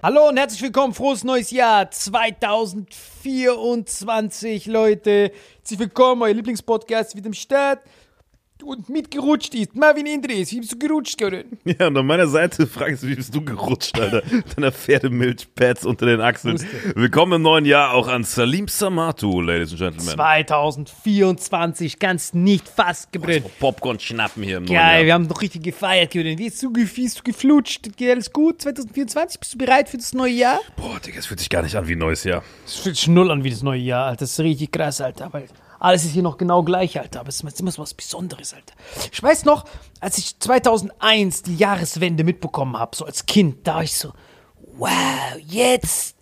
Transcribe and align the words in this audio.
Hallo 0.00 0.28
und 0.28 0.36
herzlich 0.36 0.62
willkommen, 0.62 0.94
frohes 0.94 1.24
neues 1.24 1.50
Jahr 1.50 1.90
2024, 1.90 4.66
Leute. 4.66 5.32
Herzlich 5.56 5.80
willkommen, 5.80 6.22
euer 6.22 6.34
Lieblingspodcast 6.34 7.16
wieder 7.16 7.26
im 7.26 7.34
Start. 7.34 7.80
Und 8.62 8.88
mitgerutscht 8.88 9.54
ist. 9.54 9.74
Marvin 9.76 10.06
Indres, 10.06 10.50
wie 10.52 10.60
bist 10.60 10.72
du 10.72 10.78
gerutscht, 10.78 11.16
Gören? 11.18 11.44
Ja, 11.64 11.86
und 11.88 11.96
an 11.96 12.06
meiner 12.06 12.26
Seite 12.26 12.66
fragst 12.66 13.02
du, 13.02 13.08
wie 13.08 13.14
bist 13.14 13.34
du 13.34 13.44
gerutscht, 13.44 13.98
Alter? 13.98 14.22
Deiner 14.56 14.72
Pferdemilchpads 14.72 15.84
unter 15.84 16.06
den 16.06 16.20
Achseln. 16.20 16.58
Willkommen 16.94 17.34
im 17.34 17.42
neuen 17.42 17.64
Jahr 17.64 17.92
auch 17.92 18.08
an 18.08 18.24
Salim 18.24 18.66
Samatu, 18.68 19.40
Ladies 19.40 19.70
and 19.70 19.78
Gentlemen. 19.78 20.14
2024, 20.14 21.98
ganz 21.98 22.34
nicht 22.34 22.68
fast 22.68 23.12
gebrannt. 23.12 23.44
Popcorn 23.58 24.00
schnappen 24.00 24.42
hier 24.42 24.58
im 24.58 24.64
neuen 24.64 24.74
Geil, 24.76 25.00
wir 25.02 25.08
Jahr. 25.08 25.14
haben 25.18 25.26
noch 25.26 25.40
richtig 25.40 25.62
gefeiert, 25.62 26.12
Gören. 26.12 26.38
Wie 26.38 26.46
ist 26.46 26.62
du, 26.62 26.72
wie 26.74 27.04
ist 27.04 27.18
du 27.18 27.22
geflutscht? 27.22 27.96
Geht 27.96 28.10
alles 28.10 28.32
gut? 28.32 28.62
2024, 28.62 29.40
bist 29.40 29.54
du 29.54 29.58
bereit 29.58 29.88
für 29.88 29.96
das 29.98 30.12
neue 30.12 30.32
Jahr? 30.32 30.60
Boah, 30.76 30.98
Digga, 31.00 31.18
es 31.18 31.26
fühlt 31.26 31.40
sich 31.40 31.50
gar 31.50 31.62
nicht 31.62 31.76
an 31.76 31.86
wie 31.88 31.92
ein 31.92 31.98
neues 31.98 32.24
Jahr. 32.24 32.42
Das 32.64 32.76
fühlt 32.76 32.96
sich 32.96 33.08
null 33.08 33.30
an 33.30 33.44
wie 33.44 33.50
das 33.50 33.62
neue 33.62 33.80
Jahr, 33.80 34.06
Alter. 34.06 34.20
Das 34.20 34.32
ist 34.32 34.40
richtig 34.40 34.72
krass, 34.72 35.00
Alter. 35.00 35.28
Weil 35.32 35.46
alles 35.78 36.04
ist 36.04 36.12
hier 36.12 36.22
noch 36.22 36.36
genau 36.36 36.62
gleich, 36.62 36.98
Alter. 36.98 37.20
Aber 37.20 37.28
es 37.28 37.40
ist 37.40 37.60
immer 37.60 37.70
so 37.70 37.82
was 37.82 37.94
Besonderes, 37.94 38.54
Alter. 38.54 38.74
Ich 39.12 39.22
weiß 39.22 39.44
noch, 39.44 39.64
als 40.00 40.18
ich 40.18 40.38
2001 40.38 41.42
die 41.42 41.56
Jahreswende 41.56 42.24
mitbekommen 42.24 42.76
habe, 42.76 42.96
so 42.96 43.04
als 43.04 43.26
Kind, 43.26 43.66
da 43.66 43.76
war 43.76 43.82
ich 43.82 43.96
so, 43.96 44.12
wow, 44.76 44.90
jetzt 45.46 46.16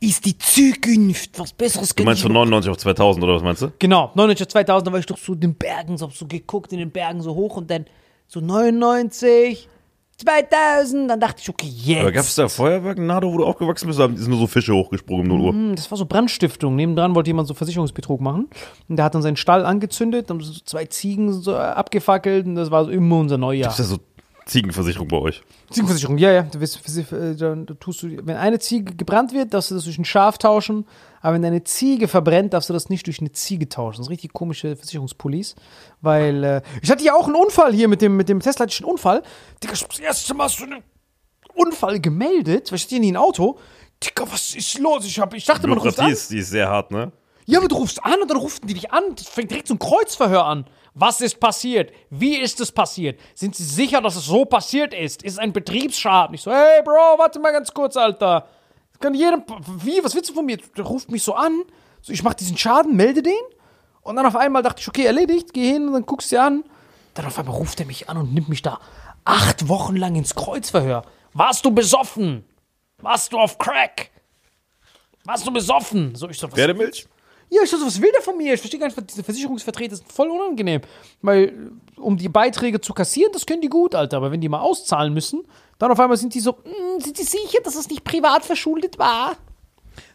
ist 0.00 0.24
die 0.24 0.36
Zukunft 0.36 1.38
was 1.38 1.52
Besseres. 1.52 1.94
Du 1.94 2.02
meinst 2.02 2.22
von 2.22 2.32
99 2.32 2.70
auf 2.70 2.76
2000 2.76 3.22
oder 3.22 3.36
was 3.36 3.42
meinst 3.42 3.62
du? 3.62 3.72
Genau, 3.78 4.10
99 4.14 4.48
2000, 4.48 4.86
da 4.86 4.92
war 4.92 4.98
ich 4.98 5.06
doch 5.06 5.18
so 5.18 5.34
in 5.34 5.40
den 5.40 5.54
Bergen, 5.54 5.96
so 5.96 6.10
so 6.10 6.26
geguckt 6.26 6.72
in 6.72 6.78
den 6.80 6.90
Bergen 6.90 7.22
so 7.22 7.34
hoch 7.34 7.56
und 7.56 7.70
dann 7.70 7.86
so 8.26 8.40
99, 8.40 9.68
2000, 10.18 11.10
dann 11.10 11.20
dachte 11.20 11.40
ich, 11.42 11.48
okay, 11.48 11.66
jetzt. 11.66 12.00
Aber 12.00 12.12
gab 12.12 12.24
es 12.24 12.34
da 12.34 12.48
Feuerwerk 12.48 12.98
in 12.98 13.06
Nado, 13.06 13.32
wo 13.32 13.38
du 13.38 13.44
aufgewachsen 13.44 13.86
bist? 13.88 13.98
Da 13.98 14.06
sind 14.08 14.28
nur 14.28 14.38
so 14.38 14.46
Fische 14.46 14.72
hochgesprungen 14.74 15.30
um 15.30 15.38
0 15.38 15.46
Uhr. 15.46 15.52
Hm, 15.52 15.76
Das 15.76 15.90
war 15.90 15.98
so 15.98 16.06
Brandstiftung. 16.06 16.76
Nebendran 16.76 17.14
wollte 17.14 17.30
jemand 17.30 17.48
so 17.48 17.54
Versicherungsbetrug 17.54 18.20
machen. 18.20 18.48
Und 18.88 18.96
der 18.96 19.04
hat 19.04 19.14
dann 19.14 19.22
seinen 19.22 19.36
Stall 19.36 19.64
angezündet, 19.66 20.30
dann 20.30 20.40
so 20.40 20.52
zwei 20.64 20.86
Ziegen 20.86 21.32
so 21.32 21.56
abgefackelt 21.56 22.46
und 22.46 22.54
das 22.54 22.70
war 22.70 22.84
so 22.84 22.90
immer 22.90 23.18
unser 23.18 23.38
Neujahr. 23.38 23.70
Ist 23.70 23.78
das 23.78 23.88
so 23.88 23.98
Ziegenversicherung 24.46 25.08
bei 25.08 25.18
euch? 25.18 25.42
Ziegenversicherung, 25.70 26.18
ja, 26.18 26.30
ja. 26.32 26.42
Du, 26.42 26.60
wirst, 26.60 26.80
äh, 27.12 27.34
dann 27.36 27.66
tust 27.80 28.02
du, 28.02 28.08
wenn 28.26 28.36
eine 28.36 28.58
Ziege 28.58 28.94
gebrannt 28.94 29.32
wird, 29.32 29.54
darfst 29.54 29.70
du 29.70 29.74
das 29.74 29.84
durch 29.84 29.98
ein 29.98 30.04
Schaf 30.04 30.38
tauschen. 30.38 30.84
Aber 31.22 31.34
wenn 31.34 31.42
deine 31.42 31.62
Ziege 31.62 32.08
verbrennt, 32.08 32.52
darfst 32.52 32.68
du 32.68 32.74
das 32.74 32.88
nicht 32.88 33.06
durch 33.06 33.20
eine 33.20 33.32
Ziege 33.32 33.68
tauschen. 33.68 33.98
Das 33.98 34.06
ist 34.06 34.10
richtig 34.10 34.32
komische 34.32 34.76
Versicherungspolice. 34.76 35.54
Weil, 36.00 36.44
äh, 36.44 36.62
ich 36.82 36.90
hatte 36.90 37.04
ja 37.04 37.14
auch 37.14 37.26
einen 37.26 37.36
Unfall 37.36 37.72
hier 37.72 37.88
mit 37.88 38.02
dem, 38.02 38.16
mit 38.16 38.28
dem 38.28 38.40
Tesla, 38.40 38.64
hatte 38.64 38.72
ich 38.72 38.80
einen 38.80 38.90
Unfall. 38.90 39.22
Digga, 39.62 39.72
das 39.72 39.98
erste 40.00 40.34
Mal 40.34 40.48
so 40.48 40.64
einen 40.64 40.82
Unfall 41.54 42.00
gemeldet, 42.00 42.70
weil 42.70 42.76
ich 42.76 42.82
hatte 42.82 42.96
hier 42.96 43.00
nie 43.00 43.12
ein 43.12 43.16
Auto. 43.16 43.58
Digga, 44.02 44.24
was 44.30 44.54
ist 44.56 44.78
los? 44.80 45.06
Ich, 45.06 45.20
hab, 45.20 45.32
ich 45.32 45.44
dachte, 45.44 45.68
man 45.68 45.78
ruft 45.78 46.00
an. 46.00 46.10
ist, 46.10 46.30
die 46.30 46.38
ist 46.38 46.50
sehr 46.50 46.68
hart, 46.68 46.90
ne? 46.90 47.12
Ja, 47.46 47.58
aber 47.58 47.68
du 47.68 47.76
rufst 47.76 48.04
an 48.04 48.20
und 48.20 48.30
dann 48.30 48.38
rufen 48.38 48.66
die 48.66 48.74
dich 48.74 48.92
an. 48.92 49.02
Das 49.16 49.28
fängt 49.28 49.50
direkt 49.50 49.68
so 49.68 49.74
ein 49.74 49.78
Kreuzverhör 49.78 50.44
an. 50.44 50.64
Was 50.94 51.20
ist 51.20 51.40
passiert? 51.40 51.92
Wie 52.10 52.36
ist 52.36 52.60
es 52.60 52.70
passiert? 52.70 53.18
Sind 53.34 53.54
sie 53.56 53.64
sicher, 53.64 54.00
dass 54.00 54.16
es 54.16 54.26
so 54.26 54.44
passiert 54.44 54.92
ist? 54.92 55.22
Ist 55.22 55.34
es 55.34 55.38
ein 55.38 55.52
Betriebsschaden? 55.52 56.34
Ich 56.34 56.42
so, 56.42 56.52
hey 56.52 56.82
Bro, 56.84 57.18
warte 57.18 57.40
mal 57.40 57.52
ganz 57.52 57.72
kurz, 57.72 57.96
Alter. 57.96 58.46
Kann 59.02 59.14
jedem. 59.14 59.42
Wie? 59.82 60.02
Was 60.02 60.14
willst 60.14 60.30
du 60.30 60.34
von 60.34 60.46
mir? 60.46 60.58
Der 60.76 60.84
ruft 60.84 61.10
mich 61.10 61.22
so 61.22 61.34
an. 61.34 61.64
So, 62.00 62.12
ich 62.12 62.22
mach 62.22 62.34
diesen 62.34 62.56
Schaden, 62.56 62.96
melde 62.96 63.22
den. 63.22 63.34
Und 64.00 64.16
dann 64.16 64.24
auf 64.24 64.36
einmal 64.36 64.62
dachte 64.62 64.80
ich, 64.80 64.88
okay, 64.88 65.04
erledigt, 65.04 65.52
geh 65.52 65.72
hin 65.72 65.88
und 65.88 65.92
dann 65.92 66.06
guckst 66.06 66.30
du 66.30 66.36
dir 66.36 66.42
an. 66.42 66.64
Dann 67.14 67.26
auf 67.26 67.38
einmal 67.38 67.54
ruft 67.54 67.78
er 67.80 67.86
mich 67.86 68.08
an 68.08 68.16
und 68.16 68.32
nimmt 68.32 68.48
mich 68.48 68.62
da 68.62 68.80
acht 69.24 69.68
Wochen 69.68 69.96
lang 69.96 70.14
ins 70.14 70.34
Kreuzverhör. 70.34 71.04
Warst 71.34 71.64
du 71.64 71.70
besoffen? 71.70 72.44
Warst 72.98 73.32
du 73.32 73.38
auf 73.38 73.58
Crack? 73.58 74.10
Warst 75.24 75.46
du 75.46 75.52
besoffen? 75.52 76.14
So, 76.14 76.28
ich 76.28 76.38
so, 76.38 76.46
was, 76.48 76.54
Pferdemilch? 76.54 77.06
ja, 77.48 77.62
ich 77.62 77.70
dachte, 77.70 77.84
was 77.84 78.00
will 78.00 78.10
der 78.12 78.22
von 78.22 78.36
mir? 78.36 78.54
Ich 78.54 78.60
verstehe 78.60 78.80
gar 78.80 78.86
nicht, 78.86 79.10
diese 79.10 79.22
Versicherungsvertreter 79.22 79.96
sind 79.96 80.10
voll 80.10 80.30
unangenehm. 80.30 80.80
Weil, 81.20 81.72
um 82.02 82.16
die 82.16 82.28
Beiträge 82.28 82.80
zu 82.80 82.92
kassieren, 82.92 83.32
das 83.32 83.46
können 83.46 83.62
die 83.62 83.68
gut, 83.68 83.94
Alter. 83.94 84.18
Aber 84.18 84.30
wenn 84.30 84.40
die 84.40 84.48
mal 84.48 84.60
auszahlen 84.60 85.14
müssen, 85.14 85.42
dann 85.78 85.90
auf 85.90 86.00
einmal 86.00 86.16
sind 86.16 86.34
die 86.34 86.40
so, 86.40 86.52
"Mm, 86.52 87.00
sind 87.00 87.18
die 87.18 87.22
sicher, 87.24 87.58
dass 87.64 87.76
es 87.76 87.88
nicht 87.88 88.04
privat 88.04 88.44
verschuldet 88.44 88.98
war? 88.98 89.36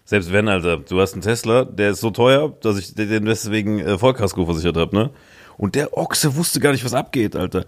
Selbst 0.05 0.31
wenn, 0.31 0.47
Alter, 0.47 0.77
du 0.77 1.01
hast 1.01 1.13
einen 1.13 1.21
Tesla, 1.21 1.65
der 1.65 1.91
ist 1.91 1.99
so 1.99 2.11
teuer, 2.11 2.49
dass 2.61 2.77
ich 2.77 2.95
den 2.95 3.25
deswegen 3.25 3.79
äh, 3.79 3.97
Vollkasko 3.97 4.45
versichert 4.45 4.77
habe, 4.77 4.95
ne? 4.95 5.09
Und 5.57 5.75
der 5.75 5.97
Ochse 5.97 6.35
wusste 6.35 6.59
gar 6.59 6.71
nicht, 6.71 6.85
was 6.85 6.93
abgeht, 6.93 7.35
Alter. 7.35 7.65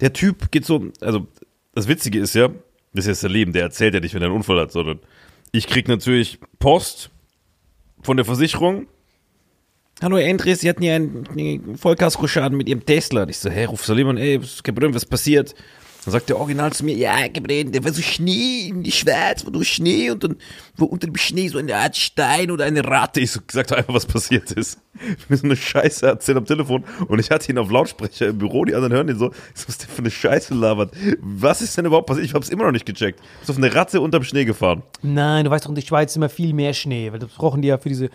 Der 0.00 0.12
Typ 0.12 0.50
geht 0.50 0.64
so, 0.64 0.86
also 1.00 1.26
das 1.74 1.88
Witzige 1.88 2.18
ist 2.20 2.34
ja, 2.34 2.48
das 2.94 3.04
ist 3.04 3.06
jetzt 3.06 3.22
der 3.24 3.30
Leben, 3.30 3.52
der 3.52 3.62
erzählt 3.62 3.94
ja 3.94 4.00
nicht, 4.00 4.14
wenn 4.14 4.22
er 4.22 4.28
einen 4.28 4.36
Unfall 4.36 4.60
hat, 4.60 4.72
sondern 4.72 5.00
ich 5.52 5.66
krieg 5.66 5.88
natürlich 5.88 6.38
Post 6.58 7.10
von 8.02 8.16
der 8.16 8.24
Versicherung. 8.24 8.86
Hallo 10.04 10.18
Herr 10.18 10.26
Endres, 10.26 10.60
Sie 10.60 10.68
hatten 10.68 10.82
ja 10.82 10.96
einen, 10.96 11.26
einen 11.30 11.78
Vollkasko-Schaden 11.78 12.58
mit 12.58 12.68
Ihrem 12.68 12.84
Tesla. 12.84 13.22
Und 13.22 13.30
ich 13.30 13.38
so, 13.38 13.48
hey, 13.48 13.64
ruf 13.64 13.86
Salim 13.86 14.08
an, 14.08 14.18
ey, 14.18 14.38
was, 14.38 14.60
Problem, 14.62 14.94
was 14.94 15.06
passiert? 15.06 15.54
Dann 16.04 16.12
sagt 16.12 16.28
der 16.28 16.38
Original 16.38 16.70
zu 16.74 16.84
mir, 16.84 16.94
ja, 16.94 17.26
Gabriel, 17.28 17.70
der 17.70 17.82
war 17.82 17.90
so 17.94 18.02
Schnee 18.02 18.68
in 18.68 18.82
die 18.82 18.92
Schweiz, 18.92 19.46
war 19.46 19.52
nur 19.52 19.64
Schnee 19.64 20.10
und 20.10 20.22
dann 20.22 20.36
war 20.76 20.92
unter 20.92 21.06
dem 21.06 21.16
Schnee 21.16 21.48
so 21.48 21.56
eine 21.56 21.74
Art 21.74 21.96
Stein 21.96 22.50
oder 22.50 22.66
eine 22.66 22.84
Ratte. 22.84 23.20
Ich 23.20 23.30
so, 23.30 23.40
sag 23.50 23.68
doch 23.68 23.78
einfach, 23.78 23.94
was 23.94 24.04
passiert 24.04 24.50
ist. 24.52 24.78
Mir 25.30 25.38
so 25.38 25.44
eine 25.44 25.56
Scheiße 25.56 26.06
erzählt 26.06 26.36
am 26.36 26.44
Telefon 26.44 26.84
und 27.08 27.18
ich 27.18 27.30
hatte 27.30 27.50
ihn 27.50 27.56
auf 27.56 27.70
Lautsprecher 27.70 28.26
im 28.26 28.36
Büro, 28.36 28.66
die 28.66 28.74
anderen 28.74 28.92
hören 28.92 29.06
den 29.06 29.18
so, 29.18 29.30
was 29.54 29.64
ist 29.64 29.84
der 29.84 29.88
für 29.88 30.00
eine 30.00 30.10
Scheiße 30.10 30.52
labert? 30.52 30.92
Was 31.22 31.62
ist 31.62 31.78
denn 31.78 31.86
überhaupt 31.86 32.08
passiert? 32.08 32.26
Ich 32.26 32.34
hab's 32.34 32.50
immer 32.50 32.64
noch 32.64 32.72
nicht 32.72 32.84
gecheckt. 32.84 33.20
Ist 33.40 33.48
auf 33.48 33.56
eine 33.56 33.74
Ratte 33.74 34.02
unterm 34.02 34.24
Schnee 34.24 34.44
gefahren. 34.44 34.82
Nein, 35.00 35.46
du 35.46 35.50
weißt 35.50 35.64
doch, 35.64 35.70
in 35.70 35.76
der 35.76 35.82
Schweiz 35.82 36.10
ist 36.10 36.16
immer 36.16 36.28
viel 36.28 36.52
mehr 36.52 36.74
Schnee, 36.74 37.10
weil 37.10 37.20
das 37.20 37.30
brauchen 37.30 37.62
die 37.62 37.68
ja 37.68 37.78
für 37.78 37.88
diese 37.88 38.10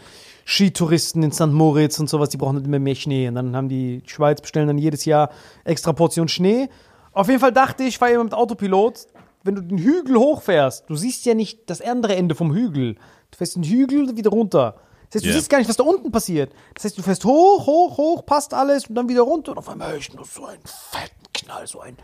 Skitouristen 0.49 1.21
in 1.21 1.31
St. 1.31 1.47
Moritz 1.47 1.99
und 1.99 2.09
sowas, 2.09 2.29
die 2.29 2.37
brauchen 2.37 2.55
halt 2.55 2.65
immer 2.65 2.79
mehr 2.79 2.95
Schnee. 2.95 3.27
Und 3.27 3.35
dann 3.35 3.55
haben 3.55 3.69
die 3.69 4.01
Schweiz 4.07 4.41
bestellen 4.41 4.65
dann 4.67 4.79
jedes 4.79 5.05
Jahr 5.05 5.29
extra 5.63 5.93
Portion 5.93 6.27
Schnee. 6.27 6.69
Auf 7.11 7.27
jeden 7.27 7.39
Fall 7.39 7.51
dachte 7.53 7.83
ich, 7.83 7.89
ich 7.89 7.97
fahre 7.99 8.13
immer 8.13 8.23
mit 8.23 8.33
Autopilot, 8.33 9.05
wenn 9.43 9.55
du 9.55 9.61
den 9.61 9.77
Hügel 9.77 10.17
hochfährst, 10.17 10.89
du 10.89 10.95
siehst 10.95 11.25
ja 11.25 11.33
nicht 11.35 11.69
das 11.69 11.81
andere 11.81 12.15
Ende 12.15 12.33
vom 12.33 12.51
Hügel. 12.53 12.95
Du 13.31 13.37
fährst 13.37 13.55
den 13.55 13.63
Hügel 13.63 14.17
wieder 14.17 14.31
runter. 14.31 14.75
Das 15.11 15.19
heißt, 15.19 15.25
du 15.25 15.29
Ja. 15.29 15.35
siehst 15.35 15.49
gar 15.49 15.59
nicht, 15.59 15.69
was 15.69 15.77
da 15.77 15.83
unten 15.83 16.11
passiert. 16.11 16.51
Das 16.73 16.83
heißt, 16.85 16.97
du 16.97 17.03
fährst 17.03 17.23
hoch, 17.25 17.65
hoch, 17.67 17.97
hoch, 17.97 18.25
passt 18.25 18.53
alles 18.53 18.87
und 18.87 18.95
dann 18.95 19.07
wieder 19.07 19.21
runter 19.21 19.51
und 19.51 19.59
auf 19.59 19.69
einmal 19.69 19.91
höre 19.91 19.97
ich 19.97 20.13
nur 20.13 20.25
so 20.25 20.45
einen 20.45 20.61
fetten 20.65 21.25
Knall, 21.33 21.67
so 21.67 21.79
ein 21.79 21.95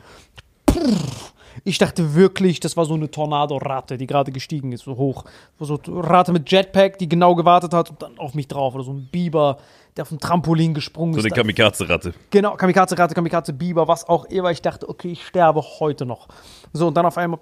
ich 1.63 1.77
dachte 1.77 2.13
wirklich, 2.15 2.59
das 2.59 2.75
war 2.77 2.85
so 2.85 2.93
eine 2.93 3.09
Tornado-Ratte, 3.09 3.97
die 3.97 4.07
gerade 4.07 4.31
gestiegen 4.31 4.71
ist, 4.71 4.83
so 4.83 4.97
hoch. 4.97 5.23
So 5.59 5.79
eine 5.87 6.03
Ratte 6.09 6.31
mit 6.31 6.51
Jetpack, 6.51 6.97
die 6.99 7.09
genau 7.09 7.35
gewartet 7.35 7.73
hat 7.73 7.89
und 7.89 8.01
dann 8.01 8.19
auf 8.19 8.33
mich 8.33 8.47
drauf. 8.47 8.75
Oder 8.75 8.83
so 8.83 8.91
ein 8.91 9.07
Biber, 9.11 9.57
der 9.95 10.03
auf 10.03 10.09
dem 10.09 10.19
Trampolin 10.19 10.73
gesprungen 10.73 11.13
So 11.13 11.19
ist. 11.19 11.25
eine 11.25 11.33
Kamikaze-Ratte. 11.33 12.13
Genau, 12.29 12.55
Kamikaze-Ratte, 12.55 13.15
Kamikaze-Biber, 13.15 13.87
was 13.87 14.07
auch 14.07 14.25
immer. 14.25 14.51
Ich 14.51 14.61
dachte, 14.61 14.87
okay, 14.89 15.11
ich 15.13 15.25
sterbe 15.25 15.63
heute 15.79 16.05
noch. 16.05 16.27
So, 16.73 16.87
und 16.87 16.95
dann 16.95 17.05
auf 17.05 17.17
einmal 17.17 17.39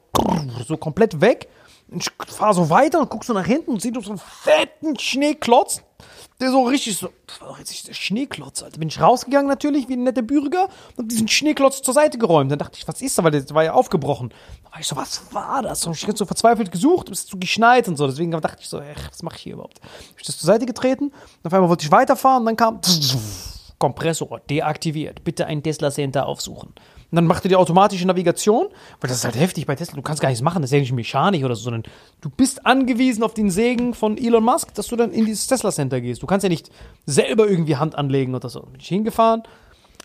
so 0.68 0.78
komplett 0.78 1.20
weg. 1.20 1.50
Und 1.90 2.02
ich 2.02 2.34
fahre 2.34 2.54
so 2.54 2.70
weiter 2.70 3.00
und 3.00 3.10
guck 3.10 3.24
so 3.24 3.34
nach 3.34 3.46
hinten 3.46 3.72
und 3.72 3.82
sehe 3.82 3.92
so 4.02 4.10
einen 4.10 4.20
fetten 4.20 4.98
Schneeklotz. 4.98 5.84
Der 6.42 6.52
so 6.52 6.64
richtig 6.64 6.98
so, 6.98 7.10
das 7.28 7.42
war 7.42 7.50
doch 7.50 7.60
jetzt 7.60 7.88
der 7.88 7.94
Schneeklotz, 7.94 8.64
Alter. 8.64 8.80
Bin 8.80 8.88
ich 8.88 9.00
rausgegangen 9.00 9.48
natürlich, 9.48 9.88
wie 9.88 9.94
ein 9.94 10.04
netter 10.04 10.22
Bürger, 10.22 10.68
und 10.96 11.04
hab 11.04 11.10
diesen 11.10 11.28
Schneeklotz 11.28 11.82
zur 11.82 11.94
Seite 11.94 12.18
geräumt. 12.18 12.52
Dann 12.52 12.60
dachte 12.60 12.78
ich, 12.78 12.88
was 12.88 13.02
ist 13.02 13.18
da, 13.18 13.24
weil 13.24 13.32
der 13.32 13.48
war 13.52 13.64
ja 13.64 13.74
aufgebrochen. 13.74 14.34
Dann 14.64 14.74
war 14.74 14.80
ich 14.80 14.88
so, 14.88 14.96
was 14.96 15.34
war 15.34 15.62
das? 15.62 15.86
Und 15.86 15.96
ich 15.96 16.08
hab 16.08 16.18
so 16.18 16.26
verzweifelt 16.26 16.72
gesucht, 16.72 17.10
es 17.10 17.20
ist 17.20 17.30
so 17.30 17.38
geschneit 17.38 17.88
und 17.88 17.98
so. 17.98 18.08
Deswegen 18.08 18.32
dachte 18.32 18.58
ich 18.60 18.68
so, 18.68 18.80
ach, 18.80 19.10
was 19.10 19.24
mache 19.24 19.38
ich 19.38 19.44
hier 19.44 19.54
überhaupt? 19.54 19.80
Hab 19.82 20.20
ich 20.20 20.26
das 20.26 20.38
zur 20.38 20.48
Seite 20.48 20.66
getreten, 20.66 21.06
und 21.06 21.46
auf 21.46 21.54
einmal 21.54 21.70
wollte 21.70 21.86
ich 21.86 21.92
weiterfahren, 21.92 22.42
und 22.42 22.46
dann 22.48 22.58
kam 22.58 22.82
Kompressor 23.80 24.40
deaktiviert. 24.50 25.24
Bitte 25.24 25.46
ein 25.46 25.62
Tesla 25.62 25.92
Center 25.92 26.26
aufsuchen. 26.26 26.74
Und 27.14 27.18
dann 27.18 27.28
macht 27.28 27.46
er 27.46 27.50
die 27.50 27.56
automatische 27.56 28.08
Navigation, 28.08 28.70
weil 29.00 29.08
das 29.08 29.18
ist 29.18 29.24
halt 29.24 29.36
heftig 29.36 29.68
bei 29.68 29.76
Tesla. 29.76 29.98
Du 29.98 30.02
kannst 30.02 30.20
gar 30.20 30.30
nichts 30.30 30.42
machen, 30.42 30.64
das 30.64 30.72
ist 30.72 30.74
ja 30.74 30.80
nicht 30.80 30.94
mechanisch 30.94 31.44
oder 31.44 31.54
so, 31.54 31.62
sondern 31.66 31.84
du 32.22 32.30
bist 32.32 32.66
angewiesen 32.66 33.22
auf 33.22 33.36
den 33.36 33.52
Segen 33.52 33.94
von 33.94 34.18
Elon 34.18 34.44
Musk, 34.44 34.74
dass 34.74 34.88
du 34.88 34.96
dann 34.96 35.12
in 35.12 35.28
dieses 35.28 35.46
Tesla 35.46 35.70
Center 35.70 36.02
gehst. 36.02 36.24
Du 36.24 36.26
kannst 36.26 36.44
ja 36.44 36.50
nicht 36.50 36.72
selber 37.06 37.48
irgendwie 37.48 37.76
Hand 37.76 37.94
anlegen 37.94 38.34
oder 38.34 38.50
so. 38.50 38.62
Bin 38.62 38.80
ich 38.80 38.88
hingefahren. 38.88 39.44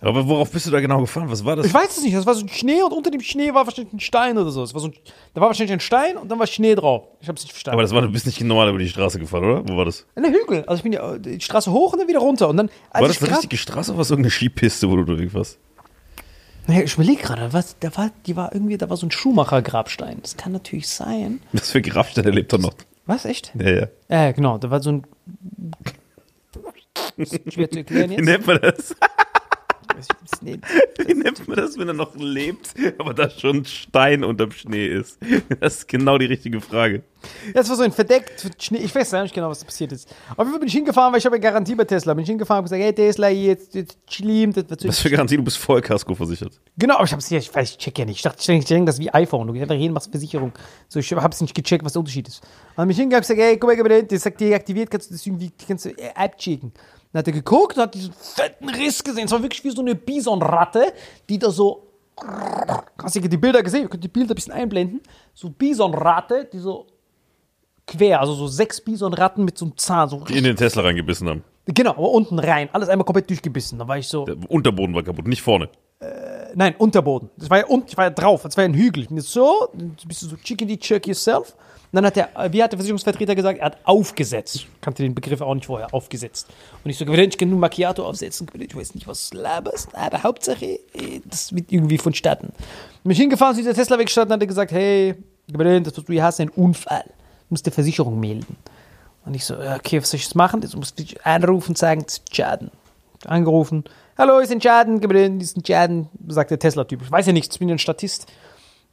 Aber 0.02 0.28
worauf 0.28 0.50
bist 0.50 0.66
du 0.66 0.70
da 0.70 0.80
genau 0.80 1.00
gefahren? 1.00 1.30
Was 1.30 1.46
war 1.46 1.56
das? 1.56 1.64
Ich 1.64 1.72
weiß 1.72 1.96
es 1.96 2.04
nicht, 2.04 2.14
das 2.14 2.26
war 2.26 2.34
so 2.34 2.42
ein 2.42 2.50
Schnee 2.50 2.82
und 2.82 2.92
unter 2.92 3.10
dem 3.10 3.22
Schnee 3.22 3.54
war 3.54 3.64
wahrscheinlich 3.64 3.94
ein 3.94 4.00
Stein 4.00 4.36
oder 4.36 4.50
so. 4.50 4.62
Es 4.62 4.74
war 4.74 4.82
so 4.82 4.88
ein, 4.88 4.94
da 5.32 5.40
war 5.40 5.48
wahrscheinlich 5.48 5.72
ein 5.72 5.80
Stein 5.80 6.18
und 6.18 6.30
dann 6.30 6.38
war 6.38 6.46
Schnee 6.46 6.74
drauf. 6.74 7.04
Ich 7.22 7.28
hab's 7.30 7.42
nicht 7.42 7.52
verstanden. 7.52 7.76
Aber 7.76 7.82
das 7.84 7.94
war, 7.94 8.02
du 8.02 8.12
bist 8.12 8.26
nicht 8.26 8.38
normal 8.42 8.68
über 8.68 8.78
die 8.78 8.88
Straße 8.90 9.18
gefahren, 9.18 9.44
oder? 9.46 9.66
Wo 9.66 9.78
war 9.78 9.86
das? 9.86 10.04
in 10.14 10.24
der 10.24 10.32
Hügel. 10.32 10.62
Also 10.66 10.76
ich 10.76 10.82
bin 10.82 10.92
ja 10.92 11.16
die 11.16 11.40
Straße 11.40 11.72
hoch 11.72 11.94
und 11.94 12.00
dann 12.00 12.08
wieder 12.08 12.18
runter. 12.20 12.50
Und 12.50 12.58
dann, 12.58 12.68
War 12.92 13.08
das 13.08 13.22
eine 13.22 13.32
richtige 13.32 13.56
Straße 13.56 13.92
oder 13.92 13.96
war 13.96 14.02
es 14.02 14.10
irgendeine 14.10 14.30
Skipiste, 14.30 14.90
wo 14.90 14.96
du 14.96 15.00
unterwegs 15.00 15.32
warst? 15.32 15.58
Naja, 16.68 16.82
ich 16.82 16.94
überlege 16.94 17.22
gerade, 17.22 17.50
was, 17.54 17.76
da 17.80 17.96
war, 17.96 18.10
die 18.26 18.36
war 18.36 18.52
irgendwie, 18.52 18.76
da 18.76 18.90
war 18.90 18.98
so 18.98 19.06
ein 19.06 19.10
Schuhmacher-Grabstein. 19.10 20.18
Das 20.20 20.36
kann 20.36 20.52
natürlich 20.52 20.86
sein. 20.86 21.40
Was 21.52 21.70
für 21.70 21.80
Grabstein 21.80 22.24
der 22.24 22.34
lebt 22.34 22.52
doch 22.52 22.58
noch. 22.58 22.74
Was, 23.06 23.24
echt? 23.24 23.52
Ja, 23.58 23.70
ja. 23.70 23.86
Ja, 24.10 24.32
genau, 24.32 24.58
da 24.58 24.70
war 24.70 24.80
so 24.82 24.92
ein. 24.92 25.06
Schwer 27.50 27.70
zu 27.70 27.78
erklären 27.78 28.10
Wie 28.10 28.14
jetzt. 28.16 28.24
nennt 28.24 28.46
man 28.46 28.60
das? 28.60 28.94
Nennt- 30.42 30.64
Wie 31.06 31.14
nennt 31.14 31.46
man 31.48 31.56
das, 31.56 31.76
wenn 31.78 31.88
er 31.88 31.94
noch 31.94 32.14
lebt, 32.16 32.74
aber 32.98 33.14
da 33.14 33.28
schon 33.30 33.64
Stein 33.64 34.24
unterm 34.24 34.50
Schnee 34.52 34.86
ist? 34.86 35.18
Das 35.60 35.78
ist 35.78 35.88
genau 35.88 36.18
die 36.18 36.26
richtige 36.26 36.60
Frage. 36.60 37.02
Das 37.52 37.68
war 37.68 37.74
so 37.76 37.82
ein 37.82 37.90
verdeckt 37.90 38.48
Schnee. 38.62 38.78
Ich 38.78 38.94
weiß 38.94 39.10
ja 39.10 39.22
nicht 39.22 39.34
genau, 39.34 39.50
was 39.50 39.64
passiert 39.64 39.90
ist. 39.92 40.08
Auf 40.30 40.38
jeden 40.38 40.50
Fall 40.50 40.58
bin 40.60 40.68
ich 40.68 40.74
hingefahren, 40.74 41.12
weil 41.12 41.18
ich 41.18 41.26
habe 41.26 41.36
ja 41.36 41.42
Garantie 41.42 41.74
bei 41.74 41.84
Tesla. 41.84 42.14
Bin 42.14 42.22
ich 42.22 42.28
hingefahren 42.28 42.60
und 42.60 42.64
gesagt, 42.66 42.80
hey 42.82 42.92
Tesla, 42.92 43.28
jetzt, 43.28 43.74
jetzt 43.74 43.98
schlimm, 44.08 44.52
das 44.52 44.68
wird. 44.68 44.86
Was 44.86 45.00
für 45.00 45.10
Garantie, 45.10 45.36
du 45.36 45.42
bist 45.42 45.58
Vollkasko 45.58 46.14
versichert. 46.14 46.60
Genau, 46.76 46.94
aber 46.94 47.04
ich 47.04 47.12
hab's 47.12 47.28
ja, 47.30 47.38
ich 47.38 47.52
weiß, 47.52 47.70
ich 47.72 47.78
check 47.78 47.98
ja 47.98 48.04
nicht. 48.04 48.16
Ich 48.16 48.22
dachte, 48.22 48.38
ich 48.40 48.46
denke, 48.46 48.62
ich 48.62 48.68
denke, 48.68 48.86
das 48.86 48.96
ist 48.96 49.00
wie 49.00 49.10
iPhone. 49.12 49.48
Du 49.48 49.52
gehst 49.52 49.62
einfach 49.64 49.74
hin, 49.74 49.92
machst 49.92 50.10
Versicherung. 50.10 50.52
So, 50.88 51.00
ich 51.00 51.12
hab's 51.12 51.40
nicht 51.40 51.54
gecheckt, 51.54 51.84
was 51.84 51.92
der 51.94 52.00
Unterschied 52.00 52.28
ist. 52.28 52.40
Und 52.40 52.48
dann 52.78 52.86
bin 52.88 52.92
ich 52.92 52.98
hingegangen 52.98 53.24
und 53.24 53.28
gesagt, 53.28 53.40
hey, 53.40 53.56
guck 53.58 53.76
mal, 53.76 53.88
mal, 53.88 54.02
das 54.04 54.22
sagt 54.22 54.40
deaktiviert, 54.40 54.88
kannst 54.90 55.10
du 55.10 55.14
das 55.14 55.26
irgendwie, 55.26 55.50
kannst 55.66 55.86
du 55.86 55.90
äh, 55.90 56.10
App 56.14 56.38
checken. 56.38 56.72
Dann 57.18 57.22
hat 57.22 57.26
er 57.26 57.32
geguckt 57.32 57.76
und 57.76 57.82
hat 57.82 57.94
diesen 57.94 58.12
fetten 58.12 58.68
Riss 58.68 59.02
gesehen. 59.02 59.24
Es 59.24 59.32
war 59.32 59.42
wirklich 59.42 59.64
wie 59.64 59.70
so 59.70 59.82
eine 59.82 59.96
Bisonratte, 59.96 60.92
die 61.28 61.36
da 61.36 61.50
so, 61.50 61.88
hast 63.02 63.16
du 63.16 63.20
die 63.20 63.36
Bilder 63.36 63.60
gesehen? 63.60 63.82
Ihr 63.82 63.88
könnt 63.88 64.04
die 64.04 64.08
Bilder 64.08 64.34
ein 64.34 64.36
bisschen 64.36 64.52
einblenden. 64.52 65.00
So 65.34 65.50
Bisonratte, 65.50 66.48
die 66.52 66.60
so 66.60 66.86
quer, 67.88 68.20
also 68.20 68.34
so 68.34 68.46
sechs 68.46 68.80
Bisonratten 68.80 69.44
mit 69.44 69.58
so 69.58 69.64
einem 69.64 69.76
Zahn, 69.76 70.08
so 70.08 70.20
Die 70.20 70.38
in 70.38 70.44
den 70.44 70.54
Tesla 70.54 70.82
reingebissen 70.82 71.28
haben. 71.28 71.42
Genau, 71.66 71.90
aber 71.90 72.12
unten 72.12 72.38
rein. 72.38 72.68
Alles 72.72 72.88
einmal 72.88 73.04
komplett 73.04 73.28
durchgebissen. 73.28 73.80
Da 73.80 73.88
war 73.88 73.98
ich 73.98 74.06
so. 74.06 74.24
Der 74.24 74.36
Unterboden 74.48 74.94
war 74.94 75.02
kaputt, 75.02 75.26
nicht 75.26 75.42
vorne. 75.42 75.70
Nein, 76.54 76.76
Unterboden. 76.78 77.30
Das 77.36 77.50
war 77.50 77.58
ja 77.58 77.66
unten, 77.66 77.88
ich 77.88 77.96
war 77.96 78.04
ja 78.04 78.10
drauf, 78.10 78.42
das 78.42 78.56
war 78.56 78.62
ja 78.62 78.68
ein 78.68 78.74
Hügel. 78.74 79.02
Ich 79.02 79.08
bin 79.08 79.16
jetzt 79.16 79.32
so, 79.32 79.68
ein 79.74 79.96
bisschen 80.06 80.28
so 80.28 80.36
chickeny 80.36 80.78
check 80.78 81.08
yourself. 81.08 81.56
Und 81.90 81.96
dann 81.96 82.04
hat 82.04 82.16
der, 82.16 82.28
wie 82.52 82.62
hat 82.62 82.72
der 82.72 82.78
Versicherungsvertreter 82.78 83.34
gesagt, 83.34 83.60
er 83.60 83.66
hat 83.66 83.78
aufgesetzt. 83.84 84.66
Kannte 84.82 85.02
den 85.02 85.14
Begriff 85.14 85.40
auch 85.40 85.54
nicht 85.54 85.66
vorher, 85.66 85.94
aufgesetzt. 85.94 86.46
Und 86.84 86.90
ich 86.90 86.98
so, 86.98 87.06
ich 87.06 87.38
kann 87.38 87.48
nur 87.48 87.58
Macchiato 87.58 88.06
aufsetzen, 88.06 88.46
ich 88.58 88.76
weiß 88.76 88.94
nicht, 88.94 89.06
was 89.06 89.30
du 89.30 89.38
laberst, 89.38 89.94
aber 89.94 90.22
Hauptsache, 90.22 90.66
eh, 90.66 91.20
das 91.24 91.54
wird 91.54 91.72
irgendwie 91.72 91.96
vonstatten. 91.96 92.52
Bin 93.02 93.12
ich 93.12 93.18
hingefahren 93.18 93.54
zu 93.54 93.62
dieser 93.62 93.72
Tesla 93.72 93.98
weggestanden, 93.98 94.34
hat 94.34 94.40
er 94.42 94.46
gesagt, 94.46 94.70
hey, 94.70 95.14
das 95.46 95.96
was 95.96 96.04
du 96.04 96.12
hier 96.12 96.22
hast, 96.22 96.34
ist 96.34 96.40
ein 96.40 96.50
Unfall. 96.50 97.04
Du 97.04 97.54
musst 97.54 97.64
der 97.64 97.72
Versicherung 97.72 98.20
melden. 98.20 98.56
Und 99.24 99.34
ich 99.34 99.46
so, 99.46 99.54
okay, 99.54 100.00
was 100.00 100.10
soll 100.10 100.18
ich 100.18 100.24
jetzt 100.24 100.34
machen? 100.34 100.60
Jetzt 100.60 100.76
muss 100.76 100.92
ich 100.98 101.24
anrufen 101.24 101.70
und 101.70 101.78
sagen, 101.78 102.02
das 102.04 102.18
ist 102.18 102.36
Schaden. 102.36 102.70
Angerufen. 103.24 103.84
Hallo, 104.18 104.38
ist 104.40 104.52
ein 104.52 104.60
Schaden, 104.60 105.00
ist 105.40 105.56
ein 105.56 105.64
Schaden, 105.64 106.08
sagt 106.28 106.50
der 106.50 106.58
Tesla-Typ. 106.58 107.02
Ich 107.02 107.10
weiß 107.10 107.26
ja 107.26 107.32
nichts, 107.32 107.54
ich 107.54 107.58
bin 107.58 107.68
ja 107.68 107.74
ein 107.76 107.78
Statist. 107.78 108.26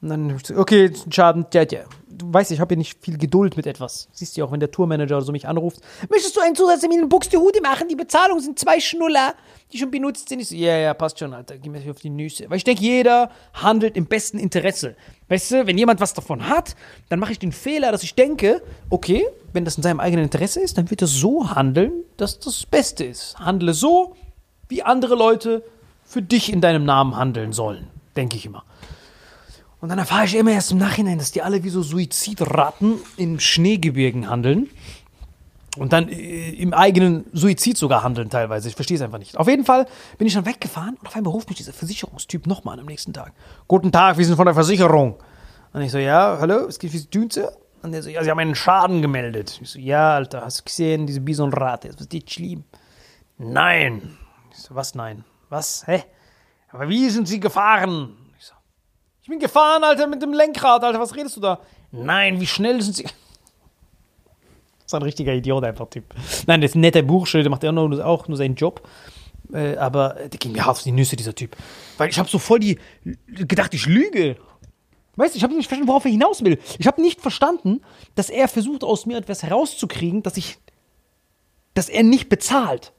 Und 0.01 0.09
dann, 0.09 0.37
okay, 0.55 0.85
ist 0.85 1.07
ein 1.07 1.11
Schaden, 1.11 1.45
ja, 1.53 1.63
ja. 1.63 1.81
Du 2.17 2.33
weißt, 2.33 2.51
ich 2.51 2.59
habe 2.59 2.75
ja 2.75 2.77
nicht 2.77 3.03
viel 3.03 3.17
Geduld 3.17 3.57
mit 3.57 3.67
etwas. 3.67 4.07
Siehst 4.13 4.35
du 4.35 4.41
ja 4.41 4.45
auch, 4.45 4.51
wenn 4.51 4.59
der 4.59 4.71
Tourmanager 4.71 5.17
oder 5.17 5.25
so 5.25 5.31
mich 5.31 5.47
anruft. 5.47 5.81
Möchtest 6.09 6.35
du 6.35 6.41
einen 6.41 6.55
Zusatztermin 6.55 7.01
in 7.01 7.09
Buxtehude 7.09 7.61
machen? 7.61 7.87
Die 7.89 7.95
Bezahlung 7.95 8.39
sind 8.39 8.57
zwei 8.57 8.79
Schnuller, 8.79 9.35
die 9.73 9.77
schon 9.77 9.91
benutzt 9.91 10.29
sind. 10.29 10.39
Ich 10.39 10.47
so, 10.47 10.55
ja, 10.55 10.77
ja, 10.77 10.93
passt 10.93 11.19
schon, 11.19 11.33
Alter, 11.33 11.57
geh 11.57 11.69
mir 11.69 11.81
auf 11.89 11.99
die 11.99 12.09
Nüsse. 12.09 12.49
Weil 12.49 12.57
ich 12.57 12.63
denke, 12.63 12.81
jeder 12.81 13.29
handelt 13.53 13.97
im 13.97 14.05
besten 14.05 14.39
Interesse. 14.39 14.95
Weißt 15.27 15.51
du, 15.51 15.67
wenn 15.67 15.77
jemand 15.77 15.99
was 15.99 16.13
davon 16.13 16.47
hat, 16.47 16.75
dann 17.09 17.19
mache 17.19 17.33
ich 17.33 17.39
den 17.39 17.51
Fehler, 17.51 17.91
dass 17.91 18.03
ich 18.03 18.15
denke, 18.15 18.61
okay, 18.89 19.25
wenn 19.51 19.65
das 19.65 19.77
in 19.77 19.83
seinem 19.83 19.99
eigenen 19.99 20.25
Interesse 20.25 20.61
ist, 20.61 20.77
dann 20.77 20.89
wird 20.89 21.01
er 21.01 21.07
so 21.07 21.49
handeln, 21.49 21.91
dass 22.17 22.39
das 22.39 22.65
Beste 22.65 23.03
ist. 23.03 23.37
Handle 23.39 23.73
so, 23.73 24.15
wie 24.69 24.83
andere 24.83 25.15
Leute 25.15 25.63
für 26.05 26.21
dich 26.21 26.51
in 26.51 26.61
deinem 26.61 26.85
Namen 26.85 27.17
handeln 27.17 27.51
sollen, 27.51 27.87
denke 28.15 28.37
ich 28.37 28.45
immer. 28.45 28.63
Und 29.85 29.89
dann 29.89 29.99
erfahre 29.99 30.25
ich 30.25 30.35
immer 30.35 30.49
erst 30.49 30.71
im 30.71 30.79
Nachhinein, 30.79 31.19
dass 31.19 31.31
die 31.31 31.43
alle 31.43 31.63
wie 31.63 31.69
so 31.69 31.83
Suizidratten 31.83 32.97
in 33.17 33.39
Schneegebirgen 33.39 34.31
handeln. 34.31 34.67
Und 35.77 35.93
dann 35.93 36.09
äh, 36.09 36.49
im 36.53 36.73
eigenen 36.73 37.25
Suizid 37.33 37.77
sogar 37.77 38.01
handeln 38.01 38.31
teilweise. 38.31 38.67
Ich 38.67 38.73
verstehe 38.73 38.97
es 38.97 39.03
einfach 39.03 39.19
nicht. 39.19 39.37
Auf 39.37 39.47
jeden 39.47 39.63
Fall 39.63 39.85
bin 40.17 40.25
ich 40.25 40.33
dann 40.33 40.47
weggefahren 40.47 40.97
und 40.99 41.05
auf 41.05 41.15
einmal 41.15 41.33
ruft 41.33 41.49
mich 41.49 41.57
dieser 41.59 41.71
Versicherungstyp 41.71 42.47
nochmal 42.47 42.79
am 42.79 42.87
nächsten 42.87 43.13
Tag. 43.13 43.33
Guten 43.67 43.91
Tag, 43.91 44.17
wir 44.17 44.25
sind 44.25 44.37
von 44.37 44.47
der 44.47 44.55
Versicherung. 44.55 45.17
Und 45.71 45.83
ich 45.83 45.91
so, 45.91 45.99
ja, 45.99 46.35
hallo, 46.41 46.65
es 46.65 46.79
geht 46.79 46.91
wie 46.91 47.01
Dünze. 47.01 47.55
Und 47.83 47.91
der 47.91 48.01
so, 48.01 48.09
ja, 48.09 48.23
Sie 48.23 48.31
haben 48.31 48.39
einen 48.39 48.55
Schaden 48.55 49.03
gemeldet. 49.03 49.59
Ich 49.61 49.69
so, 49.69 49.77
ja, 49.77 50.15
Alter, 50.15 50.41
hast 50.41 50.61
du 50.61 50.63
gesehen, 50.63 51.05
diese 51.05 51.21
Bisonrate, 51.21 51.89
das 51.89 52.01
ist 52.01 52.11
nicht 52.11 52.31
schlimm. 52.31 52.63
Nein. 53.37 54.17
Ich 54.51 54.57
so, 54.57 54.73
was 54.73 54.95
nein? 54.95 55.25
Was? 55.49 55.85
Hä? 55.85 56.03
Aber 56.71 56.89
wie 56.89 57.07
sind 57.11 57.27
Sie 57.27 57.39
gefahren? 57.39 58.24
Ich 59.25 59.29
bin 59.29 59.39
gefahren, 59.39 59.83
Alter, 59.83 60.05
mit 60.05 60.21
dem 60.21 60.33
Lenkrad, 60.33 60.83
Alter, 60.83 60.99
was 60.99 61.15
redest 61.15 61.35
du 61.37 61.41
da? 61.41 61.59
Nein, 61.91 62.39
wie 62.39 62.45
schnell 62.45 62.79
sind 62.79 62.95
Sie? 62.95 63.01
Das 63.05 63.13
ist 64.85 64.93
ein 64.93 65.01
richtiger 65.01 65.33
Idiot, 65.33 65.63
einfach 65.63 65.89
Typ. 65.89 66.13
Nein, 66.45 66.61
das 66.61 66.69
ist 66.69 66.75
ein 66.75 66.81
netter 66.81 67.01
Bursche, 67.01 67.41
der 67.41 67.49
macht 67.49 67.63
ja 67.63 67.71
auch 67.71 67.73
nur, 67.73 68.05
auch 68.05 68.27
nur 68.27 68.37
seinen 68.37 68.53
Job. 68.53 68.87
Äh, 69.51 69.77
aber 69.77 70.09
der 70.31 70.37
ging 70.37 70.51
mir 70.51 70.63
hart 70.63 70.77
auf 70.77 70.83
die 70.83 70.91
Nüsse, 70.91 71.15
dieser 71.15 71.33
Typ. 71.33 71.55
Weil 71.97 72.11
ich 72.11 72.19
habe 72.19 72.29
so 72.29 72.37
voll 72.37 72.59
die. 72.59 72.77
gedacht, 73.25 73.73
ich 73.73 73.87
lüge. 73.87 74.37
Weißt 75.15 75.33
du, 75.33 75.37
ich 75.37 75.43
habe 75.43 75.55
nicht 75.55 75.69
verstanden, 75.69 75.87
worauf 75.87 76.05
er 76.05 76.11
hinaus 76.11 76.43
will. 76.43 76.59
Ich 76.77 76.85
habe 76.85 77.01
nicht 77.01 77.19
verstanden, 77.19 77.81
dass 78.13 78.29
er 78.29 78.47
versucht, 78.47 78.83
aus 78.83 79.07
mir 79.07 79.17
etwas 79.17 79.41
herauszukriegen, 79.41 80.21
dass 80.21 80.37
ich. 80.37 80.59
dass 81.73 81.89
er 81.89 82.03
nicht 82.03 82.29
bezahlt. 82.29 82.93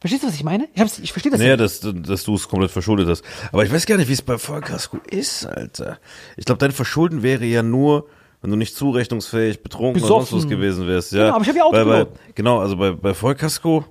Verstehst 0.00 0.22
du, 0.22 0.28
was 0.28 0.34
ich 0.34 0.44
meine? 0.44 0.68
Ich, 0.74 0.80
hab's, 0.80 0.98
ich 0.98 1.12
verstehe 1.12 1.30
das 1.30 1.40
Naja, 1.40 1.56
nicht. 1.56 1.84
dass, 1.84 1.94
dass 1.94 2.24
du 2.24 2.34
es 2.34 2.48
komplett 2.48 2.70
verschuldet 2.70 3.06
hast. 3.08 3.22
Aber 3.52 3.64
ich 3.64 3.72
weiß 3.72 3.84
gar 3.86 3.98
nicht, 3.98 4.08
wie 4.08 4.14
es 4.14 4.22
bei 4.22 4.38
Vollkasko 4.38 4.98
ist, 5.10 5.44
Alter. 5.44 5.98
Ich 6.38 6.46
glaube, 6.46 6.58
dein 6.58 6.72
Verschulden 6.72 7.22
wäre 7.22 7.44
ja 7.44 7.62
nur, 7.62 8.08
wenn 8.40 8.50
du 8.50 8.56
nicht 8.56 8.74
zurechnungsfähig, 8.74 9.62
betrunken 9.62 10.00
oder 10.02 10.08
sonst 10.08 10.30
Besoffen. 10.30 10.50
was 10.50 10.56
gewesen 10.56 10.86
wärst. 10.86 11.12
Ja. 11.12 11.24
Genau, 11.24 11.34
aber 11.34 11.42
ich 11.42 11.48
hab 11.50 11.56
ja 11.56 11.64
Weil 11.64 11.84
bei, 11.84 12.00
Autopilot. 12.00 12.34
Genau, 12.34 12.58
also 12.60 12.76
bei, 12.76 12.92
bei 12.92 13.12
Vollkasko, 13.14 13.84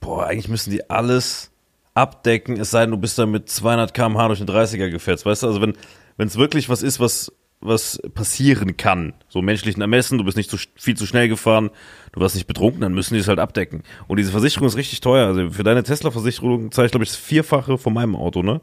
boah, 0.00 0.26
eigentlich 0.26 0.48
müssen 0.48 0.70
die 0.70 0.88
alles 0.88 1.50
abdecken, 1.94 2.56
es 2.60 2.70
sei 2.70 2.82
denn, 2.82 2.90
du 2.92 2.96
bist 2.96 3.18
da 3.18 3.26
mit 3.26 3.48
200 3.48 3.92
km/h 3.92 4.26
durch 4.28 4.38
den 4.40 4.48
30er 4.48 4.88
gefetzt, 4.90 5.26
weißt 5.26 5.42
du? 5.42 5.46
Also 5.48 5.60
wenn 5.60 5.74
wenn 6.16 6.28
es 6.28 6.36
wirklich 6.36 6.68
was 6.68 6.82
ist, 6.82 7.00
was 7.00 7.32
was 7.64 8.00
passieren 8.14 8.76
kann, 8.76 9.14
so 9.28 9.42
menschlichen 9.42 9.80
Ermessen, 9.82 10.18
du 10.18 10.24
bist 10.24 10.36
nicht 10.36 10.50
zu, 10.50 10.56
viel 10.76 10.96
zu 10.96 11.06
schnell 11.06 11.28
gefahren, 11.28 11.70
du 12.12 12.20
warst 12.20 12.34
nicht 12.36 12.46
betrunken, 12.46 12.80
dann 12.82 12.94
müssen 12.94 13.14
die 13.14 13.20
es 13.20 13.28
halt 13.28 13.38
abdecken. 13.40 13.82
Und 14.06 14.18
diese 14.18 14.30
Versicherung 14.30 14.68
ist 14.68 14.76
richtig 14.76 15.00
teuer. 15.00 15.26
Also 15.26 15.50
für 15.50 15.64
deine 15.64 15.82
Tesla-Versicherung 15.82 16.70
zahle 16.70 16.86
ich, 16.86 16.92
glaube 16.92 17.04
ich, 17.04 17.10
das 17.10 17.18
Vierfache 17.18 17.78
von 17.78 17.92
meinem 17.94 18.14
Auto, 18.16 18.42
ne? 18.42 18.60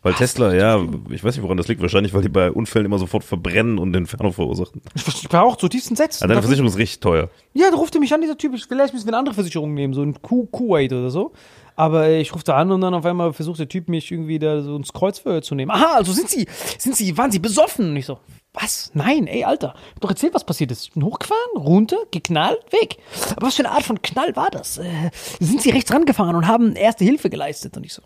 Weil 0.00 0.14
Tesla, 0.14 0.54
ja, 0.54 0.80
ich 1.10 1.24
weiß 1.24 1.34
nicht, 1.34 1.42
woran 1.42 1.56
das 1.56 1.66
liegt. 1.66 1.82
Wahrscheinlich, 1.82 2.14
weil 2.14 2.22
die 2.22 2.28
bei 2.28 2.52
Unfällen 2.52 2.86
immer 2.86 2.98
sofort 3.00 3.24
verbrennen 3.24 3.78
und 3.78 3.96
Inferno 3.96 4.30
verursachen. 4.30 4.80
Ich, 4.94 5.04
war 5.32 5.42
auch 5.42 5.56
zu 5.56 5.66
tiefsten 5.68 5.96
Sätzen. 5.96 6.22
Also 6.22 6.28
deine 6.28 6.40
Versicherung 6.40 6.68
ist 6.70 6.78
richtig 6.78 7.00
teuer. 7.00 7.30
Ja, 7.52 7.68
da 7.70 7.76
ruft 7.76 7.96
er 7.96 8.00
mich 8.00 8.14
an, 8.14 8.20
dieser 8.20 8.38
Typ. 8.38 8.54
Ich- 8.54 8.66
Vielleicht 8.66 8.94
müssen 8.94 9.06
wir 9.06 9.10
eine 9.10 9.18
andere 9.18 9.34
Versicherung 9.34 9.74
nehmen, 9.74 9.94
so 9.94 10.02
ein 10.02 10.22
Ku 10.22 10.46
Kuwait 10.46 10.92
oder 10.92 11.10
so. 11.10 11.32
Aber 11.78 12.10
ich 12.10 12.34
rufe 12.34 12.42
da 12.42 12.56
an 12.56 12.72
und 12.72 12.80
dann 12.80 12.92
auf 12.92 13.06
einmal 13.06 13.32
versucht 13.32 13.60
der 13.60 13.68
Typ 13.68 13.88
mich 13.88 14.10
irgendwie 14.10 14.40
da 14.40 14.62
so 14.62 14.74
ins 14.74 14.92
Kreuzverhör 14.92 15.42
zu 15.42 15.54
nehmen. 15.54 15.70
Aha, 15.70 15.94
also 15.94 16.12
sind 16.12 16.28
Sie, 16.28 16.48
sind 16.76 16.96
Sie, 16.96 17.16
waren 17.16 17.30
Sie 17.30 17.38
besoffen? 17.38 17.90
Und 17.90 17.96
ich 17.96 18.04
so, 18.04 18.18
was? 18.52 18.90
Nein, 18.94 19.28
ey, 19.28 19.44
Alter. 19.44 19.74
Hab 19.74 20.00
Doch 20.00 20.10
erzählt, 20.10 20.34
was 20.34 20.42
passiert 20.42 20.72
ist. 20.72 20.88
Ich 20.88 21.00
hochgefahren, 21.00 21.56
runter, 21.56 21.98
geknallt, 22.10 22.58
weg. 22.72 22.96
Aber 23.36 23.46
was 23.46 23.54
für 23.54 23.64
eine 23.64 23.70
Art 23.70 23.84
von 23.84 24.02
Knall 24.02 24.34
war 24.34 24.50
das? 24.50 24.78
Äh, 24.78 25.10
sind 25.38 25.62
Sie 25.62 25.70
rechts 25.70 25.92
rangefahren 25.92 26.34
und 26.34 26.48
haben 26.48 26.74
erste 26.74 27.04
Hilfe 27.04 27.30
geleistet? 27.30 27.76
Und 27.76 27.86
ich 27.86 27.94
so, 27.94 28.02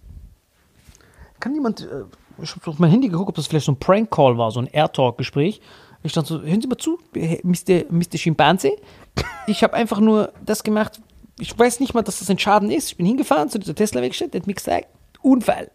kann 1.41 1.55
jemand, 1.55 1.81
äh, 1.81 2.05
ich 2.43 2.55
habe 2.55 2.71
auf 2.71 2.79
mein 2.79 2.91
Handy 2.91 3.09
geguckt, 3.09 3.31
ob 3.31 3.37
das 3.37 3.47
vielleicht 3.47 3.64
so 3.64 3.73
ein 3.73 3.79
Prank-Call 3.79 4.37
war, 4.37 4.50
so 4.50 4.61
ein 4.61 4.67
Air-Talk-Gespräch. 4.67 5.62
Ich 6.02 6.12
stand 6.12 6.26
so, 6.26 6.43
hören 6.43 6.61
Sie 6.61 6.69
mal 6.69 6.76
zu, 6.76 6.99
Mr. 7.14 7.91
Mr. 7.91 8.19
Schimpanse. 8.19 8.73
Ich 9.47 9.62
habe 9.62 9.73
einfach 9.73 9.99
nur 9.99 10.31
das 10.45 10.62
gemacht, 10.62 11.00
ich 11.42 11.58
weiß 11.58 11.80
nicht 11.80 11.92
mal, 11.92 12.02
dass 12.02 12.20
das 12.20 12.30
ein 12.30 12.38
Schaden 12.38 12.70
ist. 12.70 12.90
Ich 12.92 12.96
bin 12.96 13.04
hingefahren 13.04 13.49
zu 13.49 13.58
dieser 13.58 13.75
Tesla-Werkstatt, 13.75 14.32
der 14.32 14.40
hat 14.40 14.46
mir 14.46 14.54
gesagt, 14.54 14.87
Unfall, 15.22 15.70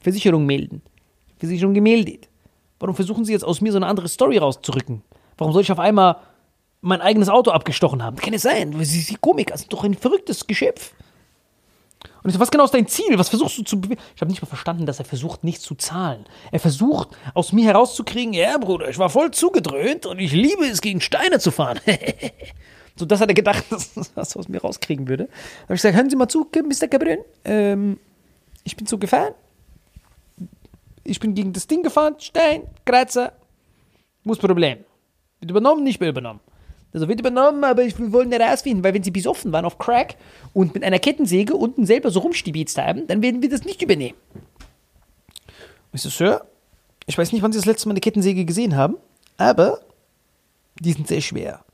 Versicherung 0.00 0.46
melden. 0.46 0.80
Versicherung 1.38 1.74
gemeldet. 1.74 2.28
Warum 2.78 2.94
versuchen 2.94 3.26
Sie 3.26 3.32
jetzt 3.32 3.44
aus 3.44 3.60
mir 3.60 3.70
so 3.70 3.76
eine 3.76 3.86
andere 3.86 4.08
Story 4.08 4.38
rauszurücken? 4.38 5.02
Warum 5.36 5.52
soll 5.52 5.60
ich 5.62 5.72
auf 5.72 5.78
einmal 5.78 6.16
mein 6.80 7.02
eigenes 7.02 7.28
Auto 7.28 7.50
abgestochen 7.50 8.02
haben? 8.02 8.16
Kann 8.16 8.32
es 8.32 8.42
sein? 8.42 8.74
Sie 8.82 9.00
sind 9.00 9.20
Komiker, 9.20 9.58
sind 9.58 9.70
doch 9.70 9.84
ein 9.84 9.94
verrücktes 9.94 10.46
Geschöpf. 10.46 10.94
Und 12.22 12.30
ich 12.30 12.34
so, 12.34 12.40
was 12.40 12.50
genau 12.50 12.64
ist 12.64 12.72
dein 12.72 12.88
Ziel? 12.88 13.18
Was 13.18 13.28
versuchst 13.28 13.58
du 13.58 13.62
zu 13.62 13.78
bewegen? 13.78 14.00
Ich 14.14 14.22
habe 14.22 14.30
nicht 14.30 14.40
mal 14.40 14.48
verstanden, 14.48 14.86
dass 14.86 15.00
er 15.00 15.04
versucht, 15.04 15.44
nicht 15.44 15.60
zu 15.60 15.74
zahlen. 15.74 16.24
Er 16.50 16.60
versucht, 16.60 17.08
aus 17.34 17.52
mir 17.52 17.66
herauszukriegen, 17.66 18.32
ja, 18.32 18.56
Bruder, 18.56 18.88
ich 18.88 18.98
war 18.98 19.10
voll 19.10 19.32
zugedröhnt 19.32 20.06
und 20.06 20.18
ich 20.18 20.32
liebe 20.32 20.64
es, 20.64 20.80
gegen 20.80 21.02
Steine 21.02 21.38
zu 21.40 21.50
fahren. 21.50 21.78
so, 23.00 23.06
das 23.06 23.20
hat 23.20 23.28
er 23.28 23.34
gedacht, 23.34 23.64
dass 23.70 24.14
das 24.14 24.36
aus 24.36 24.48
mir 24.48 24.60
rauskriegen 24.60 25.08
würde. 25.08 25.24
Da 25.24 25.62
habe 25.64 25.74
ich 25.74 25.82
gesagt, 25.82 25.96
hören 25.96 26.10
Sie 26.10 26.16
mal 26.16 26.28
zu, 26.28 26.46
Mr. 26.54 26.86
Cabrin. 26.86 27.18
Ähm, 27.44 27.98
ich 28.62 28.76
bin 28.76 28.86
so 28.86 28.98
gefahren. 28.98 29.34
Ich 31.02 31.18
bin 31.18 31.34
gegen 31.34 31.52
das 31.52 31.66
Ding 31.66 31.82
gefahren, 31.82 32.14
Stein, 32.18 32.62
Kratzer. 32.84 33.32
Muss 34.22 34.38
Problem. 34.38 34.78
Wird 35.40 35.50
übernommen, 35.50 35.82
nicht 35.82 35.98
mehr 35.98 36.10
übernommen. 36.10 36.40
Also 36.92 37.08
wird 37.08 37.20
übernommen, 37.20 37.64
aber 37.64 37.82
ich, 37.84 37.98
wir 37.98 38.12
wollen 38.12 38.30
herausfinden, 38.32 38.84
weil 38.84 38.94
wenn 38.94 39.02
sie 39.02 39.10
besoffen 39.10 39.52
waren 39.52 39.64
auf 39.64 39.78
Crack 39.78 40.16
und 40.52 40.74
mit 40.74 40.84
einer 40.84 40.98
Kettensäge 40.98 41.54
unten 41.54 41.86
selber 41.86 42.10
so 42.10 42.20
rumstibitzt 42.20 42.76
haben, 42.78 43.06
dann 43.06 43.22
werden 43.22 43.42
wir 43.42 43.48
das 43.48 43.64
nicht 43.64 43.80
übernehmen. 43.80 44.18
Ich 45.92 46.02
so, 46.02 46.10
Sir, 46.10 46.46
ich 47.06 47.16
weiß 47.16 47.32
nicht, 47.32 47.42
wann 47.42 47.52
Sie 47.52 47.58
das 47.58 47.66
letzte 47.66 47.88
Mal 47.88 47.92
eine 47.92 48.00
Kettensäge 48.00 48.44
gesehen 48.44 48.76
haben, 48.76 48.96
aber 49.36 49.80
die 50.78 50.92
sind 50.92 51.08
sehr 51.08 51.20
schwer. 51.20 51.64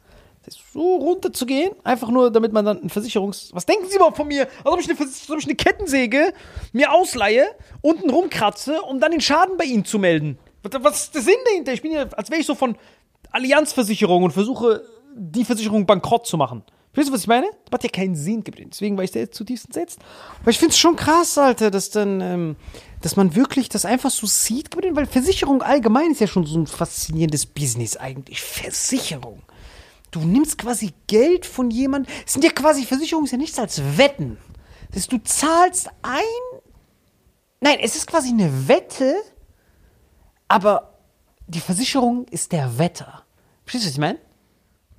So 0.73 0.97
runter 0.97 1.33
zu 1.33 1.47
gehen, 1.47 1.73
einfach 1.85 2.09
nur, 2.09 2.31
damit 2.31 2.53
man 2.53 2.65
dann 2.65 2.83
ein 2.83 2.91
Versicherungs... 2.91 3.51
Was 3.53 3.67
denken 3.67 3.87
Sie 3.89 3.97
überhaupt 3.97 4.17
von 4.17 4.29
mir? 4.29 4.49
Als 4.65 4.73
ob 4.73 4.81
ich 4.81 4.91
eine, 4.91 4.99
als 4.99 5.31
ob 5.31 5.39
ich 5.39 5.45
eine 5.45 5.55
Kettensäge 5.55 6.33
mir 6.73 6.93
ausleihe, 6.93 7.47
unten 7.81 8.11
rumkratze, 8.11 8.83
um 8.83 9.01
dann 9.01 9.11
den 9.11 9.21
Schaden 9.21 9.57
bei 9.57 9.65
Ihnen 9.65 9.85
zu 9.85 9.99
melden. 9.99 10.39
Was, 10.63 11.05
ist 11.05 11.15
der 11.15 11.23
Sinn 11.23 11.35
dahinter? 11.47 11.73
Ich 11.73 11.83
bin 11.83 11.93
ja, 11.93 12.07
als 12.13 12.31
wäre 12.31 12.41
ich 12.41 12.47
so 12.47 12.55
von 12.55 12.77
Allianzversicherung 13.31 14.25
und 14.25 14.33
versuche, 14.33 14.83
die 15.15 15.45
Versicherung 15.45 15.87
bankrott 15.87 16.27
zu 16.27 16.37
machen. 16.37 16.63
Verstehst 16.97 17.11
du, 17.11 17.15
was 17.15 17.21
ich 17.21 17.29
meine? 17.29 17.47
Das 17.65 17.73
macht 17.73 17.85
ja 17.85 17.91
keinen 17.91 18.17
Sinn. 18.17 18.43
Deswegen 18.43 18.97
war 18.97 19.05
ich 19.05 19.11
da 19.11 19.19
jetzt 19.19 19.37
zutiefst 19.37 19.67
entsetzt. 19.67 19.99
Aber 20.41 20.51
ich 20.51 20.59
finde 20.59 20.73
es 20.73 20.79
schon 20.79 20.97
krass, 20.97 21.37
Alter, 21.37 21.71
dass 21.71 21.91
dann, 21.91 22.23
ähm, 22.23 22.57
dass 23.03 23.17
man 23.17 23.35
wirklich 23.35 23.69
das 23.69 23.85
einfach 23.85 24.11
so 24.11 24.27
sieht, 24.27 24.71
weil 24.75 25.05
Versicherung 25.05 25.61
allgemein 25.61 26.13
ist 26.13 26.23
ja 26.23 26.27
schon 26.27 26.47
so 26.47 26.59
ein 26.59 26.67
faszinierendes 26.67 27.45
Business 27.45 27.99
eigentlich. 27.99 28.41
Versicherung. 28.41 29.43
Du 30.11 30.21
nimmst 30.21 30.59
quasi 30.59 30.93
Geld 31.07 31.45
von 31.47 31.71
jemandem. 31.71 32.13
Es 32.27 32.33
sind 32.35 32.45
ja 32.45 32.51
quasi 32.51 32.85
Versicherungen, 32.85 33.27
ist 33.27 33.33
ja 33.33 33.39
nichts 33.39 33.59
als 33.59 33.81
Wetten. 33.99 34.39
Das 34.89 34.99
heißt, 35.03 35.13
du 35.13 35.19
zahlst 35.23 35.89
ein. 36.03 36.23
Nein, 37.61 37.79
es 37.83 37.97
ist 37.97 38.07
quasi 38.07 38.31
eine 38.31 38.69
Wette, 38.69 39.17
aber 40.49 40.95
die 41.47 41.61
Versicherung 41.61 42.27
ist 42.31 42.53
der 42.53 42.79
Wetter. 42.79 43.25
Verstehst 43.65 43.85
du, 43.85 43.89
was 43.89 43.93
ich 43.95 44.01
meine? 44.01 44.19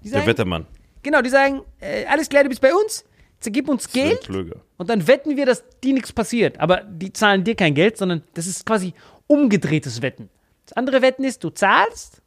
Die 0.03 0.09
Der 0.09 0.19
sagen- 0.19 0.27
Wettermann. 0.27 0.67
Genau, 1.03 1.21
die 1.21 1.29
sagen, 1.29 1.61
äh, 1.79 2.05
alles 2.05 2.27
klar, 2.27 2.43
du 2.43 2.49
bist 2.49 2.61
bei 2.61 2.73
uns, 2.73 3.05
gib 3.41 3.69
uns 3.69 3.89
Geld 3.89 4.29
und 4.77 4.89
dann 4.89 5.07
wetten 5.07 5.37
wir, 5.37 5.45
dass 5.45 5.63
dir 5.81 5.93
nichts 5.93 6.11
passiert. 6.11 6.59
Aber 6.59 6.81
die 6.81 7.13
zahlen 7.13 7.43
dir 7.43 7.55
kein 7.55 7.73
Geld, 7.75 7.97
sondern 7.97 8.23
das 8.33 8.45
ist 8.45 8.65
quasi 8.65 8.93
umgedrehtes 9.27 10.01
Wetten. 10.01 10.29
Das 10.65 10.73
andere 10.75 11.01
Wetten 11.01 11.23
ist, 11.23 11.43
du 11.43 11.49
zahlst 11.49 12.21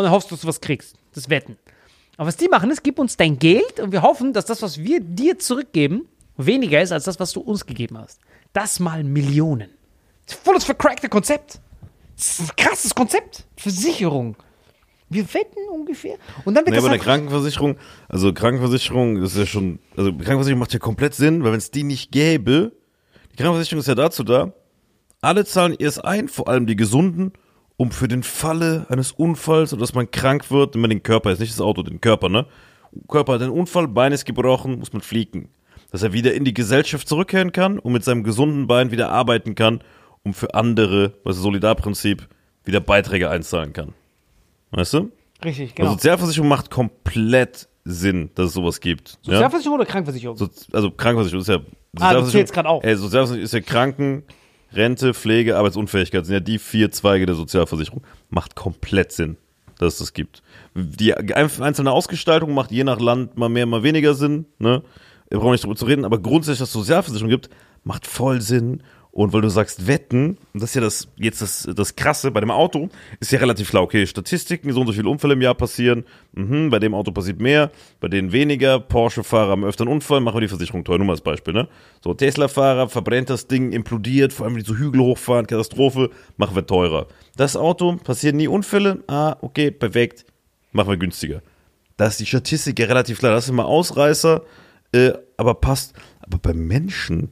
und 0.00 0.04
dann 0.04 0.12
hoffst 0.12 0.30
du, 0.30 0.34
dass 0.34 0.42
du 0.42 0.48
was 0.48 0.60
kriegst. 0.60 0.96
Das 1.14 1.30
Wetten. 1.30 1.56
Aber 2.16 2.28
was 2.28 2.36
die 2.36 2.48
machen 2.48 2.70
ist, 2.70 2.82
gib 2.82 2.98
uns 2.98 3.16
dein 3.16 3.38
Geld 3.38 3.80
und 3.80 3.92
wir 3.92 4.02
hoffen, 4.02 4.32
dass 4.32 4.44
das, 4.44 4.62
was 4.62 4.78
wir 4.78 5.00
dir 5.00 5.38
zurückgeben, 5.38 6.06
weniger 6.36 6.82
ist 6.82 6.92
als 6.92 7.04
das, 7.04 7.18
was 7.20 7.32
du 7.32 7.40
uns 7.40 7.64
gegeben 7.64 7.98
hast. 7.98 8.20
Das 8.52 8.80
mal 8.80 9.04
Millionen. 9.04 9.70
Das 10.26 10.36
ist 10.36 10.44
voll 10.44 10.54
das 10.54 10.64
vercrackte 10.64 11.08
Konzept. 11.08 11.60
Das 12.16 12.40
ist 12.40 12.50
ein 12.50 12.56
krasses 12.56 12.94
Konzept. 12.94 13.46
Versicherung. 13.56 14.36
Wir 15.08 15.24
wetten 15.34 15.68
ungefähr. 15.72 16.16
Und 16.44 16.54
dann 16.54 16.64
wird 16.64 16.70
Nee, 16.70 16.76
das 16.76 16.84
aber 16.84 16.92
eine 16.92 17.02
Krankenversicherung, 17.02 17.76
also 18.08 18.32
Krankenversicherung 18.32 19.22
ist 19.22 19.36
ja 19.36 19.44
schon, 19.46 19.80
also 19.96 20.12
Krankenversicherung 20.12 20.60
macht 20.60 20.72
ja 20.72 20.78
komplett 20.78 21.14
Sinn, 21.14 21.42
weil 21.42 21.52
wenn 21.52 21.58
es 21.58 21.70
die 21.70 21.82
nicht 21.82 22.12
gäbe, 22.12 22.72
die 23.32 23.36
Krankenversicherung 23.36 23.80
ist 23.80 23.88
ja 23.88 23.96
dazu 23.96 24.22
da, 24.22 24.52
alle 25.20 25.44
zahlen 25.44 25.74
erst 25.78 26.04
ein, 26.04 26.28
vor 26.28 26.48
allem 26.48 26.66
die 26.66 26.76
Gesunden, 26.76 27.32
um 27.80 27.90
für 27.92 28.08
den 28.08 28.22
Falle 28.22 28.84
eines 28.90 29.10
Unfalls 29.10 29.72
oder 29.72 29.80
dass 29.80 29.94
man 29.94 30.10
krank 30.10 30.50
wird, 30.50 30.74
wenn 30.74 30.82
man 30.82 30.90
den 30.90 31.02
Körper, 31.02 31.30
jetzt 31.30 31.38
nicht 31.38 31.50
das 31.52 31.62
Auto, 31.62 31.82
den 31.82 31.98
Körper, 31.98 32.28
ne? 32.28 32.44
Körper 33.08 33.32
hat 33.34 33.40
einen 33.40 33.52
Unfall, 33.52 33.88
Bein 33.88 34.12
ist 34.12 34.26
gebrochen, 34.26 34.78
muss 34.80 34.92
man 34.92 35.00
fliegen. 35.00 35.48
Dass 35.90 36.02
er 36.02 36.12
wieder 36.12 36.34
in 36.34 36.44
die 36.44 36.52
Gesellschaft 36.52 37.08
zurückkehren 37.08 37.52
kann 37.52 37.78
und 37.78 37.94
mit 37.94 38.04
seinem 38.04 38.22
gesunden 38.22 38.66
Bein 38.66 38.90
wieder 38.90 39.10
arbeiten 39.10 39.54
kann, 39.54 39.80
um 40.24 40.34
für 40.34 40.52
andere, 40.54 41.14
was 41.24 41.36
das 41.36 41.42
Solidarprinzip, 41.42 42.28
wieder 42.66 42.80
Beiträge 42.80 43.30
einzahlen 43.30 43.72
kann. 43.72 43.94
Weißt 44.72 44.92
du? 44.92 45.10
Richtig, 45.42 45.70
Also 45.70 45.74
genau. 45.76 45.90
Sozialversicherung 45.92 46.48
macht 46.50 46.70
komplett 46.70 47.66
Sinn, 47.86 48.28
dass 48.34 48.48
es 48.48 48.52
sowas 48.52 48.80
gibt. 48.80 49.18
Ja? 49.22 49.32
Sozialversicherung 49.36 49.78
oder 49.78 49.86
Krankenversicherung? 49.86 50.36
So, 50.36 50.50
also 50.72 50.90
Krankenversicherung 50.90 51.40
ist 51.40 51.48
ja. 51.48 51.56
Ah, 51.56 52.12
du 52.12 52.18
Sozialversicherung- 52.20 52.30
zählst 52.32 52.52
grad 52.52 52.66
auf. 52.66 52.84
Ey, 52.84 52.94
Sozialversicherung 52.94 53.42
ist 53.44 53.54
ja 53.54 53.60
Kranken, 53.60 54.22
Rente, 54.72 55.14
Pflege, 55.14 55.56
Arbeitsunfähigkeit 55.56 56.24
sind 56.26 56.34
ja 56.34 56.40
die 56.40 56.58
vier 56.58 56.90
Zweige 56.90 57.26
der 57.26 57.34
Sozialversicherung. 57.34 58.02
Macht 58.28 58.54
komplett 58.54 59.12
Sinn, 59.12 59.36
dass 59.78 59.94
es 59.94 59.98
das 59.98 60.12
gibt. 60.12 60.42
Die 60.74 61.14
einzelne 61.14 61.92
Ausgestaltung 61.92 62.54
macht 62.54 62.70
je 62.70 62.84
nach 62.84 63.00
Land 63.00 63.36
mal 63.36 63.48
mehr, 63.48 63.66
mal 63.66 63.82
weniger 63.82 64.14
Sinn. 64.14 64.46
Ne? 64.58 64.82
Wir 65.28 65.38
brauchen 65.38 65.52
nicht 65.52 65.64
drüber 65.64 65.76
zu 65.76 65.86
reden, 65.86 66.04
aber 66.04 66.20
grundsätzlich, 66.20 66.60
dass 66.60 66.68
es 66.68 66.74
Sozialversicherung 66.74 67.30
gibt, 67.30 67.50
macht 67.84 68.06
voll 68.06 68.40
Sinn. 68.40 68.82
Und 69.12 69.32
weil 69.32 69.40
du 69.40 69.48
sagst 69.48 69.88
Wetten, 69.88 70.38
das 70.54 70.70
ist 70.70 70.74
ja 70.76 70.80
das, 70.82 71.08
jetzt 71.16 71.42
das, 71.42 71.68
das 71.74 71.96
Krasse, 71.96 72.30
bei 72.30 72.40
dem 72.40 72.50
Auto 72.52 72.90
ist 73.18 73.32
ja 73.32 73.40
relativ 73.40 73.70
klar, 73.70 73.82
okay, 73.82 74.06
Statistiken, 74.06 74.72
so 74.72 74.80
und 74.80 74.86
so 74.86 74.92
viele 74.92 75.08
Unfälle 75.08 75.34
im 75.34 75.42
Jahr 75.42 75.54
passieren, 75.54 76.04
mhm, 76.32 76.70
bei 76.70 76.78
dem 76.78 76.94
Auto 76.94 77.10
passiert 77.10 77.40
mehr, 77.40 77.72
bei 77.98 78.06
denen 78.06 78.30
weniger, 78.30 78.78
Porsche-Fahrer 78.78 79.50
haben 79.50 79.64
öfter 79.64 79.82
einen 79.82 79.92
Unfall, 79.92 80.20
machen 80.20 80.36
wir 80.36 80.42
die 80.42 80.48
Versicherung 80.48 80.84
teuer, 80.84 80.98
nur 80.98 81.08
mal 81.08 81.14
als 81.14 81.22
Beispiel, 81.22 81.54
ne? 81.54 81.68
So, 82.04 82.14
Tesla-Fahrer 82.14 82.88
verbrennt 82.88 83.30
das 83.30 83.48
Ding, 83.48 83.72
implodiert, 83.72 84.32
vor 84.32 84.46
allem 84.46 84.54
wenn 84.54 84.62
die 84.62 84.68
so 84.68 84.76
Hügel 84.76 85.00
hochfahren, 85.00 85.46
Katastrophe, 85.46 86.10
machen 86.36 86.54
wir 86.54 86.66
teurer. 86.66 87.08
Das 87.36 87.56
Auto, 87.56 87.96
passieren 87.96 88.36
nie 88.36 88.48
Unfälle, 88.48 89.02
ah, 89.08 89.36
okay, 89.40 89.72
perfekt, 89.72 90.24
machen 90.70 90.90
wir 90.90 90.96
günstiger. 90.96 91.42
Da 91.96 92.06
ist 92.06 92.20
die 92.20 92.26
Statistik 92.26 92.78
ja 92.78 92.86
relativ 92.86 93.18
klar, 93.18 93.32
das 93.32 93.44
ist 93.44 93.50
immer 93.50 93.66
Ausreißer, 93.66 94.42
äh, 94.92 95.12
aber 95.36 95.54
passt. 95.54 95.94
Aber 96.20 96.38
bei 96.38 96.54
Menschen, 96.54 97.30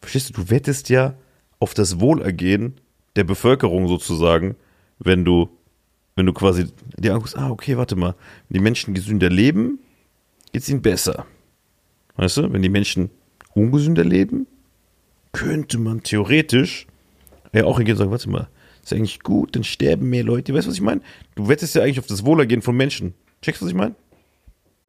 verstehst 0.00 0.30
du, 0.30 0.42
du 0.42 0.50
wettest 0.50 0.88
ja 0.88 1.14
auf 1.58 1.74
das 1.74 2.00
Wohlergehen 2.00 2.74
der 3.16 3.24
Bevölkerung 3.24 3.88
sozusagen, 3.88 4.56
wenn 4.98 5.24
du, 5.24 5.48
wenn 6.16 6.26
du 6.26 6.32
quasi 6.32 6.66
dir 6.96 7.14
anguckst, 7.14 7.36
ah, 7.36 7.50
okay, 7.50 7.76
warte 7.76 7.96
mal, 7.96 8.14
wenn 8.48 8.54
die 8.54 8.62
Menschen 8.62 8.94
gesünder 8.94 9.30
leben, 9.30 9.78
geht's 10.52 10.68
ihnen 10.68 10.82
besser. 10.82 11.26
Weißt 12.16 12.36
du, 12.38 12.52
wenn 12.52 12.62
die 12.62 12.68
Menschen 12.68 13.10
ungesünder 13.54 14.04
leben, 14.04 14.46
könnte 15.32 15.78
man 15.78 16.02
theoretisch 16.02 16.86
ja 17.52 17.64
auch 17.64 17.78
hingehen 17.78 17.94
und 17.94 17.98
sagen, 17.98 18.10
warte 18.10 18.30
mal, 18.30 18.48
ist 18.82 18.92
eigentlich 18.92 19.20
gut, 19.20 19.54
dann 19.54 19.64
sterben 19.64 20.08
mehr 20.08 20.24
Leute. 20.24 20.54
Weißt 20.54 20.66
du, 20.66 20.70
was 20.70 20.76
ich 20.76 20.82
meine? 20.82 21.00
Du 21.34 21.48
wettest 21.48 21.74
ja 21.74 21.82
eigentlich 21.82 21.98
auf 21.98 22.06
das 22.06 22.24
Wohlergehen 22.24 22.62
von 22.62 22.76
Menschen. 22.76 23.14
Checkst 23.42 23.60
du, 23.60 23.66
was 23.66 23.72
ich 23.72 23.76
meine? 23.76 23.94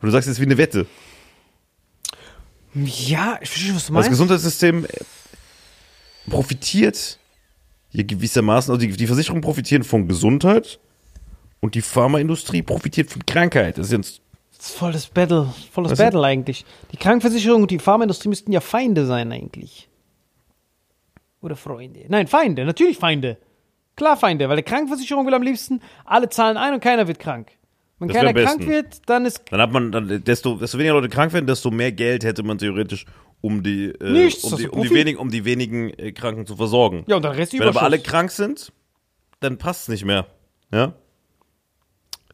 Und 0.00 0.06
du 0.06 0.10
sagst, 0.10 0.28
es 0.28 0.34
ist 0.34 0.40
wie 0.40 0.46
eine 0.46 0.58
Wette. 0.58 0.86
Ja, 2.74 3.38
ich 3.40 3.48
verstehe, 3.50 3.74
was 3.74 3.86
du 3.86 3.88
Das 3.88 3.90
meinst. 3.90 4.10
Gesundheitssystem 4.10 4.84
äh, 4.84 4.88
profitiert 6.28 7.18
hier 7.90 8.04
gewissermaßen, 8.04 8.72
also 8.72 8.86
die, 8.86 8.96
die 8.96 9.06
Versicherungen 9.06 9.42
profitieren 9.42 9.82
von 9.82 10.06
Gesundheit 10.06 10.78
und 11.60 11.74
die 11.74 11.82
Pharmaindustrie 11.82 12.62
profitiert 12.62 13.10
von 13.10 13.26
Krankheit. 13.26 13.78
Das 13.78 13.86
ist 13.86 13.92
jetzt, 13.92 14.20
Das 14.56 14.66
ist 14.70 14.76
voll 14.76 14.92
das 14.92 15.08
Battle, 15.08 15.52
voll 15.72 15.84
das 15.84 15.92
Weißt 15.92 16.00
du? 16.00 16.04
Battle 16.04 16.24
eigentlich. 16.24 16.64
Die 16.92 16.96
Krankenversicherung 16.96 17.62
und 17.62 17.70
die 17.72 17.80
Pharmaindustrie 17.80 18.28
müssten 18.28 18.52
ja 18.52 18.60
Feinde 18.60 19.06
sein 19.06 19.32
eigentlich. 19.32 19.88
Oder 21.42 21.56
Freunde. 21.56 22.04
Nein, 22.08 22.28
Feinde, 22.28 22.64
natürlich 22.64 22.98
Feinde. 22.98 23.38
Klar 23.96 24.16
Feinde, 24.16 24.48
weil 24.48 24.56
die 24.56 24.62
Krankenversicherung 24.62 25.26
will 25.26 25.34
am 25.34 25.42
liebsten, 25.42 25.82
alle 26.04 26.28
zahlen 26.28 26.56
ein 26.56 26.74
und 26.74 26.80
keiner 26.80 27.08
wird 27.08 27.18
krank. 27.18 27.50
Wenn 28.00 28.08
Das 28.08 28.16
keiner 28.16 28.32
krank 28.32 28.66
wird, 28.66 29.02
dann 29.06 29.26
ist 29.26 29.42
dann 29.50 29.60
hat 29.60 29.72
man, 29.72 29.92
dann, 29.92 30.24
desto, 30.24 30.56
desto 30.56 30.78
weniger 30.78 30.94
Leute 30.94 31.10
krank 31.10 31.34
werden, 31.34 31.46
desto 31.46 31.70
mehr 31.70 31.92
Geld 31.92 32.24
hätte 32.24 32.42
man 32.42 32.56
theoretisch, 32.56 33.04
um 33.42 33.62
die, 33.62 33.90
äh, 34.00 34.10
Nichts, 34.10 34.42
um 34.42 34.56
die, 34.56 34.68
um 34.68 34.82
die, 34.82 34.90
wenigen, 34.90 35.18
um 35.18 35.30
die 35.30 35.44
wenigen 35.44 35.90
äh, 35.90 36.12
Kranken 36.12 36.46
zu 36.46 36.56
versorgen. 36.56 37.04
ja 37.06 37.16
und 37.16 37.22
dann 37.22 37.34
Rest 37.34 37.52
Wenn 37.52 37.62
aber 37.62 37.82
alle 37.82 37.98
krank 37.98 38.30
sind, 38.30 38.72
dann 39.40 39.58
passt 39.58 39.82
es 39.82 39.88
nicht 39.88 40.04
mehr. 40.06 40.26
Ja? 40.72 40.94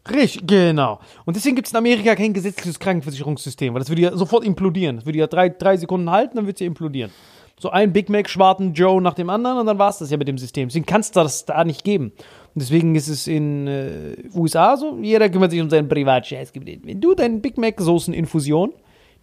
Richtig, 0.08 0.46
genau. 0.46 1.00
Und 1.24 1.36
deswegen 1.36 1.56
gibt 1.56 1.66
es 1.66 1.72
in 1.72 1.78
Amerika 1.78 2.14
kein 2.14 2.32
gesetzliches 2.32 2.78
Krankenversicherungssystem, 2.78 3.74
weil 3.74 3.80
das 3.80 3.88
würde 3.88 4.02
ja 4.02 4.16
sofort 4.16 4.44
implodieren. 4.44 4.96
Das 4.96 5.06
würde 5.06 5.18
ja 5.18 5.26
drei, 5.26 5.48
drei 5.48 5.76
Sekunden 5.76 6.10
halten, 6.10 6.36
dann 6.36 6.46
wird 6.46 6.56
es 6.56 6.60
ja 6.60 6.66
implodieren. 6.66 7.10
So 7.58 7.70
ein 7.70 7.92
Big 7.92 8.08
Mac, 8.08 8.28
Schwarten 8.28 8.74
Joe 8.74 9.00
nach 9.00 9.14
dem 9.14 9.30
anderen 9.30 9.58
und 9.58 9.66
dann 9.66 9.78
war 9.78 9.88
es 9.88 9.98
das 9.98 10.10
ja 10.10 10.16
mit 10.16 10.28
dem 10.28 10.38
System. 10.38 10.68
Deswegen 10.68 10.86
kann 10.86 11.00
es 11.00 11.10
das 11.10 11.46
da 11.46 11.64
nicht 11.64 11.84
geben. 11.84 12.12
Deswegen 12.58 12.94
ist 12.94 13.08
es 13.08 13.26
in 13.26 13.66
äh, 13.66 14.16
USA 14.34 14.78
so, 14.78 14.98
jeder 15.02 15.28
kümmert 15.28 15.50
sich 15.50 15.60
um 15.60 15.68
seinen 15.68 15.88
Privatscheißgebiet. 15.88 16.86
Wenn 16.86 17.02
du 17.02 17.14
deinen 17.14 17.42
Big 17.42 17.58
Mac 17.58 17.78
Soßeninfusion 17.78 18.72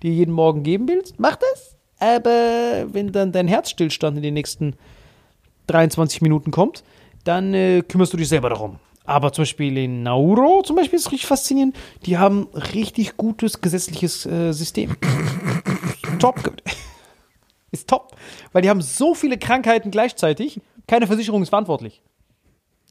dir 0.03 0.11
jeden 0.11 0.31
Morgen 0.31 0.61
geben 0.61 0.87
willst, 0.87 1.19
mach 1.19 1.35
das. 1.37 1.75
Aber 1.97 2.85
wenn 2.93 3.11
dann 3.11 3.31
dein 3.31 3.47
Herzstillstand 3.47 4.17
in 4.17 4.23
den 4.23 4.35
nächsten 4.35 4.75
23 5.65 6.21
Minuten 6.21 6.51
kommt, 6.51 6.83
dann 7.23 7.55
äh, 7.55 7.81
kümmerst 7.81 8.13
du 8.13 8.17
dich 8.17 8.29
selber 8.29 8.49
darum. 8.49 8.77
Aber 9.03 9.33
zum 9.33 9.41
Beispiel 9.41 9.79
in 9.79 10.03
Nauru, 10.03 10.61
zum 10.61 10.75
Beispiel 10.75 10.97
ist 10.97 11.07
es 11.07 11.11
richtig 11.11 11.27
faszinierend, 11.27 11.75
die 12.05 12.19
haben 12.19 12.47
richtig 12.53 13.17
gutes 13.17 13.61
gesetzliches 13.61 14.27
äh, 14.27 14.51
System. 14.51 14.95
top. 16.19 16.53
Ist 17.71 17.89
top. 17.89 18.15
Weil 18.51 18.61
die 18.61 18.69
haben 18.69 18.81
so 18.81 19.15
viele 19.15 19.39
Krankheiten 19.39 19.89
gleichzeitig, 19.89 20.61
keine 20.85 21.07
Versicherung 21.07 21.41
ist 21.41 21.49
verantwortlich. 21.49 22.03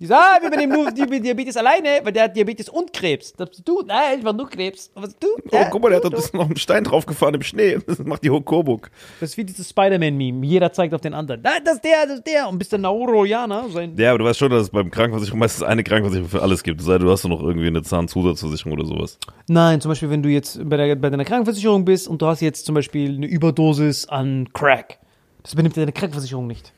Die 0.02 0.06
sagen, 0.06 0.20
ah, 0.20 0.40
wir 0.40 0.48
übernehmen 0.48 0.72
nur 0.72 0.90
Diabetes 0.90 1.56
alleine, 1.56 2.00
weil 2.02 2.12
der 2.12 2.24
hat 2.24 2.34
Diabetes 2.34 2.68
und 2.68 2.92
Krebs. 2.92 3.34
Das 3.34 3.50
bist 3.50 3.62
du, 3.68 3.82
nein, 3.86 4.18
ich 4.18 4.24
war 4.24 4.32
nur 4.32 4.50
Krebs. 4.50 4.90
Was 4.96 5.16
du? 5.16 5.28
Oh, 5.52 5.64
guck 5.70 5.80
mal, 5.80 5.90
der 5.90 5.98
hat 5.98 6.04
da 6.04 6.08
ein 6.08 6.14
bisschen 6.16 6.40
noch 6.40 6.46
einen 6.46 6.56
Stein 6.56 6.82
draufgefahren 6.82 7.36
im 7.36 7.42
Schnee. 7.42 7.78
Das 7.86 8.00
macht 8.00 8.24
die 8.24 8.30
Hokoburg. 8.30 8.90
Das 9.20 9.30
ist 9.30 9.36
wie 9.36 9.44
dieses 9.44 9.70
Spider-Man-Meme. 9.70 10.44
Jeder 10.44 10.72
zeigt 10.72 10.92
auf 10.92 11.02
den 11.02 11.14
anderen. 11.14 11.42
Nein, 11.42 11.60
das 11.64 11.74
ist 11.74 11.84
der, 11.84 12.04
das 12.04 12.16
ist 12.16 12.26
der. 12.26 12.48
Und 12.48 12.58
bis 12.58 12.68
der 12.70 12.80
Nauro-Jana 12.80 13.68
sein. 13.68 13.94
Ja, 13.96 14.10
aber 14.10 14.18
du 14.18 14.24
weißt 14.24 14.40
schon, 14.40 14.50
dass 14.50 14.62
es 14.62 14.70
beim 14.70 14.90
Krankenversicherung 14.90 15.38
meistens 15.38 15.62
eine 15.62 15.84
Krankenversicherung 15.84 16.30
für 16.30 16.42
alles 16.42 16.64
gibt. 16.64 16.80
Es 16.80 16.86
sei 16.88 16.98
denn, 16.98 17.06
du 17.06 17.12
hast 17.12 17.22
noch 17.22 17.40
irgendwie 17.40 17.68
eine 17.68 17.82
Zahnzusatzversicherung 17.84 18.72
oder 18.72 18.86
sowas. 18.86 19.20
Nein, 19.46 19.80
zum 19.80 19.90
Beispiel, 19.90 20.10
wenn 20.10 20.24
du 20.24 20.30
jetzt 20.30 20.68
bei, 20.68 20.78
der, 20.78 20.96
bei 20.96 21.10
deiner 21.10 21.24
Krankenversicherung 21.24 21.84
bist 21.84 22.08
und 22.08 22.20
du 22.20 22.26
hast 22.26 22.40
jetzt 22.40 22.66
zum 22.66 22.74
Beispiel 22.74 23.14
eine 23.14 23.26
Überdosis 23.26 24.08
an 24.08 24.48
Crack. 24.52 24.98
Das 25.44 25.54
benimmt 25.54 25.76
deine 25.76 25.92
Krankenversicherung 25.92 26.48
nicht. 26.48 26.72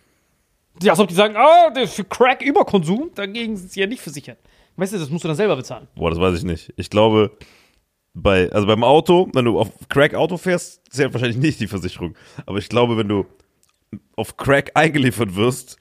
Ja, 0.82 0.92
als 0.92 1.00
ob 1.00 1.08
die 1.08 1.14
sagen, 1.14 1.36
ah, 1.36 1.72
ist 1.80 1.94
für 1.94 2.04
Crack-Überkonsum, 2.04 3.10
dagegen 3.14 3.56
sind 3.56 3.70
sie 3.70 3.80
ja 3.80 3.86
nicht 3.86 4.02
versichert. 4.02 4.38
Weißt 4.76 4.92
du, 4.92 4.98
das 4.98 5.08
musst 5.08 5.22
du 5.24 5.28
dann 5.28 5.36
selber 5.36 5.56
bezahlen. 5.56 5.86
Boah, 5.94 6.10
das 6.10 6.18
weiß 6.18 6.36
ich 6.38 6.44
nicht. 6.44 6.72
Ich 6.76 6.90
glaube, 6.90 7.36
bei, 8.12 8.50
also 8.50 8.66
beim 8.66 8.82
Auto, 8.82 9.28
wenn 9.32 9.44
du 9.44 9.58
auf 9.58 9.70
Crack 9.88 10.14
Auto 10.14 10.36
fährst, 10.36 10.82
zählt 10.90 11.12
wahrscheinlich 11.12 11.38
nicht 11.38 11.60
die 11.60 11.68
Versicherung. 11.68 12.16
Aber 12.46 12.58
ich 12.58 12.68
glaube, 12.68 12.96
wenn 12.96 13.08
du 13.08 13.24
auf 14.16 14.36
Crack 14.36 14.72
eingeliefert 14.74 15.36
wirst 15.36 15.76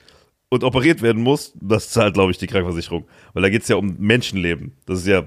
und 0.49 0.63
operiert 0.63 1.01
werden 1.01 1.23
musst, 1.23 1.55
das 1.59 1.89
zahlt, 1.89 2.13
glaube 2.13 2.31
ich, 2.31 2.37
die 2.37 2.45
Krankenversicherung. 2.45 3.05
Weil 3.33 3.41
da 3.41 3.49
geht 3.49 3.63
es 3.63 3.67
ja 3.67 3.77
um 3.77 3.95
Menschenleben. 3.97 4.73
Das 4.85 4.99
ist 4.99 5.07
ja, 5.07 5.23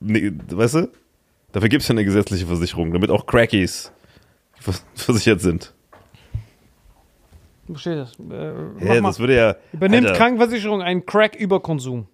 ne, 0.00 0.38
weißt 0.50 0.74
du? 0.76 0.90
Dafür 1.52 1.68
gibt 1.68 1.82
es 1.82 1.88
ja 1.88 1.92
eine 1.92 2.04
gesetzliche 2.04 2.46
Versicherung, 2.46 2.92
damit 2.92 3.10
auch 3.10 3.26
Crackies 3.26 3.92
vers- 4.58 4.84
versichert 4.94 5.42
sind. 5.42 5.74
Verstehe 7.72 7.96
das. 7.96 8.12
Äh, 8.18 8.84
Ja, 8.94 9.00
mal. 9.00 9.08
das 9.10 9.18
würde 9.18 9.36
ja. 9.36 9.56
Übernimmt 9.72 10.06
Alter, 10.06 10.18
Krankenversicherung 10.18 10.82
einen 10.82 11.04
Crack-Überkonsum? 11.06 12.06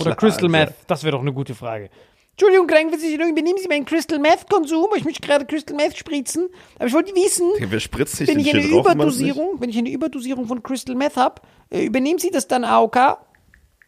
Oder 0.00 0.14
Crystal 0.16 0.44
Alter. 0.54 0.66
Meth? 0.70 0.74
Das 0.86 1.04
wäre 1.04 1.12
doch 1.12 1.20
eine 1.20 1.32
gute 1.32 1.54
Frage. 1.54 1.88
Entschuldigung, 2.32 2.66
Krankenversicherung, 2.66 3.30
übernehmen 3.30 3.58
Sie 3.62 3.68
meinen 3.68 3.84
Crystal 3.84 4.18
Meth-Konsum? 4.18 4.88
Ich 4.96 5.04
möchte 5.04 5.20
gerade 5.24 5.44
Crystal 5.46 5.76
Meth 5.76 5.96
spritzen. 5.96 6.48
Aber 6.76 6.86
ich 6.88 6.92
wollte 6.92 7.14
wissen, 7.14 7.48
Wer 7.60 7.78
spritzt 7.78 8.16
sich 8.16 8.28
wenn 8.28 8.40
ich 8.40 8.52
eine 8.52 8.68
drauf? 8.68 8.86
Überdosierung, 8.92 9.60
wenn 9.60 9.70
ich 9.70 9.78
eine 9.78 9.90
Überdosierung 9.90 10.46
von 10.46 10.60
Crystal 10.62 10.96
Meth 10.96 11.16
habe, 11.16 11.40
äh, 11.70 11.84
übernehmen 11.84 12.18
Sie 12.18 12.30
das 12.32 12.48
dann 12.48 12.64
AOK? 12.64 13.18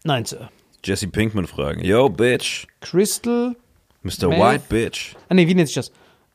Nein, 0.05 0.25
Sir. 0.25 0.49
Jesse 0.85 1.09
Pinkman 1.09 1.49
fragen. 1.49 1.83
Yo, 1.85 2.09
Bitch. 2.09 2.69
Crystal. 2.81 3.57
Mr. 4.05 4.29
Meth. 4.29 4.39
White 4.41 4.65
Bitch. 4.69 5.17
Ah, 5.29 5.35
nee, 5.35 5.49
wie 5.49 5.55
nennt 5.57 5.69
sich 5.69 5.75
das? 5.75 5.91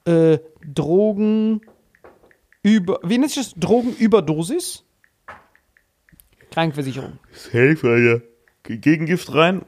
Äh, 0.05 0.39
Drogen. 0.67 1.61
Über. 2.63 2.99
Wie 3.03 3.17
nennt 3.17 3.31
sich 3.31 3.43
das? 3.43 3.53
Drogenüberdosis? 3.59 4.83
Krankenversicherung. 6.51 7.17
Safe, 7.33 7.77
Alter. 7.83 8.21
Ge- 8.63 8.77
Gegengift 8.77 9.33
rein. 9.33 9.63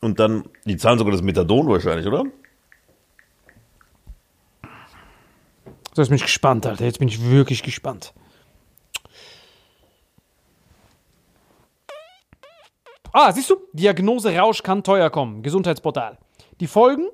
Und 0.00 0.20
dann, 0.20 0.44
die 0.64 0.76
zahlen 0.76 0.98
sogar 0.98 1.12
das 1.12 1.22
Methadon 1.22 1.66
wahrscheinlich, 1.68 2.06
oder? 2.06 2.24
So, 5.94 6.02
jetzt 6.02 6.08
bin 6.08 6.16
ich 6.16 6.22
gespannt, 6.22 6.66
Alter. 6.66 6.84
Jetzt 6.84 6.98
bin 6.98 7.08
ich 7.08 7.22
wirklich 7.30 7.62
gespannt. 7.62 8.12
Ah, 13.12 13.32
siehst 13.32 13.48
du? 13.48 13.56
Diagnose 13.72 14.36
Rausch 14.36 14.62
kann 14.64 14.82
teuer 14.82 15.08
kommen. 15.08 15.42
Gesundheitsportal. 15.42 16.18
Die 16.60 16.66
Folgen, 16.66 17.08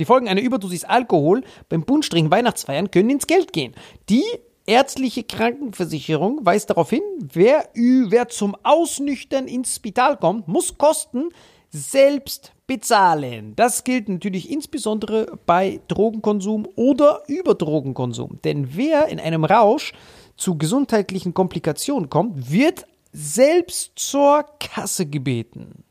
die 0.00 0.04
Folgen 0.04 0.28
einer 0.28 0.40
Überdosis 0.40 0.84
Alkohol 0.84 1.42
beim 1.68 1.84
Bunstring 1.84 2.30
Weihnachtsfeiern 2.30 2.90
können 2.90 3.10
ins 3.10 3.26
Geld 3.26 3.52
gehen. 3.52 3.74
Die 4.08 4.24
ärztliche 4.66 5.24
Krankenversicherung 5.24 6.44
weist 6.44 6.70
darauf 6.70 6.90
hin, 6.90 7.02
wer, 7.20 7.68
wer 7.74 8.28
zum 8.28 8.56
Ausnüchtern 8.62 9.48
ins 9.48 9.76
Spital 9.76 10.16
kommt, 10.16 10.48
muss 10.48 10.78
Kosten 10.78 11.28
selbst 11.70 12.52
bezahlen. 12.66 13.54
Das 13.56 13.84
gilt 13.84 14.08
natürlich 14.08 14.50
insbesondere 14.50 15.38
bei 15.46 15.80
Drogenkonsum 15.88 16.68
oder 16.76 17.22
Überdrogenkonsum. 17.26 18.40
Denn 18.44 18.76
wer 18.76 19.08
in 19.08 19.18
einem 19.18 19.44
Rausch 19.44 19.92
zu 20.36 20.56
gesundheitlichen 20.56 21.34
Komplikationen 21.34 22.08
kommt, 22.08 22.50
wird 22.50 22.86
selbst 23.12 23.92
zur 23.96 24.44
Kasse 24.58 25.06
gebeten. 25.06 25.84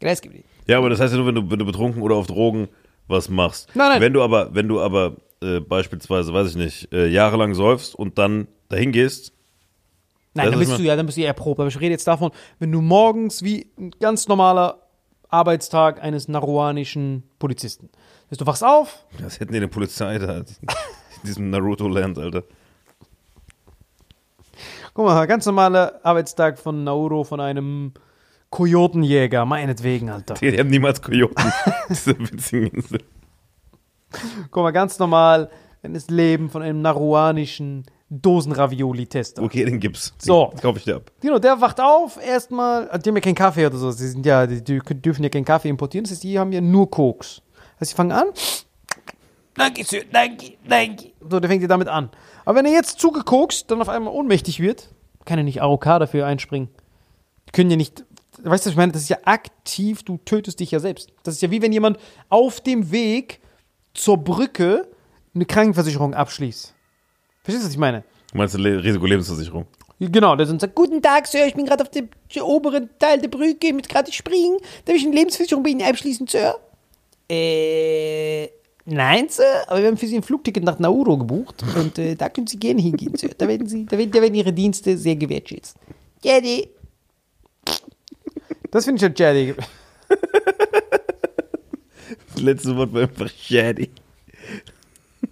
Kreisgebiet. 0.00 0.44
Ja, 0.66 0.78
aber 0.78 0.88
das 0.88 1.00
heißt 1.00 1.12
ja 1.12 1.18
nur, 1.18 1.26
wenn 1.26 1.34
du, 1.34 1.50
wenn 1.50 1.58
du 1.58 1.66
betrunken 1.66 2.02
oder 2.02 2.14
auf 2.14 2.26
Drogen 2.26 2.68
was 3.10 3.28
machst. 3.28 3.68
Nein, 3.74 3.88
nein. 3.90 4.00
Wenn 4.00 4.12
du 4.12 4.22
aber, 4.22 4.54
wenn 4.54 4.68
du 4.68 4.80
aber 4.80 5.16
äh, 5.42 5.60
beispielsweise, 5.60 6.32
weiß 6.32 6.50
ich 6.50 6.56
nicht, 6.56 6.92
äh, 6.92 7.06
jahrelang 7.08 7.54
säufst 7.54 7.94
und 7.94 8.18
dann 8.18 8.48
dahin 8.68 8.92
gehst, 8.92 9.32
Nein, 10.34 10.52
dann 10.52 10.60
ist 10.60 10.68
bist 10.68 10.78
du 10.78 10.84
ja, 10.84 10.94
dann 10.94 11.06
bist 11.06 11.18
du 11.18 11.22
ja 11.22 11.28
erprobt. 11.28 11.58
Aber 11.58 11.68
ich 11.68 11.80
rede 11.80 11.90
jetzt 11.90 12.06
davon, 12.06 12.30
wenn 12.60 12.70
du 12.70 12.80
morgens 12.80 13.42
wie 13.42 13.66
ein 13.76 13.90
ganz 13.98 14.28
normaler 14.28 14.78
Arbeitstag 15.28 16.02
eines 16.02 16.28
naruanischen 16.28 17.24
Polizisten. 17.38 17.90
Du 18.30 18.46
wachst 18.46 18.62
auf, 18.62 19.04
das 19.20 19.40
hätten 19.40 19.52
die 19.52 19.58
eine 19.58 19.68
Polizei 19.68 20.18
da. 20.18 20.36
In 20.38 20.44
diesem 21.24 21.50
Naruto-Land, 21.50 22.18
Alter. 22.18 22.44
guck 24.94 25.04
mal, 25.04 25.26
ganz 25.26 25.46
normaler 25.46 26.00
Arbeitstag 26.04 26.58
von 26.58 26.84
Nauro, 26.84 27.24
von 27.24 27.40
einem 27.40 27.92
Kojotenjäger, 28.50 29.44
meinetwegen, 29.44 30.10
Alter. 30.10 30.34
Die, 30.34 30.58
haben 30.58 30.68
niemals 30.68 31.00
Kojoten. 31.00 31.52
Diese 31.88 32.18
witzigen 32.18 32.66
Insel. 32.68 33.00
Guck 34.50 34.62
mal, 34.64 34.72
ganz 34.72 34.98
normal, 34.98 35.50
das 35.82 36.10
Leben 36.10 36.50
von 36.50 36.62
einem 36.62 36.82
naruanischen 36.82 37.84
Dosenravioli-Tester. 38.10 39.42
Okay, 39.42 39.64
den 39.64 39.78
gibt's. 39.78 40.12
So. 40.18 40.48
Den 40.52 40.60
kauf 40.60 40.76
ich 40.76 40.84
dir 40.84 40.96
ab. 40.96 41.12
Genau, 41.20 41.38
der 41.38 41.60
wacht 41.60 41.80
auf, 41.80 42.18
erstmal, 42.22 42.88
also 42.88 43.02
die 43.02 43.10
haben 43.10 43.16
ja 43.16 43.22
keinen 43.22 43.36
Kaffee 43.36 43.66
oder 43.66 43.78
so, 43.78 43.92
sie 43.92 44.08
sind 44.08 44.26
ja, 44.26 44.46
die, 44.46 44.62
die 44.62 44.80
dürfen 44.80 45.22
ja 45.22 45.28
keinen 45.28 45.44
Kaffee 45.44 45.68
importieren, 45.68 46.04
das 46.04 46.12
heißt, 46.12 46.24
die 46.24 46.38
haben 46.38 46.50
ja 46.50 46.60
nur 46.60 46.90
Koks. 46.90 47.40
Das 47.78 47.82
heißt, 47.82 47.90
sie 47.90 47.96
fangen 47.96 48.12
an, 48.12 48.26
danke, 49.54 49.84
Sir, 49.84 50.02
danke, 50.12 50.54
danke. 50.68 51.12
So, 51.20 51.38
der 51.38 51.48
fängt 51.48 51.62
ja 51.62 51.68
damit 51.68 51.86
an. 51.86 52.10
Aber 52.44 52.58
wenn 52.58 52.66
er 52.66 52.72
jetzt 52.72 52.98
zugekokst, 52.98 53.70
dann 53.70 53.80
auf 53.80 53.88
einmal 53.88 54.12
ohnmächtig 54.12 54.58
wird, 54.58 54.88
kann 55.24 55.38
er 55.38 55.44
nicht 55.44 55.62
AOK 55.62 55.84
dafür 55.84 56.26
einspringen. 56.26 56.68
Die 57.46 57.52
können 57.52 57.70
ja 57.70 57.76
nicht, 57.76 58.04
weißt 58.42 58.66
du, 58.66 58.70
ich 58.70 58.76
meine, 58.76 58.92
das 58.92 59.02
ist 59.02 59.08
ja 59.08 59.18
aktiv, 59.24 60.02
du 60.02 60.18
tötest 60.24 60.60
dich 60.60 60.70
ja 60.70 60.80
selbst. 60.80 61.12
Das 61.22 61.34
ist 61.34 61.42
ja 61.42 61.50
wie 61.50 61.62
wenn 61.62 61.72
jemand 61.72 61.98
auf 62.28 62.60
dem 62.60 62.90
Weg 62.90 63.40
zur 63.94 64.18
Brücke 64.18 64.88
eine 65.34 65.44
Krankenversicherung 65.44 66.14
abschließt. 66.14 66.74
Verstehst 67.42 67.64
du, 67.64 67.66
was 67.66 67.72
ich 67.72 67.78
meine? 67.78 68.04
Du 68.32 68.38
meinst 68.38 68.54
eine 68.54 68.82
Risikolebensversicherung? 68.82 69.66
Genau, 69.98 70.34
der 70.34 70.46
sagt, 70.46 70.74
guten 70.74 71.02
Tag, 71.02 71.26
Sir, 71.26 71.46
ich 71.46 71.54
bin 71.54 71.66
gerade 71.66 71.82
auf 71.82 71.90
dem 71.90 72.08
oberen 72.42 72.88
Teil 72.98 73.20
der 73.20 73.28
Brücke, 73.28 73.66
ich 73.66 73.72
muss 73.74 73.88
gerade 73.88 74.10
springen. 74.12 74.56
Darf 74.86 74.96
ich 74.96 75.04
eine 75.04 75.14
Lebensversicherung 75.14 75.62
bei 75.62 75.70
Ihnen 75.70 75.82
abschließen, 75.82 76.26
Sir? 76.26 76.58
Äh, 77.28 78.48
nein, 78.86 79.28
Sir, 79.28 79.44
aber 79.66 79.80
wir 79.80 79.88
haben 79.88 79.98
für 79.98 80.06
Sie 80.06 80.16
ein 80.16 80.22
Flugticket 80.22 80.64
nach 80.64 80.78
Nauru 80.78 81.18
gebucht 81.18 81.62
und 81.76 81.98
äh, 81.98 82.14
da 82.14 82.30
können 82.30 82.46
Sie 82.46 82.58
gerne 82.58 82.80
hingehen, 82.80 83.14
Sir. 83.14 83.30
Da 83.36 83.46
werden, 83.46 83.66
Sie, 83.66 83.84
da, 83.84 83.98
werden, 83.98 84.10
da 84.10 84.22
werden 84.22 84.34
Ihre 84.34 84.54
Dienste 84.54 84.96
sehr 84.96 85.16
gewertschätzt. 85.16 85.76
Jerry. 86.22 86.70
Das 88.70 88.84
finde 88.84 88.96
ich 88.96 89.02
ja 89.02 89.32
Jerry. 89.32 89.54
Das 92.32 92.42
letzte 92.42 92.76
Wort 92.76 92.92
war 92.92 93.02
einfach 93.02 93.28
Shady. 93.28 93.90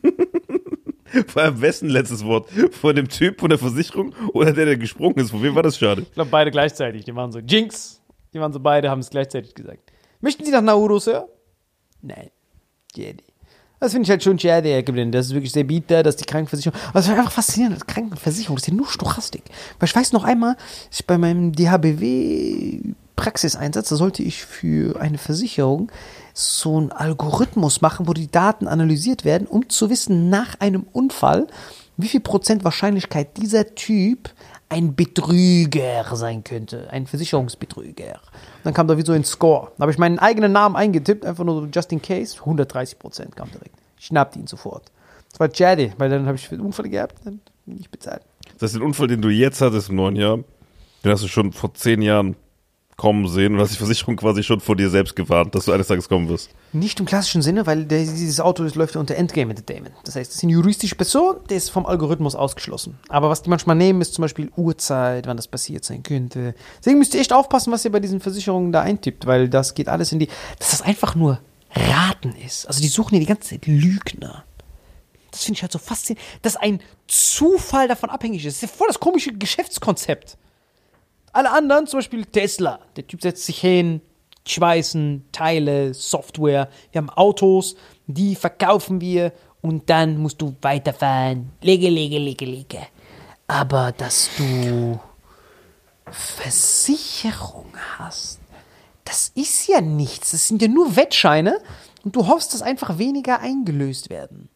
Vor 1.27 1.43
allem 1.43 1.61
wessen 1.61 1.89
letztes 1.89 2.25
Wort? 2.25 2.51
Von 2.73 2.95
dem 2.97 3.09
Typ 3.09 3.41
von 3.41 3.49
der 3.49 3.59
Versicherung 3.59 4.15
oder 4.33 4.53
der, 4.53 4.67
der 4.67 4.77
gesprungen 4.77 5.19
ist? 5.19 5.31
Von 5.31 5.43
wem 5.43 5.55
war 5.55 5.63
das 5.63 5.79
schade? 5.79 6.03
Ich 6.03 6.13
glaube, 6.13 6.31
beide 6.31 6.51
gleichzeitig. 6.51 7.05
Die 7.05 7.15
waren 7.15 7.33
so 7.33 7.39
Jinx. 7.39 8.01
Die 8.35 8.41
waren 8.41 8.53
so 8.53 8.61
beide, 8.61 8.91
haben 8.91 9.01
es 9.01 9.11
gleichzeitig 9.11 9.55
gesagt. 9.55 9.91
Möchten 10.21 10.45
Sie 10.45 10.51
nach 10.51 10.61
Nauru, 10.61 10.99
Sir? 10.99 11.29
Nein. 12.03 12.31
Jerry. 12.95 13.17
Das 13.81 13.93
finde 13.93 14.05
ich 14.07 14.11
halt 14.11 14.23
schon 14.25 14.39
schade, 14.39 14.69
Herr 14.69 14.83
Geblin. 14.83 15.13
Das 15.13 15.27
ist 15.27 15.35
wirklich 15.35 15.53
sehr 15.53 15.65
bitter, 15.65 16.03
dass 16.03 16.17
die 16.17 16.25
Krankenversicherung. 16.25 16.79
Aber 16.89 16.99
es 16.99 17.07
ist 17.07 17.13
einfach 17.13 17.31
faszinierend, 17.31 17.77
dass 17.77 17.87
Krankenversicherung, 17.87 18.57
das 18.57 18.65
ist 18.65 18.69
ja 18.69 18.75
nur 18.75 18.89
Stochastik. 18.89 19.45
Weil 19.79 19.89
ich 19.89 19.95
weiß 19.95 20.13
noch 20.13 20.25
einmal, 20.25 20.57
ich 20.91 21.07
bei 21.07 21.17
meinem 21.17 21.53
DHBW-Praxiseinsatz, 23.19 23.89
da 23.89 23.97
sollte 23.97 24.23
ich 24.23 24.45
für 24.45 25.01
eine 25.01 25.19
Versicherung 25.19 25.91
so 26.35 26.77
einen 26.77 26.93
Algorithmus 26.93 27.81
machen, 27.81 28.07
wo 28.07 28.13
die 28.13 28.31
Daten 28.31 28.69
analysiert 28.69 29.25
werden, 29.25 29.47
um 29.47 29.69
zu 29.69 29.91
wissen, 29.91 30.31
nach 30.31 30.61
einem 30.61 30.87
Unfall, 30.93 31.47
wie 31.97 32.09
viel 32.09 32.21
Prozent 32.21 32.65
Wahrscheinlichkeit 32.65 33.37
dieser 33.37 33.75
Typ 33.75 34.31
ein 34.69 34.95
Betrüger 34.95 36.05
sein 36.15 36.45
könnte, 36.45 36.91
ein 36.91 37.07
Versicherungsbetrüger. 37.07 38.21
Dann 38.65 38.75
kam 38.75 38.87
da 38.87 38.97
wie 38.97 39.05
so 39.05 39.13
ein 39.13 39.25
Score. 39.25 39.73
Da 39.77 39.83
habe 39.83 39.93
ich 39.93 39.99
meinen 39.99 40.19
eigenen 40.19 40.53
Namen 40.53 40.77
eingetippt, 40.77 41.25
einfach 41.25 41.45
nur 41.45 41.63
so 41.63 41.69
just 41.73 41.91
in 41.91 42.03
case. 42.03 42.39
130 42.39 42.99
Prozent 42.99 43.35
kam 43.35 43.51
direkt. 43.51 43.75
Ich 43.99 44.07
schnappte 44.07 44.39
ihn 44.39 44.47
sofort. 44.47 44.93
Das 45.31 45.41
war 45.41 45.49
Jaddy, 45.53 45.93
weil 45.99 46.11
dann 46.11 46.27
habe 46.27 46.37
ich 46.37 46.51
einen 46.53 46.61
Unfall 46.61 46.89
gehabt, 46.89 47.17
dann 47.25 47.41
nicht 47.67 47.91
bezahlt. 47.91 48.23
Das 48.59 48.71
ist 48.73 48.77
den 48.77 48.83
Unfall, 48.83 49.09
den 49.09 49.23
du 49.23 49.29
jetzt 49.29 49.61
hattest 49.61 49.91
im 49.91 49.97
neuen 49.97 50.17
Jahr. 50.17 50.39
Den 51.05 51.13
hast 51.13 51.23
du 51.23 51.29
schon 51.29 51.53
vor 51.53 51.75
zehn 51.75 52.03
Jahren 52.03 52.37
kommen 52.99 53.29
sehen 53.29 53.55
und 53.55 53.61
hast 53.61 53.73
die 53.73 53.79
Versicherung 53.79 54.17
quasi 54.17 54.43
schon 54.43 54.59
vor 54.59 54.75
dir 54.75 54.91
selbst 54.91 55.15
gewarnt, 55.15 55.55
dass 55.55 55.67
du 55.67 55.73
eines 55.73 55.87
Tages 55.87 56.09
kommen 56.09 56.29
wirst. 56.29 56.51
Nicht 56.73 56.99
im 56.99 57.07
klassischen 57.07 57.43
Sinne, 57.43 57.65
weil 57.65 57.85
der, 57.85 58.01
dieses 58.01 58.41
Auto 58.41 58.65
das 58.65 58.75
läuft 58.75 58.97
ja 58.97 59.01
unter 59.01 59.15
Endgame 59.15 59.51
Entertainment. 59.51 59.95
Das 60.03 60.17
heißt, 60.17 60.29
das 60.29 60.39
ist 60.39 60.43
eine 60.43 60.53
juristische 60.53 60.97
Person, 60.97 61.37
der 61.49 61.57
ist 61.57 61.71
vom 61.71 61.87
Algorithmus 61.87 62.35
ausgeschlossen. 62.35 62.99
Aber 63.09 63.31
was 63.31 63.43
die 63.43 63.51
manchmal 63.51 63.77
nehmen, 63.77 64.01
ist 64.01 64.15
zum 64.15 64.23
Beispiel 64.23 64.51
Uhrzeit, 64.57 65.29
wann 65.29 65.37
das 65.37 65.47
passiert 65.47 65.85
sein 65.85 66.03
könnte. 66.03 66.57
Deswegen 66.81 66.99
müsst 66.99 67.15
ihr 67.15 67.21
echt 67.21 67.33
aufpassen, 67.33 67.73
was 67.73 67.85
ihr 67.85 67.93
bei 67.93 68.01
diesen 68.01 68.19
Versicherungen 68.19 68.73
da 68.73 68.83
eintippt, 68.83 69.27
weil 69.27 69.49
das 69.49 69.75
geht 69.75 69.89
alles 69.89 70.11
in 70.11 70.19
die. 70.19 70.29
Dass 70.59 70.73
das 70.73 70.83
einfach 70.83 71.15
nur 71.15 71.39
Raten 71.73 72.35
ist. 72.45 72.67
Also 72.67 72.83
die 72.83 72.89
suchen 72.89 73.15
ja 73.15 73.21
die 73.21 73.27
ganze 73.27 73.51
Zeit 73.51 73.67
Lügner. 73.67 74.43
Das 75.31 75.45
finde 75.45 75.59
ich 75.59 75.63
halt 75.63 75.71
so 75.71 75.79
faszinierend, 75.79 76.27
dass 76.43 76.57
ein 76.57 76.81
Zufall 77.07 77.87
davon 77.87 78.11
abhängig 78.11 78.45
ist. 78.45 78.57
Das 78.57 78.63
ist 78.65 78.73
ja 78.73 78.77
voll 78.77 78.89
das 78.89 78.99
komische 78.99 79.33
Geschäftskonzept. 79.33 80.37
Alle 81.33 81.51
anderen, 81.51 81.87
zum 81.87 81.99
Beispiel 81.99 82.25
Tesla, 82.25 82.81
der 82.97 83.07
Typ 83.07 83.23
setzt 83.23 83.45
sich 83.45 83.61
hin, 83.61 84.01
schweißen, 84.47 85.27
Teile, 85.33 85.95
Software. 85.95 86.69
Wir 86.93 87.01
haben 87.01 87.11
Autos, 87.11 87.77
die 88.07 88.35
verkaufen 88.35 89.01
wir 89.01 89.33
und 89.61 89.91
dann 89.91 90.19
musst 90.19 90.41
du 90.41 90.55
weiterfahren. 90.63 91.51
Lege, 91.61 91.89
lege, 91.89 92.19
lege, 92.19 92.45
lege. 92.45 92.79
Aber 93.47 93.93
dass 93.93 94.31
du 94.37 94.99
Versicherung 96.11 97.73
hast, 97.99 98.41
das 99.05 99.33
ist 99.35 99.69
ja 99.69 99.81
nichts. 99.81 100.33
Das 100.33 100.49
sind 100.49 100.61
ja 100.63 100.69
nur 100.69 100.97
Wettscheine 100.97 101.59
und 102.05 102.15
du 102.15 102.27
hoffst, 102.27 102.55
dass 102.55 102.63
einfach 102.63 102.99
weniger 102.99 103.41
eingelöst 103.41 104.11
werden. 104.11 104.49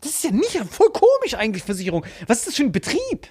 Das 0.00 0.12
ist 0.12 0.24
ja 0.24 0.30
nicht 0.30 0.56
voll 0.70 0.90
komisch 0.90 1.34
eigentlich, 1.34 1.62
Versicherung. 1.62 2.04
Was 2.26 2.38
ist 2.38 2.48
das 2.48 2.54
für 2.56 2.64
ein 2.64 2.72
Betrieb? 2.72 3.28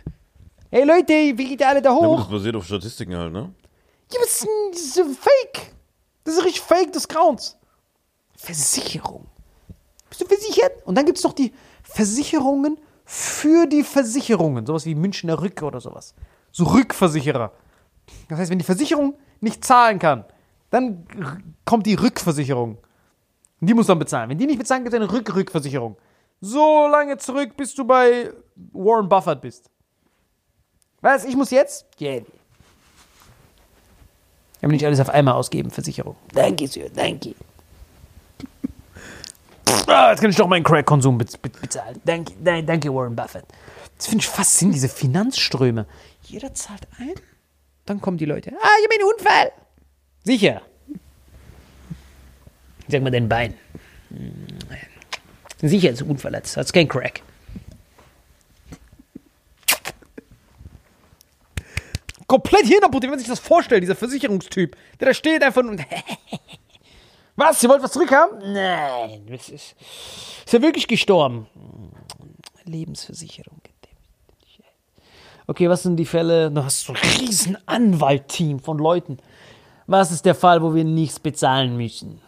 Hey 0.73 0.85
Leute, 0.85 1.13
wie 1.13 1.49
geht 1.49 1.59
ihr 1.61 1.67
alle 1.67 1.83
da 1.83 1.89
Ja, 1.91 1.95
gut, 1.99 2.07
hoch? 2.07 2.17
das 2.21 2.29
basiert 2.29 2.55
auf 2.55 2.65
Statistiken 2.65 3.15
halt, 3.15 3.31
ne? 3.31 3.53
Ja, 4.11 4.19
das 4.21 4.29
ist, 4.41 4.43
ein- 4.43 4.71
das 4.71 4.81
ist 4.81 4.99
ein 4.99 5.13
Fake. 5.13 5.71
Das 6.23 6.33
ist 6.33 6.43
richtig 6.43 6.61
Fake 6.61 6.91
des 6.91 7.07
Grauens. 7.07 7.59
Versicherung. 8.35 9.27
Bist 10.09 10.21
du 10.21 10.25
versichert? 10.25 10.83
Und 10.87 10.95
dann 10.95 11.05
gibt 11.05 11.19
es 11.19 11.23
noch 11.23 11.33
die 11.33 11.53
Versicherungen 11.83 12.79
für 13.05 13.67
die 13.67 13.83
Versicherungen. 13.83 14.65
Sowas 14.65 14.87
wie 14.87 14.95
Münchner 14.95 15.39
Rück 15.39 15.61
oder 15.61 15.79
sowas. 15.79 16.15
So 16.51 16.63
Rückversicherer. 16.63 17.51
Das 18.29 18.39
heißt, 18.39 18.49
wenn 18.49 18.57
die 18.57 18.65
Versicherung 18.65 19.13
nicht 19.41 19.63
zahlen 19.63 19.99
kann, 19.99 20.25
dann 20.71 21.05
kommt 21.65 21.85
die 21.85 21.93
Rückversicherung. 21.93 22.79
Und 23.61 23.67
die 23.67 23.75
muss 23.75 23.85
dann 23.85 23.99
bezahlen. 23.99 24.27
Wenn 24.27 24.39
die 24.39 24.47
nicht 24.47 24.57
bezahlen, 24.57 24.83
gibt 24.83 24.95
es 24.95 24.99
eine 24.99 25.11
Rück-Rückversicherung. 25.11 25.97
So 26.41 26.87
lange 26.87 27.17
zurück, 27.19 27.55
bis 27.55 27.75
du 27.75 27.85
bei 27.85 28.33
Warren 28.71 29.07
Buffett 29.07 29.39
bist. 29.41 29.69
Was? 31.03 31.25
Ich 31.25 31.35
muss 31.35 31.51
jetzt? 31.51 31.85
Yeah. 31.99 32.21
Ich 34.55 34.61
will 34.61 34.69
nicht 34.69 34.85
alles 34.85 35.01
auf 35.01 35.09
einmal 35.09 35.33
ausgeben, 35.33 35.69
Versicherung. 35.69 36.15
Danke, 36.33 36.67
Sir, 36.67 36.89
danke. 36.89 37.35
Ah, 39.87 40.11
jetzt 40.11 40.21
kann 40.21 40.29
ich 40.29 40.35
doch 40.37 40.47
meinen 40.47 40.63
Crack-Konsum 40.63 41.17
bez 41.17 41.35
bez 41.35 41.59
bezahlen. 41.59 41.99
Danke, 42.05 42.33
danke, 42.41 42.93
Warren 42.93 43.15
Buffett. 43.15 43.43
Das 43.97 44.07
finde 44.07 44.23
ich 44.23 44.29
faszinierend, 44.29 44.75
diese 44.75 44.87
Finanzströme. 44.87 45.85
Jeder 46.23 46.53
zahlt 46.53 46.87
ein, 46.99 47.13
dann 47.85 47.99
kommen 47.99 48.17
die 48.17 48.25
Leute. 48.25 48.51
Ah, 48.61 48.69
ich 48.79 48.85
habe 48.85 48.95
einen 48.95 49.13
Unfall. 49.13 49.51
Sicher. 50.23 50.61
Sag 52.87 53.01
mal 53.01 53.09
dein 53.11 53.27
Bein. 53.27 53.55
Hm, 54.09 54.47
Sicher 55.61 55.89
ist 55.89 56.01
ein 56.01 56.09
Unfall, 56.09 56.31
das 56.33 56.55
ist 56.55 56.73
kein 56.73 56.87
Crack. 56.87 57.21
Komplett 62.33 62.65
Hirnapputte, 62.65 63.03
wenn 63.03 63.11
man 63.11 63.19
sich 63.19 63.27
das 63.27 63.39
vorstellt, 63.39 63.83
dieser 63.83 63.95
Versicherungstyp, 63.95 64.75
der 64.99 65.09
da 65.09 65.13
steht 65.13 65.43
einfach 65.43 65.61
und. 65.61 65.79
Was? 67.35 67.63
Ihr 67.63 67.69
wollt 67.69 67.81
was 67.81 67.91
zurückhaben? 67.91 68.53
Nein, 68.53 69.27
ist, 69.27 69.49
ist 69.49 70.53
er 70.53 70.61
wirklich 70.61 70.87
gestorben? 70.87 71.47
Lebensversicherung. 72.63 73.59
Okay, 75.47 75.67
was 75.67 75.83
sind 75.83 75.97
die 75.97 76.05
Fälle? 76.05 76.51
Du 76.51 76.63
hast 76.63 76.85
so 76.85 76.93
ein 76.93 77.19
riesen 77.19 77.57
Anwaltteam 77.65 78.59
von 78.59 78.77
Leuten. 78.77 79.17
Was 79.87 80.11
ist 80.11 80.25
der 80.25 80.35
Fall, 80.35 80.61
wo 80.61 80.73
wir 80.73 80.83
nichts 80.83 81.19
bezahlen 81.19 81.75
müssen? 81.75 82.21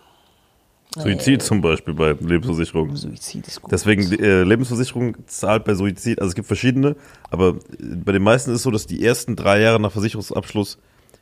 Suizid 1.03 1.41
zum 1.41 1.62
Beispiel 1.62 1.93
bei 1.93 2.12
Lebensversicherung. 2.13 2.95
Suizid 2.95 3.47
ist 3.47 3.62
gut. 3.62 3.71
Deswegen, 3.71 4.12
äh, 4.13 4.43
Lebensversicherung 4.43 5.15
zahlt 5.27 5.65
bei 5.65 5.73
Suizid, 5.75 6.19
also 6.19 6.29
es 6.29 6.36
gibt 6.36 6.47
verschiedene, 6.47 6.95
aber 7.29 7.49
äh, 7.49 7.95
bei 7.95 8.13
den 8.13 8.23
meisten 8.23 8.51
ist 8.51 8.58
es 8.58 8.63
so, 8.63 8.71
dass 8.71 8.88
die 8.88 9.03
ersten 9.05 9.36
drei 9.36 9.62
Jahre 9.62 9.79
nach 9.79 9.91
Versicherungsabschluss, 9.91 10.77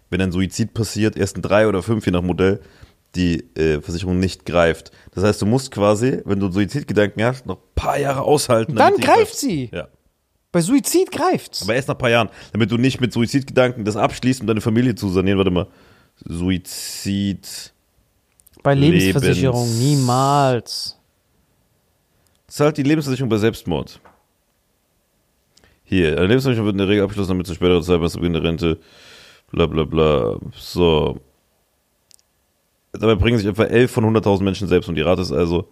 wenn 0.10 0.22
ein 0.22 0.32
Suizid 0.32 0.74
passiert, 0.74 1.18
ersten 1.18 1.42
drei 1.42 1.68
oder 1.68 1.82
fünf, 1.82 2.06
je 2.06 2.12
nach 2.12 2.22
Modell, 2.22 2.62
die 3.16 3.44
äh, 3.56 3.82
Versicherung 3.82 4.20
nicht 4.20 4.46
greift. 4.46 4.92
Das 5.14 5.24
heißt, 5.24 5.42
du 5.42 5.46
musst 5.46 5.72
quasi, 5.72 6.22
wenn 6.26 6.40
du 6.40 6.52
Suizidgedanken 6.52 7.24
hast, 7.24 7.46
noch 7.46 7.58
ein 7.58 7.76
paar 7.76 7.98
Jahre 7.98 8.22
aushalten. 8.22 8.76
Dann 8.76 8.96
die 8.96 9.02
greift 9.02 9.36
sie. 9.36 9.70
Ja. 9.72 9.88
Bei 10.52 10.62
Suizid 10.62 11.12
greift's. 11.12 11.64
Aber 11.64 11.74
erst 11.74 11.88
nach 11.88 11.96
ein 11.96 12.00
paar 12.00 12.10
Jahren, 12.12 12.30
damit 12.52 12.72
du 12.72 12.78
nicht 12.78 13.02
mit 13.02 13.12
Suizidgedanken 13.12 13.86
das 13.86 13.96
abschließt, 13.96 14.42
um 14.42 14.48
deine 14.48 14.62
Familie 14.62 14.94
zu 14.96 15.10
sanieren. 15.10 15.40
Warte 15.40 15.52
mal. 15.52 15.68
Suizid. 16.26 17.73
Bei 18.64 18.74
Lebensversicherung 18.74 19.66
Lebens- 19.66 19.80
niemals. 19.80 20.98
Zahlt 22.48 22.78
die 22.78 22.84
Lebensversicherung 22.84 23.30
bei 23.30 23.38
Selbstmord. 23.38 24.00
Hier, 25.84 26.18
eine 26.18 26.28
Lebensversicherung 26.28 26.68
wird 26.68 26.76
in 26.76 26.80
der 26.80 26.88
Regel 26.88 27.04
abgeschlossen, 27.04 27.32
damit 27.32 27.46
zu 27.48 27.56
späterer 27.56 27.82
Zeit 27.82 28.00
was 28.02 28.16
Beginn 28.16 28.34
der 28.34 28.44
Rente, 28.44 28.80
bla 29.52 29.66
bla 29.66 29.84
bla. 29.84 30.40
So. 30.56 31.20
Dabei 32.94 33.16
bringen 33.16 33.38
sich 33.38 33.48
etwa 33.48 33.64
11 33.64 33.92
von 33.92 34.06
100.000 34.06 34.44
Menschen 34.44 34.68
selbst 34.68 34.88
und 34.88 34.96
die 34.96 35.02
Rate 35.02 35.22
ist 35.24 35.32
also 35.32 35.68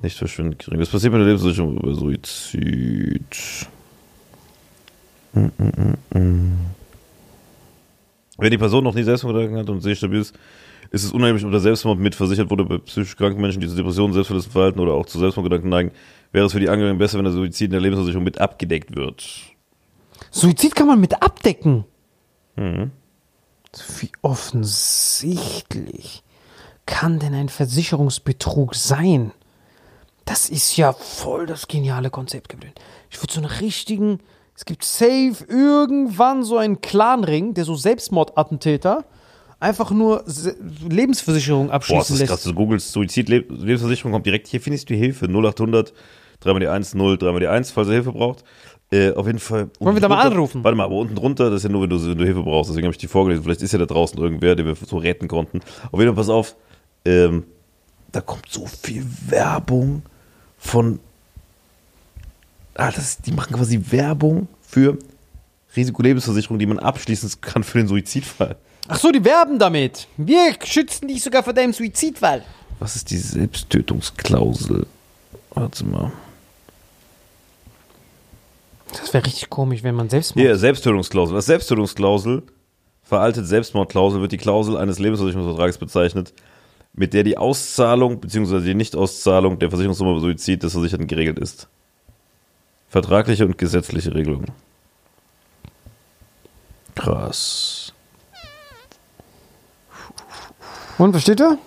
nicht 0.00 0.16
verschwindend 0.16 0.58
gering. 0.58 0.80
Was 0.80 0.88
passiert 0.88 1.12
mit 1.12 1.20
der 1.20 1.26
Lebensversicherung 1.26 1.76
bei 1.76 1.92
Suizid? 1.92 3.68
Mm, 5.34 5.40
mm, 5.40 5.96
mm, 6.12 6.18
mm. 6.18 6.58
Wenn 8.38 8.50
die 8.50 8.58
Person 8.58 8.84
noch 8.84 8.94
nie 8.94 9.02
Selbstmordgedanken 9.02 9.58
hat 9.58 9.68
und 9.68 9.82
sehr 9.82 9.94
stabil 9.94 10.20
ist, 10.20 10.34
ist 10.92 11.02
es 11.04 11.12
unheimlich, 11.12 11.44
ob 11.44 11.50
der 11.50 11.60
Selbstmord 11.60 11.98
mit 11.98 12.14
versichert 12.14 12.50
wurde 12.50 12.66
bei 12.66 12.76
psychisch 12.76 13.16
kranken 13.16 13.40
Menschen, 13.40 13.62
die 13.62 13.68
zu 13.68 13.74
Depressionen, 13.74 14.12
selbstverletzten 14.12 14.52
Verhalten 14.52 14.78
oder 14.78 14.92
auch 14.92 15.06
zu 15.06 15.18
Selbstmordgedanken 15.18 15.70
neigen, 15.70 15.90
wäre 16.32 16.44
es 16.44 16.52
für 16.52 16.60
die 16.60 16.68
Angehörigen 16.68 16.98
besser, 16.98 17.16
wenn 17.16 17.24
der 17.24 17.32
Suizid 17.32 17.64
in 17.66 17.72
der 17.72 17.80
Lebensversicherung 17.80 18.24
mit 18.24 18.38
abgedeckt 18.38 18.94
wird. 18.94 19.26
Suizid 20.30 20.74
kann 20.74 20.86
man 20.86 21.00
mit 21.00 21.22
abdecken. 21.22 21.86
Mhm. 22.56 22.90
Wie 24.00 24.10
offensichtlich 24.20 26.22
kann 26.84 27.18
denn 27.18 27.32
ein 27.32 27.48
Versicherungsbetrug 27.48 28.74
sein? 28.74 29.32
Das 30.26 30.50
ist 30.50 30.76
ja 30.76 30.92
voll 30.92 31.46
das 31.46 31.68
geniale 31.68 32.10
Konzept 32.10 32.50
gewesen. 32.50 32.74
Ich 33.10 33.18
würde 33.22 33.32
so 33.32 33.40
einen 33.40 33.50
richtigen, 33.50 34.18
es 34.54 34.66
gibt 34.66 34.84
safe 34.84 35.36
irgendwann 35.48 36.44
so 36.44 36.58
einen 36.58 36.82
Clanring, 36.82 37.54
der 37.54 37.64
so 37.64 37.76
Selbstmordattentäter 37.76 39.06
einfach 39.62 39.90
nur 39.90 40.24
Lebensversicherung 40.88 41.68
Boah, 41.68 41.74
abschließen 41.74 41.98
das 42.00 42.10
ist 42.10 42.18
lässt. 42.20 42.30
krass. 42.30 42.42
Du 42.42 42.54
googelst 42.54 42.92
Suizid, 42.92 43.28
Leb- 43.28 43.50
Lebensversicherung, 43.50 44.12
kommt 44.12 44.26
direkt, 44.26 44.48
hier 44.48 44.60
findest 44.60 44.90
du 44.90 44.94
Hilfe. 44.94 45.26
0800, 45.28 45.92
dreimal 46.40 46.60
die 46.60 46.68
1, 46.68 46.94
0, 46.94 47.16
dreimal 47.18 47.40
die 47.40 47.46
1, 47.48 47.70
falls 47.70 47.88
ihr 47.88 47.94
Hilfe 47.94 48.12
braucht. 48.12 48.44
Äh, 48.90 49.12
auf 49.12 49.26
jeden 49.26 49.38
Fall. 49.38 49.70
Wollen 49.80 49.96
wir 49.96 50.00
da 50.02 50.08
mal 50.08 50.16
drunter- 50.16 50.32
anrufen? 50.34 50.64
Warte 50.64 50.76
mal, 50.76 50.84
aber 50.84 50.96
unten 50.96 51.14
drunter, 51.14 51.48
das 51.48 51.58
ist 51.58 51.62
ja 51.64 51.68
nur, 51.70 51.82
wenn 51.82 51.90
du, 51.90 52.06
wenn 52.06 52.18
du 52.18 52.24
Hilfe 52.24 52.42
brauchst. 52.42 52.68
Deswegen 52.70 52.86
habe 52.86 52.92
ich 52.92 52.98
die 52.98 53.06
vorgelesen. 53.08 53.42
Vielleicht 53.42 53.62
ist 53.62 53.72
ja 53.72 53.78
da 53.78 53.86
draußen 53.86 54.18
irgendwer, 54.18 54.54
den 54.54 54.66
wir 54.66 54.74
so 54.74 54.98
retten 54.98 55.28
konnten. 55.28 55.60
Auf 55.90 55.98
jeden 56.00 56.14
Fall, 56.14 56.16
pass 56.22 56.28
auf. 56.28 56.54
Ähm, 57.06 57.44
da 58.12 58.20
kommt 58.20 58.44
so 58.50 58.66
viel 58.66 59.06
Werbung 59.28 60.02
von. 60.58 60.98
Ah, 62.74 62.90
das, 62.90 63.18
die 63.18 63.32
machen 63.32 63.54
quasi 63.56 63.80
Werbung 63.90 64.48
für 64.62 64.98
Risikolebensversicherung, 65.76 66.58
die 66.58 66.66
man 66.66 66.78
abschließen 66.78 67.30
kann 67.40 67.64
für 67.64 67.78
den 67.78 67.88
Suizidfall. 67.88 68.56
Ach 68.92 68.98
so, 68.98 69.10
die 69.10 69.24
werben 69.24 69.58
damit. 69.58 70.06
Wir 70.18 70.54
schützen 70.64 71.08
dich 71.08 71.22
sogar 71.22 71.42
vor 71.42 71.54
deinem 71.54 71.72
Suizidfall. 71.72 72.44
Was 72.78 72.94
ist 72.94 73.10
die 73.10 73.16
Selbsttötungsklausel? 73.16 74.86
Warte 75.54 75.86
mal. 75.86 76.12
Das 78.90 79.14
wäre 79.14 79.24
richtig 79.24 79.48
komisch, 79.48 79.82
wenn 79.82 79.94
man 79.94 80.10
Selbstmord. 80.10 80.44
Hier, 80.44 80.58
Selbsttötungsklausel. 80.58 81.34
Als 81.34 81.46
Selbsttötungsklausel, 81.46 82.42
veraltet 83.02 83.46
Selbstmordklausel, 83.46 84.20
wird 84.20 84.32
die 84.32 84.36
Klausel 84.36 84.76
eines 84.76 84.98
Lebensversicherungsvertrages 84.98 85.78
bezeichnet, 85.78 86.34
mit 86.92 87.14
der 87.14 87.24
die 87.24 87.38
Auszahlung 87.38 88.20
bzw. 88.20 88.60
die 88.60 88.74
Nichtauszahlung 88.74 89.58
der 89.58 89.70
Versicherungssumme 89.70 90.20
Suizid 90.20 90.62
des 90.62 90.72
Versicherten 90.72 91.06
geregelt 91.06 91.38
ist. 91.38 91.66
Vertragliche 92.90 93.46
und 93.46 93.56
gesetzliche 93.56 94.14
Regelungen. 94.14 94.50
Krass. 96.94 97.94
Und, 101.02 101.14
was 101.14 101.22
steht 101.22 101.40
da? 101.40 101.58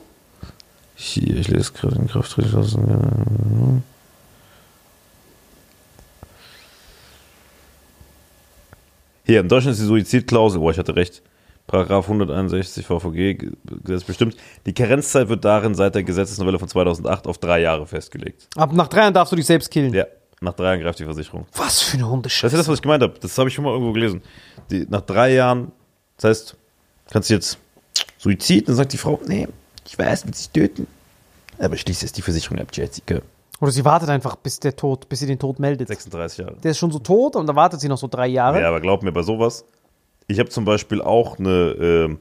Hier, 0.95 1.35
ich 1.35 1.49
lese 1.49 1.73
gerade 1.73 1.97
in 1.97 2.07
Kraft 2.07 2.37
lassen. 2.37 3.83
Hier, 9.25 9.41
in 9.41 9.49
Deutschland 9.49 9.73
ist 9.73 9.81
die 9.81 9.87
Suizidklausel, 9.87 10.61
boah, 10.61 10.71
ich 10.71 10.77
hatte 10.77 10.95
recht, 10.95 11.21
Paragraph 11.67 12.05
161 12.05 12.85
VVG 12.85 13.49
Gesetz 13.83 14.05
bestimmt, 14.05 14.37
die 14.65 14.73
Karenzzeit 14.73 15.27
wird 15.27 15.43
darin 15.43 15.75
seit 15.75 15.95
der 15.95 16.03
Gesetzesnovelle 16.03 16.57
von 16.57 16.69
2008 16.69 17.27
auf 17.27 17.37
drei 17.37 17.59
Jahre 17.59 17.85
festgelegt. 17.85 18.47
Ab 18.55 18.71
nach 18.71 18.87
drei 18.87 19.01
Jahren 19.01 19.13
darfst 19.13 19.33
du 19.33 19.35
dich 19.35 19.47
selbst 19.47 19.69
killen. 19.69 19.93
Ja, 19.93 20.05
nach 20.39 20.53
drei 20.53 20.67
Jahren 20.67 20.79
greift 20.79 20.99
die 20.99 21.03
Versicherung. 21.03 21.45
Was 21.57 21.81
für 21.81 21.95
eine 21.95 22.03
Das 22.03 22.11
Hundescheiße. 22.11 22.55
ist 22.55 22.59
das, 22.61 22.67
was 22.69 22.75
ich 22.75 22.81
gemeint 22.81 23.03
habe. 23.03 23.15
Das 23.19 23.37
habe 23.37 23.49
ich 23.49 23.55
schon 23.55 23.65
mal 23.65 23.71
irgendwo 23.71 23.91
gelesen. 23.91 24.21
Die, 24.71 24.85
nach 24.87 25.01
drei 25.01 25.33
Jahren, 25.33 25.73
das 26.15 26.29
heißt, 26.29 26.57
kannst 27.09 27.29
du 27.29 27.33
jetzt 27.33 27.59
Suizid, 28.17 28.67
dann 28.67 28.75
sagt 28.75 28.93
die 28.93 28.97
Frau, 28.97 29.19
nee, 29.27 29.47
ich 29.85 29.97
weiß, 29.97 30.25
mit 30.25 30.35
sich 30.35 30.49
töten. 30.49 30.87
Aber 31.59 31.77
schließt 31.77 32.01
jetzt 32.01 32.17
die 32.17 32.21
Versicherung 32.21 32.59
ab, 32.59 32.67
Jessica. 32.73 33.21
Oder 33.61 33.71
sie 33.71 33.85
wartet 33.85 34.09
einfach, 34.09 34.35
bis 34.35 34.59
der 34.59 34.75
Tod, 34.75 35.07
bis 35.07 35.19
sie 35.19 35.27
den 35.27 35.39
Tod 35.39 35.59
meldet. 35.59 35.87
36 35.87 36.39
Jahre. 36.39 36.57
Der 36.63 36.71
ist 36.71 36.77
schon 36.77 36.91
so 36.91 36.99
tot 36.99 37.35
und 37.35 37.47
dann 37.47 37.55
wartet 37.55 37.79
sie 37.79 37.87
noch 37.87 37.97
so 37.97 38.07
drei 38.07 38.27
Jahre. 38.27 38.61
Ja, 38.61 38.67
aber 38.67 38.81
glaub 38.81 39.03
mir, 39.03 39.11
bei 39.11 39.21
sowas, 39.21 39.65
ich 40.27 40.39
habe 40.39 40.49
zum 40.49 40.65
Beispiel 40.65 41.01
auch 41.01 41.39
eine, 41.39 41.49
äh, 41.49 42.17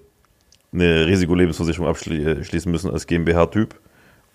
eine 0.73 1.07
Risikolebensversicherung 1.07 1.89
abschließen 1.89 2.71
müssen 2.71 2.91
als 2.91 3.07
GmbH-Typ 3.07 3.81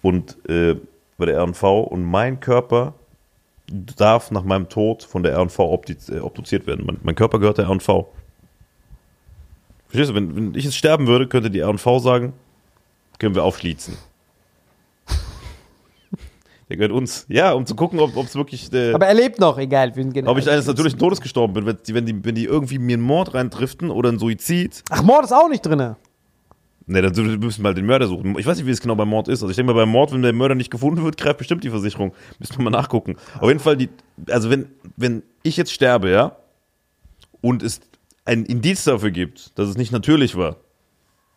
und 0.02 0.38
äh, 0.50 0.76
bei 1.18 1.26
der 1.26 1.42
RNV 1.42 1.64
und 1.64 2.04
mein 2.04 2.40
Körper 2.40 2.94
darf 3.72 4.32
nach 4.32 4.44
meinem 4.44 4.68
Tod 4.70 5.04
von 5.04 5.24
der 5.24 5.38
RNV 5.38 5.60
äh, 5.60 6.20
obduziert 6.20 6.68
werden. 6.68 6.86
Mein, 6.86 6.98
mein 7.04 7.16
Körper 7.16 7.40
gehört 7.40 7.60
der 7.60 7.70
RNV. 7.70 8.06
Verstehst 9.90 10.12
du, 10.12 10.16
wenn, 10.16 10.36
wenn 10.36 10.56
ich 10.56 10.66
jetzt 10.66 10.78
sterben 10.78 11.08
würde, 11.08 11.28
könnte 11.28 11.50
die 11.50 11.62
RNV 11.62 12.00
sagen, 12.00 12.34
können 13.18 13.36
wir 13.36 13.44
aufschließen. 13.44 13.96
Der 16.70 16.78
gehört 16.78 16.92
uns. 16.92 17.26
Ja, 17.30 17.54
um 17.54 17.66
zu 17.66 17.76
gucken, 17.76 18.00
ob 18.00 18.16
es 18.16 18.36
wirklich. 18.36 18.72
Äh, 18.72 18.94
Aber 18.94 19.08
er 19.08 19.16
lebt 19.16 19.40
noch, 19.40 19.58
egal. 19.58 19.92
Genau. 19.92 20.30
ob 20.30 20.38
ich 20.38 20.48
eines 20.48 20.68
natürlichen 20.68 21.00
Todes 21.00 21.20
gestorben 21.20 21.54
bin, 21.54 21.66
wenn 21.66 21.78
die, 21.86 21.94
wenn 21.96 22.06
die, 22.06 22.24
wenn 22.26 22.36
die 22.36 22.46
irgendwie 22.46 22.78
mir 22.78 22.94
einen 22.94 23.02
Mord 23.02 23.34
reindriften 23.34 23.90
oder 23.90 24.10
einen 24.10 24.20
Suizid. 24.20 24.84
Ach, 24.92 25.02
Mord 25.02 25.26
ist 25.26 25.32
auch 25.32 25.50
nicht 25.50 25.66
drin. 25.66 25.96
Ne, 26.86 27.02
dann 27.02 27.40
müssen 27.40 27.64
wir 27.64 27.68
halt 27.68 27.78
den 27.78 27.86
Mörder 27.88 28.08
suchen. 28.08 28.38
Ich 28.38 28.46
weiß 28.46 28.58
nicht, 28.58 28.68
wie 28.68 28.72
es 28.72 28.82
genau 28.82 28.96
beim 28.96 29.10
Mord 29.10 29.28
ist. 29.28 29.42
Also 29.42 29.50
ich 29.50 29.56
denke 29.56 29.74
mal, 29.74 29.80
beim 29.80 29.90
Mord, 29.90 30.12
wenn 30.12 30.22
der 30.22 30.34
Mörder 30.34 30.56
nicht 30.56 30.72
gefunden 30.72 31.04
wird, 31.04 31.18
greift 31.18 31.38
bestimmt 31.38 31.64
die 31.64 31.70
Versicherung. 31.70 32.14
Müssen 32.40 32.58
wir 32.58 32.64
mal 32.64 32.70
nachgucken. 32.72 33.16
Auf 33.40 33.48
jeden 33.48 33.60
Fall, 33.60 33.78
die, 33.78 33.90
also 34.30 34.50
wenn, 34.52 34.68
wenn 34.96 35.24
ich 35.44 35.58
jetzt 35.58 35.72
sterbe, 35.72 36.10
ja, 36.12 36.36
und 37.42 37.64
es 37.64 37.82
ein 38.30 38.46
Indiz 38.46 38.84
dafür 38.84 39.12
gibt, 39.12 39.58
dass 39.58 39.68
es 39.68 39.78
nicht 39.78 39.92
natürlich 39.92 40.36
war, 40.36 40.58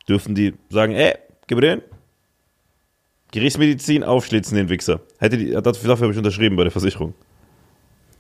dürfen 0.09 0.35
die 0.35 0.55
sagen, 0.68 0.92
ey, 0.92 1.14
gib 1.46 1.57
mir 1.57 1.62
den. 1.62 1.83
Gerichtsmedizin 3.33 4.05
aufschlitzen, 4.05 4.57
den 4.57 4.68
Wichser. 4.68 5.00
Hätte 5.18 5.38
die, 5.38 5.52
dafür, 5.52 5.96
habe 5.96 6.12
ich 6.12 6.18
unterschrieben 6.18 6.57
bei 6.57 6.64
der 6.64 6.70
Versicherung. 6.70 7.14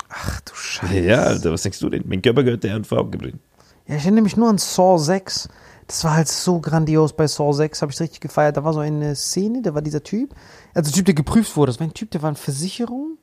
Ach 0.08 0.40
du 0.40 0.54
Scheiße. 0.54 1.00
Ja, 1.00 1.22
Alter, 1.24 1.52
was 1.52 1.62
denkst 1.62 1.80
du 1.80 1.90
denn? 1.90 2.04
Mein 2.06 2.22
Körper 2.22 2.42
gehört 2.42 2.64
der 2.64 2.74
NV, 2.76 2.90
gib 3.10 3.22
den. 3.22 3.40
Ja, 3.86 3.96
ich 3.96 4.04
erinnere 4.04 4.22
mich 4.22 4.36
nur 4.38 4.48
an 4.48 4.56
Saw 4.58 4.96
6. 4.98 5.50
Das 5.86 6.04
war 6.04 6.14
halt 6.14 6.28
so 6.28 6.60
grandios 6.60 7.12
bei 7.12 7.26
Saw 7.26 7.52
6, 7.52 7.82
habe 7.82 7.92
ich 7.92 8.00
richtig 8.00 8.20
gefeiert. 8.20 8.56
Da 8.56 8.64
war 8.64 8.72
so 8.72 8.80
eine 8.80 9.14
Szene, 9.14 9.60
da 9.60 9.74
war 9.74 9.82
dieser 9.82 10.02
Typ, 10.02 10.34
also 10.72 10.90
der 10.90 10.96
Typ, 10.96 11.04
der 11.04 11.14
geprüft 11.14 11.56
wurde. 11.56 11.72
Das 11.72 11.80
war 11.80 11.86
ein 11.86 11.92
Typ, 11.92 12.10
der 12.10 12.22
war 12.22 12.30
in 12.30 12.36
Versicherung, 12.36 13.18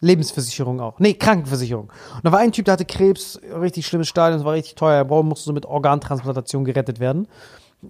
Lebensversicherung 0.00 0.80
auch. 0.80 0.98
Nee, 0.98 1.14
Krankenversicherung. 1.14 1.90
Und 2.16 2.24
da 2.24 2.32
war 2.32 2.40
ein 2.40 2.52
Typ, 2.52 2.64
der 2.64 2.72
hatte 2.72 2.84
Krebs, 2.84 3.38
richtig 3.60 3.86
schlimmes 3.86 4.08
Stadium, 4.08 4.38
das 4.38 4.46
war 4.46 4.54
richtig 4.54 4.74
teuer. 4.74 5.06
Er 5.08 5.22
musste 5.22 5.44
so 5.44 5.52
mit 5.52 5.66
Organtransplantation 5.66 6.64
gerettet 6.64 7.00
werden. 7.00 7.28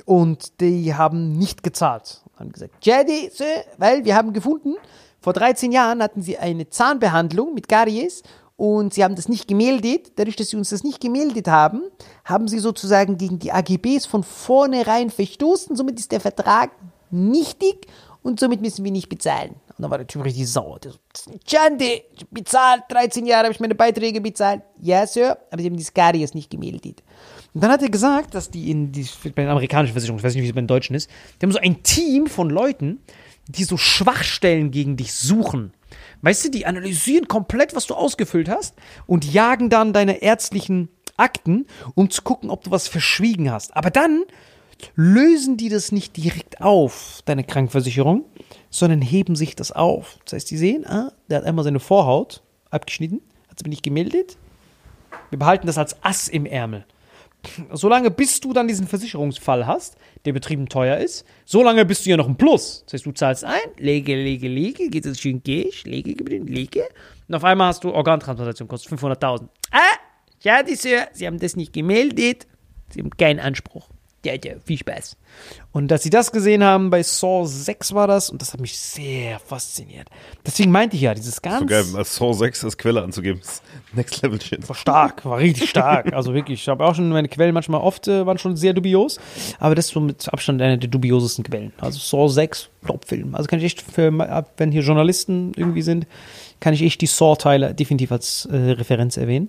Und 0.05 0.61
die 0.61 0.95
haben 0.95 1.33
nicht 1.39 1.63
gezahlt. 1.63 2.23
Haben 2.37 2.53
gesagt, 2.53 2.75
Jedi, 2.83 3.31
weil 3.79 4.05
wir 4.05 4.15
haben 4.17 4.33
gefunden, 4.33 4.75
vor 5.21 5.33
13 5.33 5.73
Jahren 5.73 6.03
hatten 6.03 6.23
sie 6.23 6.39
eine 6.39 6.71
Zahnbehandlung 6.71 7.55
mit 7.55 7.69
Karies 7.69 8.23
und 8.57 8.95
sie 8.95 9.05
haben 9.05 9.15
das 9.15 9.29
nicht 9.29 9.49
gemeldet. 9.49 10.13
Dadurch, 10.17 10.37
dass 10.37 10.49
sie 10.49 10.57
uns 10.57 10.71
das 10.71 10.85
nicht 10.85 11.01
gemeldet 11.01 11.49
haben, 11.49 11.83
haben 12.25 12.49
sie 12.49 12.59
sozusagen 12.59 13.19
gegen 13.19 13.39
die 13.39 13.53
AGBs 13.53 14.07
von 14.07 14.23
vornherein 14.23 15.11
verstoßen. 15.11 15.77
Somit 15.77 15.99
ist 15.99 16.13
der 16.13 16.21
Vertrag 16.21 16.71
nichtig 17.11 17.87
und 18.23 18.41
somit 18.41 18.61
müssen 18.61 18.85
wir 18.85 18.93
nicht 18.93 19.09
bezahlen. 19.09 19.57
Und 19.81 19.85
dann 19.85 19.93
war 19.93 19.99
der 19.99 20.07
Typ 20.07 20.23
richtig 20.27 20.47
sauer. 20.47 20.79
Der 20.79 20.93
so, 21.17 21.31
hab 21.57 22.31
bezahlt, 22.31 22.83
13 22.91 23.25
Jahre 23.25 23.45
habe 23.45 23.55
ich 23.55 23.61
meine 23.61 23.75
Beiträge 23.75 24.21
bezahlt. 24.21 24.61
Ja, 24.79 25.07
Sir, 25.07 25.39
aber 25.51 25.63
sie 25.63 25.69
haben 25.69 25.77
die 25.79 25.85
Karies 25.85 26.35
nicht 26.35 26.51
gemeldet. 26.51 27.03
Und 27.55 27.65
dann 27.65 27.71
hat 27.71 27.81
er 27.81 27.89
gesagt, 27.89 28.35
dass 28.35 28.51
die 28.51 28.71
in 28.71 28.93
die, 28.93 29.09
den 29.25 29.49
amerikanischen 29.49 29.93
Versicherungen, 29.93 30.19
ich 30.19 30.25
weiß 30.25 30.35
nicht, 30.35 30.43
wie 30.43 30.49
es 30.49 30.55
bei 30.55 30.61
den 30.61 30.67
deutschen 30.67 30.95
ist, 30.95 31.09
die 31.41 31.47
haben 31.47 31.53
so 31.53 31.61
ein 31.61 31.83
Team 31.83 32.27
von 32.27 32.51
Leuten, 32.51 33.01
die 33.49 33.65
so 33.65 33.79
Schwachstellen 33.79 34.71
gegen 34.71 34.99
dich 34.99 35.15
suchen. 35.15 35.73
Weißt 36.21 36.45
du, 36.45 36.51
die 36.51 36.67
analysieren 36.67 37.27
komplett, 37.27 37.75
was 37.75 37.87
du 37.87 37.95
ausgefüllt 37.95 38.51
hast 38.51 38.75
und 39.07 39.25
jagen 39.25 39.71
dann 39.71 39.95
deine 39.95 40.21
ärztlichen 40.21 40.91
Akten, 41.17 41.67
um 41.95 42.11
zu 42.11 42.21
gucken, 42.21 42.51
ob 42.51 42.65
du 42.65 42.71
was 42.71 42.87
verschwiegen 42.87 43.51
hast. 43.51 43.75
Aber 43.75 43.89
dann 43.89 44.25
lösen 44.95 45.57
die 45.57 45.71
das 45.71 45.91
nicht 45.91 46.19
direkt 46.19 46.61
auf, 46.61 47.21
deine 47.25 47.45
Krankenversicherung, 47.45 48.27
sondern 48.71 49.03
heben 49.03 49.37
sich 49.37 49.57
das 49.57 49.73
auf. 49.73 50.19
Das 50.25 50.35
heißt, 50.35 50.51
die 50.51 50.57
sehen, 50.57 50.87
ah, 50.87 51.13
der 51.29 51.39
hat 51.39 51.45
einmal 51.45 51.65
seine 51.65 51.81
Vorhaut 51.81 52.43
abgeschnitten, 52.71 53.21
hat 53.49 53.59
sie 53.59 53.65
mir 53.65 53.71
nicht 53.71 53.83
gemeldet. 53.83 54.39
Wir 55.31 55.39
behalten 55.39 55.67
das 55.67 55.79
als 55.79 56.03
Ass 56.03 56.29
im 56.29 56.47
Ärmel. 56.47 56.85
Solange 57.73 58.11
bis 58.11 58.39
du 58.41 58.53
dann 58.53 58.69
diesen 58.69 58.87
Versicherungsfall 58.87 59.67
hast, 59.67 59.97
der 60.25 60.33
betrieben 60.33 60.69
teuer 60.69 60.99
ist, 60.99 61.25
solange 61.47 61.87
bist 61.87 62.05
du 62.05 62.11
ja 62.11 62.17
noch 62.17 62.29
ein 62.29 62.37
Plus. 62.37 62.83
Das 62.85 62.95
heißt, 62.95 63.07
du 63.07 63.13
zahlst 63.13 63.45
ein, 63.45 63.59
lege, 63.79 64.15
lege, 64.15 64.47
lege, 64.47 64.91
geht 64.91 65.07
es 65.07 65.19
schön 65.19 65.43
Cash, 65.43 65.85
lege, 65.85 66.13
lege. 66.23 66.85
Und 67.29 67.35
auf 67.35 67.45
einmal 67.45 67.69
hast 67.69 67.83
du 67.83 67.93
Organtransplantation, 67.93 68.69
kostet 68.69 68.93
500.000. 68.93 69.49
Ah, 69.71 69.79
ja, 70.43 70.63
die 70.63 70.75
Sir, 70.75 71.09
Sie 71.13 71.27
haben 71.27 71.39
das 71.39 71.57
nicht 71.57 71.73
gemeldet. 71.73 72.47
Sie 72.91 73.01
haben 73.01 73.11
keinen 73.11 73.41
Anspruch. 73.41 73.89
Ja, 74.25 74.35
ja, 74.35 74.55
viel 74.67 74.77
Spaß. 74.77 75.17
Und 75.73 75.89
dass 75.89 76.03
sie 76.03 76.11
das 76.11 76.31
gesehen 76.31 76.63
haben, 76.63 76.91
bei 76.91 77.03
Saw 77.03 77.47
6 77.47 77.95
war 77.95 78.07
das, 78.07 78.29
und 78.29 78.43
das 78.43 78.53
hat 78.53 78.61
mich 78.61 78.79
sehr 78.79 79.39
fasziniert. 79.39 80.09
Deswegen 80.45 80.71
meinte 80.71 80.97
ich 80.97 81.03
ja, 81.03 81.15
dieses 81.15 81.41
ganz 81.41 81.61
So 81.61 81.67
geil, 81.67 81.85
als 81.95 82.17
Saw 82.17 82.35
6 82.35 82.65
als 82.65 82.77
Quelle 82.77 83.03
anzugeben. 83.03 83.41
Das 83.41 83.51
ist 83.51 83.63
Next 83.95 84.21
Level 84.23 84.41
Shit. 84.41 84.69
war 84.69 84.77
stark, 84.77 85.25
war 85.25 85.39
richtig 85.39 85.71
stark. 85.71 86.13
Also 86.21 86.35
wirklich, 86.35 86.61
ich 86.61 86.69
habe 86.69 86.85
auch 86.85 86.95
schon 86.95 87.09
meine 87.09 87.29
Quellen 87.29 87.55
manchmal 87.55 87.81
oft 87.81 88.09
äh, 88.09 88.27
waren 88.27 88.37
schon 88.37 88.57
sehr 88.57 88.75
dubios, 88.75 89.19
aber 89.59 89.75
das 89.75 89.87
ist 89.87 89.93
so 89.93 90.01
mit 90.01 90.29
Abstand 90.31 90.61
eine 90.61 90.77
der 90.77 90.91
dubiosesten 90.91 91.45
Quellen. 91.45 91.73
Also 91.81 91.99
Saw 91.99 92.29
6, 92.29 92.69
Top-Film. 92.87 93.35
Also 93.35 93.49
kann 93.49 93.59
ich 93.59 93.65
echt, 93.65 93.81
für, 93.81 94.13
wenn 94.57 94.73
hier 94.73 94.83
Journalisten 94.83 95.53
irgendwie 95.57 95.83
sind, 95.83 96.07
kann 96.61 96.75
ich 96.75 96.83
echt 96.83 97.01
die 97.01 97.07
Saw-Teile 97.07 97.75
definitiv 97.75 98.13
als 98.13 98.47
äh, 98.47 98.57
Referenz 98.57 99.17
erwähnen. 99.17 99.49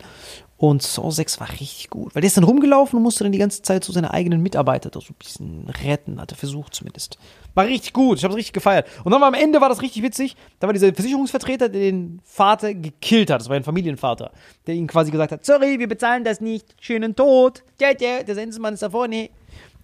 Und 0.62 0.84
Saw 0.84 1.10
6 1.10 1.40
war 1.40 1.50
richtig 1.50 1.90
gut, 1.90 2.14
weil 2.14 2.22
der 2.22 2.28
ist 2.28 2.38
dann 2.38 2.44
rumgelaufen 2.44 2.96
und 2.96 3.02
musste 3.02 3.24
dann 3.24 3.32
die 3.32 3.40
ganze 3.40 3.64
Zeit 3.64 3.84
so 3.84 3.92
seine 3.92 4.14
eigenen 4.14 4.44
Mitarbeiter 4.44 4.92
so 4.94 5.00
ein 5.00 5.16
bisschen 5.18 5.68
retten, 5.84 6.22
hat 6.22 6.32
er 6.32 6.38
versucht 6.38 6.76
zumindest. 6.76 7.18
War 7.56 7.66
richtig 7.66 7.94
gut, 7.94 8.20
ich 8.20 8.24
habe 8.24 8.34
es 8.34 8.38
richtig 8.38 8.54
gefeiert. 8.54 8.88
Und 9.04 9.12
dann 9.12 9.20
war 9.22 9.28
am 9.28 9.34
Ende 9.34 9.60
war 9.60 9.70
das 9.70 9.82
richtig 9.82 10.04
witzig, 10.04 10.36
da 10.60 10.68
war 10.68 10.74
dieser 10.74 10.94
Versicherungsvertreter, 10.94 11.68
der 11.68 11.82
den 11.82 12.22
Vater 12.24 12.76
gekillt 12.76 13.32
hat, 13.32 13.42
das 13.42 13.50
war 13.50 13.56
ein 13.56 13.64
Familienvater, 13.64 14.30
der 14.68 14.76
ihm 14.76 14.86
quasi 14.86 15.10
gesagt 15.10 15.32
hat, 15.32 15.44
sorry, 15.44 15.80
wir 15.80 15.88
bezahlen 15.88 16.24
das 16.24 16.42
nicht, 16.42 16.76
schönen 16.80 17.16
Tod, 17.16 17.64
ja, 17.80 17.90
ja, 18.00 18.22
der 18.22 18.36
Sensenmann 18.36 18.76
ist 18.76 18.84
da 18.84 18.92
vorne. 18.92 19.32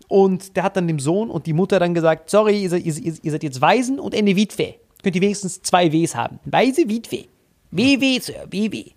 Und 0.07 0.55
der 0.55 0.61
hat 0.61 0.77
dann 0.77 0.87
dem 0.87 0.99
Sohn 0.99 1.31
und 1.31 1.47
die 1.47 1.53
Mutter 1.53 1.79
dann 1.79 1.95
gesagt, 1.95 2.29
sorry, 2.29 2.61
ihr 2.61 2.69
seid, 2.69 2.85
ihr, 2.85 2.93
ihr 3.23 3.31
seid 3.31 3.41
jetzt 3.41 3.61
Waisen 3.61 3.99
und 3.99 4.13
eine 4.13 4.35
Witwe. 4.35 4.75
Könnt 5.01 5.15
ihr 5.15 5.23
wenigstens 5.23 5.59
zwei 5.63 5.91
Ws 5.91 6.15
haben. 6.15 6.39
Weise, 6.45 6.87
Witwe. 6.87 7.25
WW, 7.71 8.19
Sir, 8.19 8.45
WW. 8.51 8.91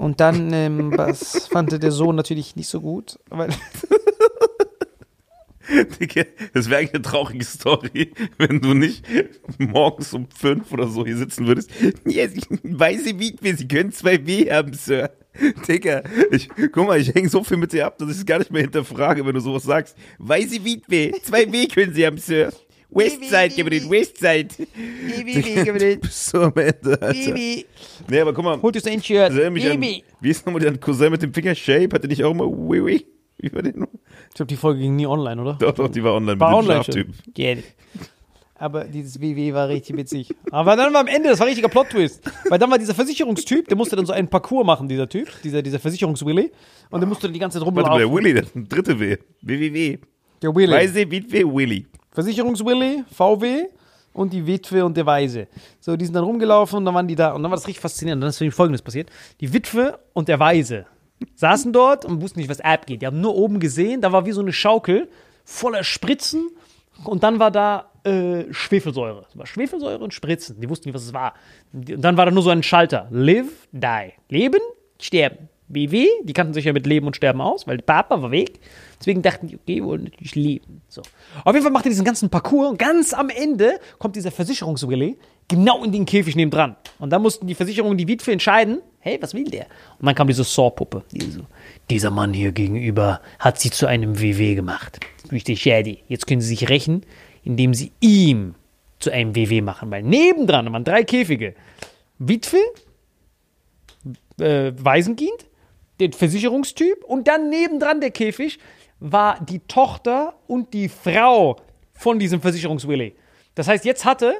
Und 0.00 0.18
dann 0.20 0.50
ähm, 0.54 0.92
was 0.96 1.46
fand 1.48 1.70
der 1.82 1.92
Sohn 1.92 2.16
natürlich 2.16 2.56
nicht 2.56 2.68
so 2.68 2.80
gut, 2.80 3.18
weil 3.28 3.50
Das 6.52 6.68
wäre 6.68 6.80
eigentlich 6.80 6.94
eine 6.94 7.02
traurige 7.02 7.44
Story, 7.44 8.10
wenn 8.38 8.60
du 8.60 8.74
nicht 8.74 9.06
morgens 9.58 10.12
um 10.12 10.26
fünf 10.28 10.72
oder 10.72 10.88
so 10.88 11.06
hier 11.06 11.16
sitzen 11.16 11.46
würdest. 11.46 11.70
Ja, 12.06 12.26
Sie, 12.26 12.40
weiße 12.62 13.20
Witwe, 13.20 13.54
Sie 13.54 13.68
können 13.68 13.92
zwei 13.92 14.26
W 14.26 14.50
haben, 14.50 14.72
Sir. 14.72 15.10
Digga, 15.68 16.02
ich, 16.32 16.48
guck 16.72 16.88
mal, 16.88 16.98
ich 16.98 17.14
hänge 17.14 17.28
so 17.28 17.44
viel 17.44 17.56
mit 17.58 17.72
dir 17.72 17.86
ab, 17.86 17.98
dass 17.98 18.10
ich 18.10 18.16
es 18.16 18.26
gar 18.26 18.38
nicht 18.38 18.50
mehr 18.50 18.62
hinterfrage, 18.62 19.24
wenn 19.24 19.34
du 19.34 19.40
sowas 19.40 19.62
sagst. 19.62 19.96
Weiße 20.18 20.64
Witwe, 20.64 21.12
zwei 21.22 21.52
W 21.52 21.68
können 21.68 21.94
Sie 21.94 22.04
haben, 22.04 22.18
Sir. 22.18 22.52
Westside, 22.90 23.52
gib 23.54 23.64
mir 23.64 23.70
den 23.70 23.90
Westside. 23.90 24.48
Du 24.56 26.00
bist 26.00 26.30
so 26.30 26.40
am 26.42 26.52
Ende, 26.56 27.00
Alter. 27.00 27.34
Nee, 27.34 27.64
aber 28.20 28.32
guck 28.32 28.44
mal, 28.44 28.60
holt 28.60 28.76
euch 28.76 28.86
ein 28.86 29.02
Shirt. 29.02 29.30
das 29.30 29.50
mich 29.50 29.70
an, 29.70 29.80
wie 29.80 30.30
ist 30.30 30.44
nochmal 30.44 30.62
dein 30.62 30.80
Cousin 30.80 31.10
mit 31.10 31.22
dem 31.22 31.32
Finger 31.32 31.54
Shape? 31.54 31.88
Hatte 31.92 32.08
nicht 32.08 32.24
auch 32.24 32.32
immer 32.32 32.46
Wiwi? 32.46 33.06
Wie 33.38 33.52
war 33.52 33.62
der 33.62 33.76
noch? 33.76 33.88
Ich 34.28 34.34
glaube, 34.34 34.48
die 34.48 34.56
Folge 34.56 34.80
ging 34.80 34.96
nie 34.96 35.06
online, 35.06 35.40
oder? 35.40 35.54
Doch, 35.54 35.72
doch, 35.72 35.88
die 35.88 36.02
war 36.04 36.14
online 36.14 36.38
War 36.38 36.62
mit 36.62 36.70
online 36.70 36.84
dem 36.84 37.14
it. 37.36 37.64
Aber 38.60 38.84
dieses 38.84 39.18
WW 39.18 39.54
war 39.54 39.68
richtig 39.68 39.96
witzig. 39.96 40.34
Aber 40.50 40.76
dann 40.76 40.92
war 40.92 41.00
am 41.00 41.06
Ende, 41.06 41.30
das 41.30 41.38
war 41.38 41.46
ein 41.46 41.48
richtiger 41.48 41.70
Plot-Twist. 41.70 42.20
Weil 42.50 42.58
dann 42.58 42.70
war 42.70 42.78
dieser 42.78 42.94
Versicherungstyp, 42.94 43.66
der 43.66 43.76
musste 43.76 43.96
dann 43.96 44.04
so 44.04 44.12
einen 44.12 44.28
Parcours 44.28 44.66
machen, 44.66 44.86
dieser 44.86 45.08
Typ, 45.08 45.30
dieser, 45.42 45.62
dieser 45.62 45.78
Versicherungswilly. 45.78 46.52
Und 46.90 47.00
der 47.00 47.08
musste 47.08 47.26
dann 47.26 47.32
die 47.32 47.38
ganze 47.38 47.58
Zeit 47.58 47.66
Warte 47.66 47.88
mal, 47.88 47.98
der 47.98 48.06
rumlaufen. 48.06 48.24
Willy, 48.24 48.34
das 48.34 48.48
ist 48.48 48.56
ein 48.56 48.68
dritte 48.68 49.00
W. 49.00 49.16
WWW. 49.40 49.98
Der 50.42 50.54
Willy. 50.54 50.72
Weise 50.72 51.10
Witwe 51.10 51.54
Willy. 51.54 51.86
Versicherungswilly, 52.12 53.04
VW 53.12 53.66
und 54.12 54.32
die 54.32 54.46
Witwe 54.46 54.84
und 54.84 54.96
der 54.96 55.06
Weise. 55.06 55.46
So, 55.80 55.96
die 55.96 56.04
sind 56.04 56.14
dann 56.14 56.24
rumgelaufen 56.24 56.78
und 56.78 56.84
dann 56.84 56.94
waren 56.94 57.08
die 57.08 57.14
da. 57.14 57.32
Und 57.32 57.42
dann 57.42 57.50
war 57.50 57.56
das 57.56 57.66
richtig 57.66 57.80
faszinierend. 57.80 58.18
Und 58.18 58.22
dann 58.22 58.30
ist 58.30 58.40
nämlich 58.40 58.54
Folgendes 58.54 58.82
passiert. 58.82 59.10
Die 59.40 59.52
Witwe 59.52 59.98
und 60.12 60.28
der 60.28 60.40
Weise, 60.40 60.86
saßen 61.34 61.72
dort 61.72 62.04
und 62.04 62.20
wussten 62.20 62.40
nicht, 62.40 62.48
was 62.48 62.60
abgeht. 62.60 63.02
Die 63.02 63.06
haben 63.06 63.20
nur 63.20 63.34
oben 63.34 63.60
gesehen, 63.60 64.00
da 64.00 64.12
war 64.12 64.26
wie 64.26 64.32
so 64.32 64.40
eine 64.40 64.52
Schaukel 64.52 65.08
voller 65.44 65.84
Spritzen 65.84 66.50
und 67.04 67.22
dann 67.22 67.38
war 67.38 67.50
da 67.50 67.90
äh, 68.04 68.52
Schwefelsäure. 68.52 69.26
Es 69.28 69.36
war 69.36 69.46
Schwefelsäure 69.46 70.02
und 70.02 70.14
Spritzen. 70.14 70.60
Die 70.60 70.68
wussten 70.68 70.88
nicht, 70.88 70.94
was 70.94 71.04
es 71.04 71.12
war. 71.12 71.34
Und 71.72 72.02
dann 72.02 72.16
war 72.16 72.26
da 72.26 72.32
nur 72.32 72.42
so 72.42 72.50
ein 72.50 72.62
Schalter. 72.62 73.08
Live, 73.10 73.68
die. 73.72 74.12
Leben, 74.28 74.60
sterben. 75.00 75.48
BW, 75.72 76.06
die 76.24 76.32
kannten 76.32 76.52
sich 76.52 76.64
ja 76.64 76.72
mit 76.72 76.86
Leben 76.86 77.06
und 77.06 77.16
Sterben 77.16 77.40
aus, 77.40 77.66
weil 77.66 77.78
Papa 77.78 78.20
war 78.22 78.30
weg. 78.30 78.60
Deswegen 78.98 79.22
dachten 79.22 79.46
die, 79.46 79.56
okay, 79.56 79.76
wir 79.76 79.84
wollen 79.84 80.04
natürlich 80.04 80.34
leben. 80.34 80.82
So. 80.88 81.02
Auf 81.44 81.54
jeden 81.54 81.62
Fall 81.62 81.72
macht 81.72 81.86
er 81.86 81.90
diesen 81.90 82.04
ganzen 82.04 82.28
Parcours 82.28 82.70
und 82.70 82.78
ganz 82.78 83.14
am 83.14 83.30
Ende 83.30 83.78
kommt 83.98 84.16
dieser 84.16 84.30
Versicherungsrelais 84.30 85.16
genau 85.48 85.84
in 85.84 85.92
den 85.92 86.06
Käfig 86.06 86.36
nebendran. 86.36 86.76
Und 86.98 87.10
dann 87.10 87.22
mussten 87.22 87.46
die 87.46 87.54
Versicherungen 87.54 87.98
die 87.98 88.06
Witwe 88.06 88.32
entscheiden, 88.32 88.80
hey, 89.00 89.18
was 89.20 89.34
will 89.34 89.44
der? 89.44 89.66
Und 89.98 90.06
dann 90.06 90.14
kam 90.14 90.28
diese 90.28 90.44
Saw-Puppe. 90.44 91.02
Die 91.12 91.20
so, 91.20 91.42
dieser 91.90 92.10
Mann 92.10 92.32
hier 92.32 92.52
gegenüber 92.52 93.20
hat 93.38 93.60
sie 93.60 93.70
zu 93.70 93.86
einem 93.86 94.20
WW 94.20 94.54
gemacht. 94.54 95.00
Richtig 95.32 95.60
shady. 95.60 96.04
Jetzt 96.08 96.26
können 96.26 96.40
sie 96.40 96.48
sich 96.48 96.68
rächen, 96.68 97.04
indem 97.42 97.74
sie 97.74 97.92
ihm 98.00 98.54
zu 99.00 99.10
einem 99.10 99.34
WW 99.34 99.60
machen. 99.62 99.90
Weil 99.90 100.02
nebendran 100.02 100.72
waren 100.72 100.84
drei 100.84 101.02
Käfige. 101.02 101.54
Witwe, 102.18 102.58
äh, 104.38 104.72
Waisenkind, 104.76 105.46
den 106.00 106.12
Versicherungstyp 106.12 107.04
und 107.04 107.28
dann 107.28 107.50
nebendran 107.50 108.00
der 108.00 108.10
Käfig 108.10 108.58
war 109.00 109.38
die 109.40 109.60
Tochter 109.60 110.34
und 110.46 110.72
die 110.74 110.88
Frau 110.88 111.56
von 111.92 112.18
diesem 112.18 112.40
Versicherungswilly. 112.40 113.14
Das 113.54 113.68
heißt, 113.68 113.84
jetzt 113.84 114.04
hatte 114.04 114.34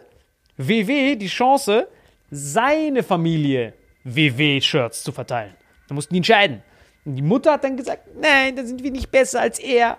WW 0.57 1.17
die 1.17 1.27
Chance, 1.27 1.89
seine 2.31 3.03
Familie 3.03 3.75
WW-Shirts 4.05 5.03
zu 5.03 5.13
verteilen. 5.13 5.55
Da 5.89 5.95
mussten 5.95 6.15
die 6.15 6.19
entscheiden. 6.19 6.63
Und 7.05 7.17
die 7.17 7.23
Mutter 7.23 7.53
hat 7.53 7.65
dann 7.65 7.77
gesagt, 7.77 8.09
nein, 8.21 8.55
da 8.57 8.65
sind 8.65 8.83
wir 8.83 8.91
nicht 8.91 9.11
besser 9.11 9.41
als 9.41 9.59
er. 9.59 9.99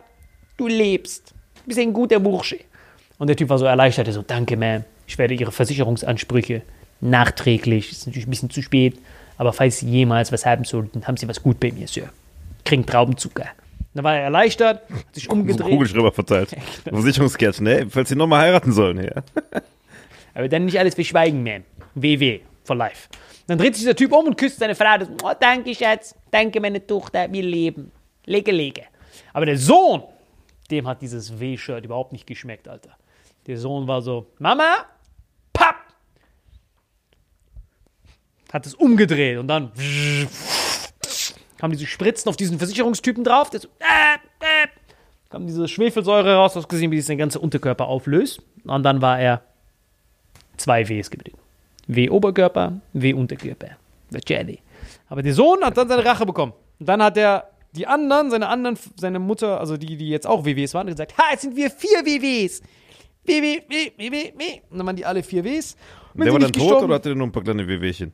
Du 0.57 0.67
lebst. 0.67 1.33
Du 1.55 1.61
bist 1.65 1.79
ein 1.79 1.93
guter 1.93 2.19
Bursche. 2.19 2.59
Und 3.17 3.27
der 3.27 3.35
Typ 3.35 3.49
war 3.49 3.57
so 3.57 3.65
erleichtert, 3.65 4.07
er 4.07 4.13
so, 4.13 4.21
danke, 4.21 4.55
Ma'am. 4.55 4.83
Ich 5.07 5.17
werde 5.17 5.33
Ihre 5.33 5.51
Versicherungsansprüche 5.51 6.61
nachträglich, 7.01 7.91
ist 7.91 8.07
natürlich 8.07 8.27
ein 8.27 8.29
bisschen 8.29 8.49
zu 8.49 8.61
spät, 8.61 8.97
aber 9.41 9.53
falls 9.53 9.79
Sie 9.79 9.89
jemals 9.89 10.31
was 10.31 10.45
haben 10.45 10.65
sollten, 10.65 11.07
haben 11.07 11.17
Sie 11.17 11.27
was 11.27 11.41
gut 11.41 11.59
bei 11.59 11.71
mir, 11.71 11.87
Sir. 11.87 12.09
Kriegen 12.63 12.85
Traubenzucker. 12.85 13.47
Dann 13.95 14.03
war 14.03 14.15
er 14.15 14.25
erleichtert, 14.25 14.87
hat 14.87 15.15
sich 15.15 15.27
umgedreht. 15.27 15.67
Kugelschreiber 15.67 16.11
verteilt. 16.11 16.55
Versicherungskärtchen, 16.83 17.65
ey, 17.65 17.89
falls 17.89 18.09
sie 18.09 18.15
nochmal 18.15 18.41
heiraten 18.41 18.71
sollen, 18.71 19.03
ja. 19.03 19.23
Aber 20.35 20.47
dann 20.47 20.65
nicht 20.65 20.77
alles 20.77 20.93
verschweigen, 20.93 21.41
man. 21.41 21.63
WW, 21.95 22.41
for 22.63 22.75
life. 22.75 23.09
Dann 23.47 23.57
dreht 23.57 23.75
sich 23.75 23.83
der 23.83 23.95
Typ 23.95 24.11
um 24.13 24.27
und 24.27 24.37
küsst 24.37 24.59
seine 24.59 24.75
Frau. 24.75 24.99
Das, 24.99 25.09
Oh, 25.23 25.31
danke, 25.39 25.73
Schatz. 25.73 26.13
Danke, 26.29 26.61
meine 26.61 26.85
Tochter. 26.85 27.25
Wir 27.33 27.41
leben. 27.41 27.91
Lege, 28.27 28.51
lege. 28.51 28.83
Aber 29.33 29.47
der 29.47 29.57
Sohn, 29.57 30.03
dem 30.69 30.87
hat 30.87 31.01
dieses 31.01 31.39
W-Shirt 31.39 31.83
überhaupt 31.83 32.11
nicht 32.11 32.27
geschmeckt, 32.27 32.67
Alter. 32.67 32.91
Der 33.47 33.57
Sohn 33.57 33.87
war 33.87 34.03
so, 34.03 34.27
Mama, 34.37 34.85
Hat 38.51 38.65
es 38.65 38.73
umgedreht 38.75 39.37
und 39.37 39.47
dann 39.47 39.71
kamen 41.57 41.71
diese 41.73 41.85
Spritzen 41.87 42.29
auf 42.29 42.35
diesen 42.35 42.57
Versicherungstypen 42.57 43.23
drauf. 43.23 43.49
Der 43.49 43.61
so, 43.61 43.67
äh, 43.79 44.15
äh, 44.39 44.67
kam 45.29 45.47
diese 45.47 45.67
Schwefelsäure 45.67 46.35
raus, 46.35 46.55
hast 46.55 46.67
gesehen, 46.67 46.91
wie 46.91 46.97
sich 46.97 47.05
sein 47.05 47.17
ganzer 47.17 47.41
Unterkörper 47.41 47.87
auflöst. 47.87 48.41
Und 48.65 48.83
dann 48.83 49.01
war 49.01 49.19
er 49.19 49.41
zwei 50.57 50.87
Ws 50.87 51.09
gebildet. 51.09 51.39
W 51.87 52.09
Oberkörper, 52.09 52.81
W 52.93 53.13
Unterkörper. 53.13 53.77
Der 54.09 54.21
Jelly. 54.27 54.59
Aber 55.07 55.21
der 55.23 55.33
Sohn 55.33 55.63
hat 55.63 55.77
dann 55.77 55.87
seine 55.87 56.03
Rache 56.03 56.25
bekommen. 56.25 56.53
Und 56.79 56.89
dann 56.89 57.01
hat 57.01 57.17
er 57.17 57.49
die 57.73 57.87
anderen, 57.87 58.29
seine 58.29 58.47
anderen, 58.49 58.77
seine 58.97 59.19
Mutter, 59.19 59.59
also 59.59 59.77
die, 59.77 59.95
die 59.95 60.09
jetzt 60.09 60.27
auch 60.27 60.43
WWs 60.43 60.73
waren, 60.73 60.87
gesagt, 60.87 61.17
ha, 61.17 61.23
jetzt 61.31 61.41
sind 61.41 61.55
wir 61.55 61.69
vier 61.69 62.05
WWs. 62.05 62.61
WW, 63.23 63.61
W, 63.69 63.91
W, 63.97 64.11
W, 64.11 64.33
W. 64.35 64.43
Und 64.69 64.77
dann 64.77 64.87
waren 64.87 64.95
die 64.95 65.05
alle 65.05 65.23
vier 65.23 65.43
Ws. 65.43 65.75
Und 66.13 66.25
Der 66.25 66.33
war 66.33 66.39
dann 66.39 66.51
tot 66.51 66.83
oder 66.83 66.95
hatte 66.95 67.09
der 67.09 67.15
nur 67.15 67.27
ein 67.27 67.31
paar 67.31 67.43
kleine 67.43 67.67
Wehwehchen? 67.67 68.11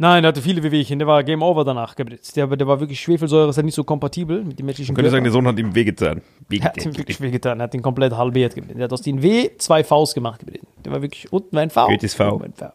Nein, 0.00 0.22
der 0.22 0.28
hatte 0.28 0.42
viele 0.42 0.62
WWchen. 0.62 0.98
Der 1.00 1.08
war 1.08 1.24
Game 1.24 1.42
Over 1.42 1.64
danach. 1.64 1.94
Der, 1.94 2.06
der 2.46 2.66
war 2.68 2.78
wirklich 2.80 3.00
Schwefelsäure, 3.00 3.50
ist 3.50 3.56
ja 3.56 3.62
nicht 3.64 3.74
so 3.74 3.82
kompatibel 3.82 4.44
mit 4.44 4.58
dem 4.58 4.66
menschlichen 4.66 4.92
Man 4.92 4.96
könnte 4.96 5.10
sagen, 5.10 5.24
Körper. 5.24 5.24
der 5.24 5.42
Sohn 5.42 5.46
hat 5.48 5.58
ihm 5.58 5.74
wehgetan. 5.74 6.22
Er 6.50 6.60
hat 6.64 6.84
ihm 6.84 6.96
wirklich 6.96 7.20
wehgetan. 7.20 7.58
Er 7.60 7.64
hat 7.64 7.74
ihn 7.74 7.82
komplett 7.82 8.12
halbiert 8.16 8.54
gebildet. 8.54 8.78
Er 8.78 8.84
hat 8.84 8.92
aus 8.92 9.02
den 9.02 9.22
W 9.22 9.50
zwei 9.58 9.82
Vs 9.82 10.14
gemacht 10.14 10.38
gebildet. 10.40 10.68
Der 10.84 10.92
war 10.92 11.02
wirklich 11.02 11.32
unten 11.32 11.58
ein 11.58 11.70
V. 11.70 11.88
Goethes 11.88 12.14
V. 12.14 12.40
ein 12.44 12.52
V. 12.52 12.70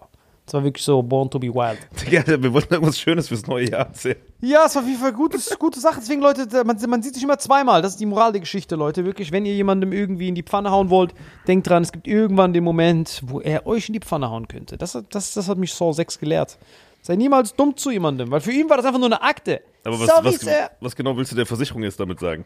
Das 0.46 0.56
war 0.56 0.64
wirklich 0.66 0.84
so 0.84 1.02
Born 1.02 1.30
to 1.30 1.40
be 1.40 1.48
Wild. 1.48 1.78
Ja, 2.12 2.28
wir 2.28 2.52
wollten 2.52 2.74
irgendwas 2.74 3.00
Schönes 3.00 3.30
fürs 3.30 3.48
neue 3.48 3.70
Jahr 3.72 3.88
erzählen. 3.88 4.18
Ja, 4.42 4.66
es 4.66 4.76
war 4.76 4.82
auf 4.82 4.88
jeden 4.90 5.00
Fall 5.00 5.14
gutes, 5.14 5.58
gute 5.58 5.80
Sache. 5.80 6.00
Deswegen, 6.02 6.20
Leute, 6.22 6.46
man, 6.66 6.78
man 6.90 7.02
sieht 7.02 7.14
sich 7.14 7.24
immer 7.24 7.40
zweimal. 7.40 7.82
Das 7.82 7.94
ist 7.94 8.02
die 8.02 8.06
Moral 8.06 8.34
der 8.34 8.42
Geschichte, 8.42 8.76
Leute. 8.76 9.06
Wirklich, 9.06 9.32
wenn 9.32 9.46
ihr 9.46 9.54
jemandem 9.54 9.94
irgendwie 9.94 10.28
in 10.28 10.36
die 10.36 10.44
Pfanne 10.44 10.70
hauen 10.72 10.90
wollt, 10.90 11.14
denkt 11.48 11.70
dran, 11.70 11.82
es 11.84 11.94
gibt 11.94 12.10
irgendwann 12.10 12.52
den 12.52 12.66
Moment, 12.66 13.22
wo 13.26 13.40
er 13.40 13.66
euch 13.66 13.88
in 13.88 13.94
die 13.94 14.02
Pfanne 14.02 14.30
hauen 14.30 14.50
könnte. 14.50 14.76
Das, 14.78 14.96
hat- 14.96 15.06
das, 15.16 15.34
das 15.34 15.48
hat 15.48 15.58
mich 15.58 15.74
Saw 15.74 15.94
6 15.94 16.20
gelehrt. 16.20 16.58
Sei 17.04 17.18
niemals 17.18 17.54
dumm 17.54 17.76
zu 17.76 17.92
jemandem, 17.92 18.32
weil 18.32 18.40
für 18.40 18.54
ihn 18.54 18.70
war 18.70 18.78
das 18.78 18.86
einfach 18.86 18.98
nur 19.00 19.10
eine 19.10 19.22
Akte. 19.22 19.62
Aber 19.84 20.00
was, 20.00 20.08
Sorry, 20.08 20.26
was, 20.26 20.36
Sir. 20.36 20.72
was 20.80 20.96
genau 20.96 21.18
willst 21.18 21.34
du 21.34 21.36
der 21.36 21.46
Versicherung 21.46 21.84
jetzt 21.84 22.00
damit 22.00 22.22
sagen? 22.22 22.46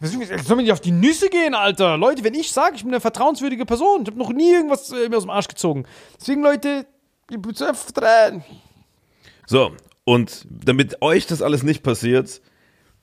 Soll 0.00 0.56
mir 0.56 0.62
nicht 0.62 0.72
auf 0.72 0.80
die 0.80 0.92
Nüsse 0.92 1.28
gehen, 1.28 1.54
Alter? 1.54 1.96
Leute, 1.96 2.22
wenn 2.22 2.34
ich 2.34 2.52
sage, 2.52 2.76
ich 2.76 2.82
bin 2.82 2.92
eine 2.92 3.00
vertrauenswürdige 3.00 3.66
Person, 3.66 4.02
ich 4.02 4.06
habe 4.06 4.18
noch 4.18 4.32
nie 4.32 4.52
irgendwas 4.52 4.92
äh, 4.92 5.08
mir 5.08 5.16
aus 5.16 5.24
dem 5.24 5.30
Arsch 5.30 5.48
gezogen. 5.48 5.84
Deswegen, 6.20 6.42
Leute, 6.42 6.86
müsst 7.28 7.60
einfach 7.60 7.84
vertrauen. 7.84 8.44
So, 9.46 9.72
und 10.04 10.46
damit 10.48 11.02
euch 11.02 11.26
das 11.26 11.42
alles 11.42 11.64
nicht 11.64 11.82
passiert, 11.82 12.40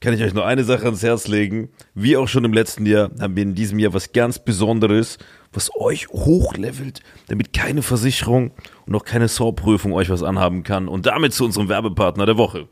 kann 0.01 0.13
ich 0.13 0.23
euch 0.23 0.33
nur 0.33 0.45
eine 0.45 0.63
Sache 0.63 0.85
ans 0.85 1.03
Herz 1.03 1.27
legen. 1.27 1.69
Wie 1.93 2.15
auch 2.15 2.27
schon 2.27 2.45
im 2.45 2.53
letzten 2.53 2.85
Jahr 2.85 3.11
haben 3.19 3.35
wir 3.35 3.43
in 3.43 3.55
diesem 3.55 3.79
Jahr 3.79 3.93
was 3.93 4.13
ganz 4.13 4.39
Besonderes, 4.39 5.17
was 5.51 5.71
euch 5.75 6.07
hochlevelt, 6.09 7.01
damit 7.27 7.53
keine 7.53 7.81
Versicherung 7.81 8.51
und 8.85 8.95
auch 8.95 9.03
keine 9.03 9.27
SOR-Prüfung 9.27 9.93
euch 9.93 10.09
was 10.09 10.23
anhaben 10.23 10.63
kann. 10.63 10.87
Und 10.87 11.05
damit 11.05 11.33
zu 11.33 11.45
unserem 11.45 11.67
Werbepartner 11.67 12.25
der 12.25 12.37
Woche. 12.37 12.67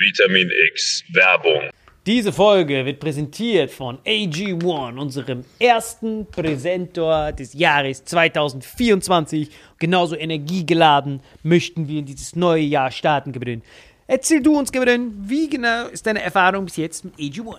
Vitamin 0.00 0.50
X 0.72 1.04
Werbung. 1.12 1.70
Diese 2.04 2.32
Folge 2.32 2.84
wird 2.84 3.00
präsentiert 3.00 3.70
von 3.70 3.98
AG1, 3.98 4.96
unserem 4.96 5.44
ersten 5.58 6.26
Präsentor 6.26 7.32
des 7.32 7.52
Jahres 7.54 8.04
2024. 8.04 9.50
Genauso 9.78 10.16
energiegeladen 10.16 11.20
möchten 11.42 11.88
wir 11.88 11.98
in 11.98 12.06
dieses 12.06 12.36
neue 12.36 12.62
Jahr 12.62 12.92
starten, 12.92 13.32
Gabriel. 13.32 13.62
Erzähl 14.06 14.42
du 14.42 14.58
uns, 14.58 14.70
Gabriel, 14.70 15.10
wie 15.22 15.48
genau 15.48 15.88
ist 15.88 16.06
deine 16.06 16.22
Erfahrung 16.22 16.64
bis 16.66 16.76
jetzt 16.76 17.04
mit 17.04 17.14
AG1? 17.16 17.56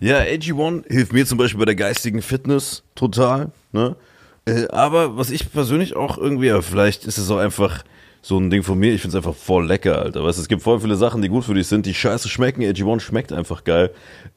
Ja, 0.00 0.18
AG1 0.18 0.84
hilft 0.90 1.12
mir 1.12 1.24
zum 1.24 1.38
Beispiel 1.38 1.58
bei 1.58 1.66
der 1.66 1.76
geistigen 1.76 2.22
Fitness 2.22 2.82
total. 2.94 3.52
Ne? 3.72 3.96
Äh, 4.46 4.66
aber 4.68 5.16
was 5.16 5.30
ich 5.30 5.52
persönlich 5.52 5.94
auch 5.94 6.18
irgendwie, 6.18 6.48
ja, 6.48 6.60
vielleicht 6.60 7.04
ist 7.04 7.18
es 7.18 7.30
auch 7.30 7.38
einfach 7.38 7.84
so 8.20 8.38
ein 8.38 8.50
Ding 8.50 8.62
von 8.62 8.78
mir, 8.78 8.92
ich 8.92 9.02
finde 9.02 9.16
es 9.16 9.24
einfach 9.24 9.38
voll 9.38 9.66
lecker, 9.66 9.98
Alter. 10.00 10.24
Weißt, 10.24 10.38
es 10.38 10.48
gibt 10.48 10.62
voll 10.62 10.80
viele 10.80 10.96
Sachen, 10.96 11.22
die 11.22 11.28
gut 11.28 11.44
für 11.44 11.54
dich 11.54 11.66
sind, 11.66 11.86
die 11.86 11.94
scheiße 11.94 12.28
schmecken. 12.28 12.62
AG1 12.62 13.00
schmeckt 13.00 13.32
einfach 13.32 13.64
geil. 13.64 13.90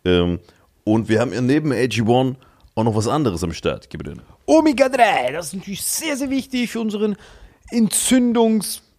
Ähm, 0.05 0.39
und 0.83 1.09
wir 1.09 1.19
haben 1.19 1.33
ja 1.33 1.41
neben 1.41 1.71
AG1 1.71 2.35
auch 2.75 2.83
noch 2.83 2.95
was 2.95 3.07
anderes 3.07 3.43
am 3.43 3.53
Start. 3.53 3.89
Gib 3.89 4.05
mir 4.05 4.11
den. 4.11 4.21
Omega-3, 4.45 5.31
das 5.31 5.47
ist 5.47 5.55
natürlich 5.55 5.83
sehr, 5.83 6.15
sehr 6.15 6.29
wichtig 6.29 6.69
für 6.69 6.79
unseren 6.79 7.15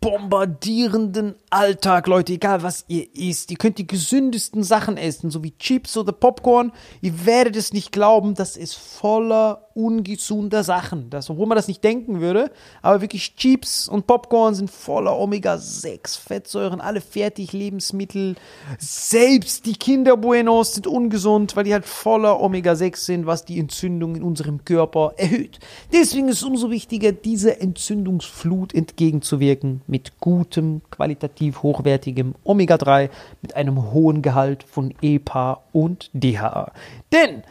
entzündungsbombardierenden 0.01 1.35
Alltag, 1.51 2.07
Leute. 2.07 2.35
Egal 2.35 2.63
was 2.63 2.85
ihr 2.89 3.15
isst, 3.15 3.51
ihr 3.51 3.57
könnt 3.57 3.79
die 3.79 3.87
gesündesten 3.87 4.63
Sachen 4.63 4.97
essen, 4.97 5.31
so 5.31 5.43
wie 5.43 5.57
Chips 5.59 5.97
oder 5.97 6.13
Popcorn. 6.13 6.73
Ihr 7.01 7.27
werdet 7.27 7.57
es 7.57 7.73
nicht 7.73 7.93
glauben, 7.93 8.35
das 8.35 8.57
ist 8.57 8.75
voller 8.75 9.69
ungesunder 9.75 10.65
Sachen. 10.65 11.09
Das, 11.09 11.31
obwohl 11.31 11.47
man 11.47 11.57
das 11.57 11.69
nicht 11.69 11.85
denken 11.85 12.21
würde, 12.21 12.51
aber 12.83 13.01
wirklich 13.01 13.37
Chips 13.37 13.89
und 13.89 14.07
Popcorn 14.07 14.55
sind 14.55 14.71
voller 14.71 15.17
Omega-6 15.17 16.19
Fettsäuren, 16.19 16.81
alle 16.81 17.01
Fertiglebensmittel. 17.01 18.35
Selbst 18.79 19.67
die 19.67 19.75
Kinderbuenos 19.75 20.75
sind 20.75 20.87
ungesund, 20.87 21.55
weil 21.55 21.65
die 21.65 21.73
halt 21.73 21.87
voller 21.87 22.41
Omega-6 22.41 22.97
sind, 22.97 23.27
was 23.27 23.45
die 23.45 23.59
Entzündung 23.59 24.17
in 24.17 24.23
unserem 24.23 24.65
Körper 24.65 25.15
erhöht. 25.17 25.61
Deswegen 25.93 26.29
ist 26.29 26.39
es 26.39 26.43
umso 26.43 26.71
wichtiger, 26.71 27.13
dieser 27.13 27.61
Entzündungsflut 27.61 28.75
entgegenzuwirken 28.75 29.83
mit 29.89 30.21
gutem, 30.21 30.83
qualitativ 30.91 31.63
hochwertigem 31.63 32.35
Omega-3 32.45 33.11
mit 33.43 33.57
einem 33.57 33.93
hohen 33.93 34.23
Gehalt 34.23 34.63
von 34.63 34.95
EPA 35.03 35.63
und 35.73 36.11
DHA. 36.13 36.73
Denn 37.13 37.43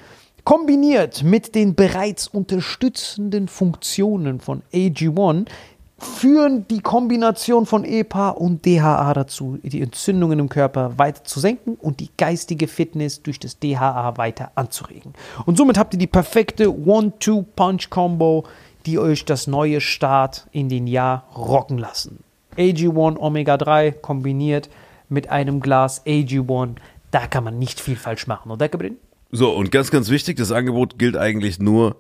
kombiniert 0.44 1.24
mit 1.24 1.56
den 1.56 1.76
bereits 1.76 2.28
unterstützenden 2.28 3.50
Funktionen 3.50 4.40
von 4.40 4.62
AG1 4.74 5.48
führen 6.00 6.68
die 6.68 6.82
Kombination 6.82 7.66
von 7.66 7.84
EPA 7.84 8.30
und 8.30 8.66
DHA 8.66 9.14
dazu, 9.14 9.58
die 9.64 9.82
Entzündungen 9.82 10.40
im 10.40 10.50
Körper 10.50 10.98
weiter 10.98 11.24
zu 11.24 11.40
senken 11.40 11.76
und 11.76 12.00
die 12.00 12.10
geistige 12.18 12.68
Fitness 12.68 13.24
durch 13.24 13.40
das 13.40 13.60
DHA 13.60 14.18
weiter 14.18 14.52
anzuregen. 14.56 15.14
Und 15.46 15.58
somit 15.58 15.78
habt 15.78 15.96
ihr 15.96 16.00
die 16.00 16.08
perfekte 16.08 16.72
One-Two-Punch-Combo, 16.72 18.46
die 18.86 19.00
euch 19.00 19.26
das 19.26 19.48
neue 19.48 19.82
Start 19.82 20.48
in 20.52 20.70
den 20.70 20.88
Jahr 20.88 21.26
rocken 21.36 21.78
lassen. 21.78 22.24
AG1 22.58 23.18
Omega 23.18 23.58
3 23.58 23.92
kombiniert 23.92 24.70
mit 25.10 25.30
einem 25.30 25.60
Glas 25.60 26.06
AG1. 26.06 26.76
Da 27.12 27.28
kann 27.28 27.44
man 27.44 27.58
nicht 27.60 27.80
viel 27.80 27.96
falsch 27.96 28.28
machen, 28.28 28.52
oder 28.52 28.68
Gabriel? 28.68 28.98
So, 29.32 29.52
und 29.52 29.72
ganz, 29.72 29.92
ganz 29.92 30.10
wichtig, 30.10 30.38
das 30.38 30.52
Angebot 30.52 30.98
gilt 30.98 31.18
eigentlich 31.18 31.60
nur 31.60 31.98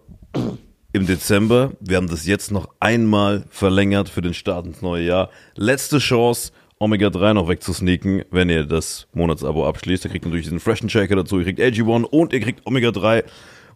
im 0.94 1.06
Dezember. 1.06 1.72
Wir 1.80 1.98
haben 1.98 2.10
das 2.10 2.26
jetzt 2.26 2.52
noch 2.52 2.70
einmal 2.80 3.46
verlängert 3.50 4.10
für 4.10 4.22
den 4.22 4.34
Start 4.34 4.66
ins 4.66 4.82
neue 4.82 5.06
Jahr. 5.06 5.30
Letzte 5.56 6.00
Chance, 6.00 6.52
Omega-3 6.80 7.34
noch 7.34 7.50
wegzusneaken, 7.50 8.24
wenn 8.32 8.50
ihr 8.50 8.64
das 8.64 9.08
Monatsabo 9.14 9.68
abschließt. 9.68 10.06
Ihr 10.06 10.12
kriegt 10.12 10.26
natürlich 10.26 10.46
diesen 10.46 10.60
Freshen 10.60 10.90
Shaker 10.90 11.16
dazu, 11.16 11.40
ihr 11.40 11.46
kriegt 11.46 11.60
AG1 11.60 12.04
und 12.04 12.34
ihr 12.34 12.40
kriegt 12.40 12.66
Omega-3. 12.66 13.24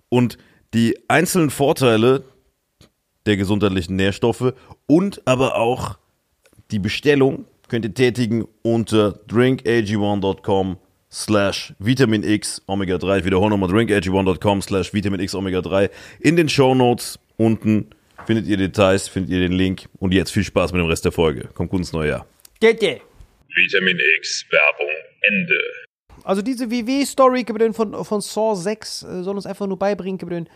Und 0.10 0.38
die 0.74 0.98
einzelnen 1.08 1.50
Vorteile 1.50 2.24
der 3.26 3.38
gesundheitlichen 3.38 3.96
Nährstoffe 3.96 4.54
und 4.88 5.22
aber 5.26 5.56
auch 5.56 5.98
die 6.72 6.80
Bestellung 6.80 7.46
könnt 7.68 7.86
ihr 7.86 7.94
tätigen 7.94 8.46
unter 8.64 9.20
drinkag1.com 9.28 10.78
slash 11.12 11.74
Vitamin 11.80 12.24
X 12.24 12.62
Omega 12.68 12.98
3. 12.98 13.20
Ich 13.20 13.26
wiederhole 13.26 13.50
nochmal 13.50 13.70
drinkag1.com 13.70 14.62
slash 14.62 14.94
Vitamin 14.94 15.20
X 15.20 15.36
Omega 15.36 15.62
3. 15.62 15.90
In 16.20 16.36
den 16.36 16.50
Show 16.50 16.74
Notes 16.74 17.20
unten 17.38 17.88
findet 18.26 18.48
ihr 18.48 18.58
Details, 18.58 19.08
findet 19.08 19.32
ihr 19.32 19.40
den 19.40 19.52
Link. 19.52 19.86
Und 20.00 20.14
jetzt 20.14 20.32
viel 20.32 20.44
Spaß 20.44 20.72
mit 20.74 20.80
dem 20.80 20.88
Rest 20.88 21.06
der 21.06 21.12
Folge. 21.12 21.50
Kommt 21.54 21.70
gut 21.70 21.80
ins 21.80 21.94
neue 21.94 22.10
Jahr. 22.10 22.26
Bitte. 22.60 23.02
Vitamin 23.56 23.98
X 24.18 24.46
Werbung 24.50 24.96
Ende. 25.22 25.60
Also 26.24 26.42
diese 26.42 26.70
WW-Story 26.70 27.46
von, 27.74 28.06
von 28.06 28.22
Saw 28.22 28.56
6 28.56 29.04
äh, 29.04 29.24
soll 29.24 29.36
uns 29.36 29.46
einfach 29.46 29.68
nur 29.68 29.78
beibringen. 29.78 30.48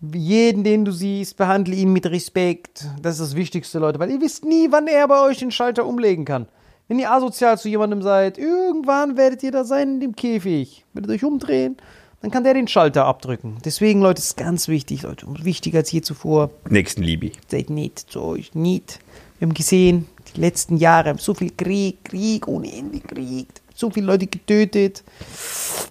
Jeden, 0.00 0.62
den 0.62 0.84
du 0.84 0.92
siehst, 0.92 1.38
behandle 1.38 1.74
ihn 1.74 1.92
mit 1.92 2.04
Respekt. 2.06 2.86
Das 3.00 3.14
ist 3.14 3.30
das 3.30 3.36
Wichtigste, 3.36 3.78
Leute, 3.78 3.98
weil 3.98 4.10
ihr 4.10 4.20
wisst 4.20 4.44
nie, 4.44 4.68
wann 4.70 4.88
er 4.88 5.08
bei 5.08 5.22
euch 5.22 5.38
den 5.38 5.50
Schalter 5.50 5.86
umlegen 5.86 6.26
kann. 6.26 6.46
Wenn 6.86 6.98
ihr 6.98 7.10
asozial 7.10 7.58
zu 7.58 7.68
jemandem 7.68 8.02
seid, 8.02 8.36
irgendwann 8.36 9.16
werdet 9.16 9.42
ihr 9.42 9.50
da 9.50 9.64
sein 9.64 9.94
in 9.94 10.00
dem 10.00 10.14
Käfig. 10.14 10.84
Werdet 10.92 11.10
euch 11.10 11.24
umdrehen, 11.24 11.78
dann 12.20 12.30
kann 12.30 12.44
der 12.44 12.54
den 12.54 12.68
Schalter 12.68 13.06
abdrücken. 13.06 13.56
Deswegen, 13.64 14.02
Leute, 14.02 14.20
ist 14.20 14.36
ganz 14.36 14.68
wichtig, 14.68 15.02
Leute, 15.02 15.26
wichtiger 15.42 15.78
als 15.78 15.90
je 15.90 16.02
zuvor. 16.02 16.50
Nächstenliebe. 16.68 17.32
Seid 17.48 17.70
nett 17.70 17.98
zu 17.98 18.20
euch, 18.20 18.54
nicht. 18.54 19.00
Wir 19.38 19.48
haben 19.48 19.54
gesehen, 19.54 20.06
die 20.34 20.40
letzten 20.40 20.76
Jahre, 20.76 21.16
so 21.18 21.32
viel 21.32 21.50
Krieg, 21.56 22.04
Krieg 22.04 22.46
ohne 22.46 22.70
Ende, 22.70 23.00
Krieg. 23.00 23.48
So 23.76 23.90
viele 23.90 24.06
Leute 24.06 24.26
getötet. 24.26 25.04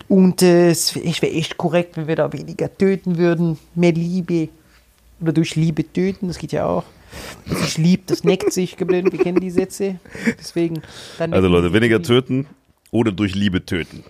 Und 0.10 0.42
äh, 0.42 0.72
es 0.72 0.96
wäre 0.96 1.22
wär 1.22 1.36
echt 1.36 1.56
korrekt, 1.56 1.96
wenn 1.98 2.08
wir 2.08 2.16
da 2.16 2.34
weniger 2.34 2.76
töten 2.76 3.18
würden. 3.18 3.58
Mehr 3.76 3.94
Liebe. 3.94 4.50
Oder 5.22 5.32
durch 5.32 5.56
Liebe 5.56 5.92
töten, 5.94 6.28
das 6.28 6.38
geht 6.40 6.52
ja 6.52 6.66
auch. 6.66 6.84
Ich 7.64 7.78
lieb, 7.78 8.08
das 8.08 8.24
neckt 8.24 8.52
sich, 8.52 8.76
Gabriel. 8.76 9.10
Wir 9.12 9.20
kennen 9.20 9.40
die 9.40 9.52
Sätze. 9.52 10.00
Deswegen. 10.38 10.82
Also 11.20 11.48
Leute, 11.48 11.72
weniger 11.72 12.02
töten 12.02 12.48
oder 12.92 13.12
durch 13.12 13.36
Liebe 13.36 13.64
töten. 13.66 14.04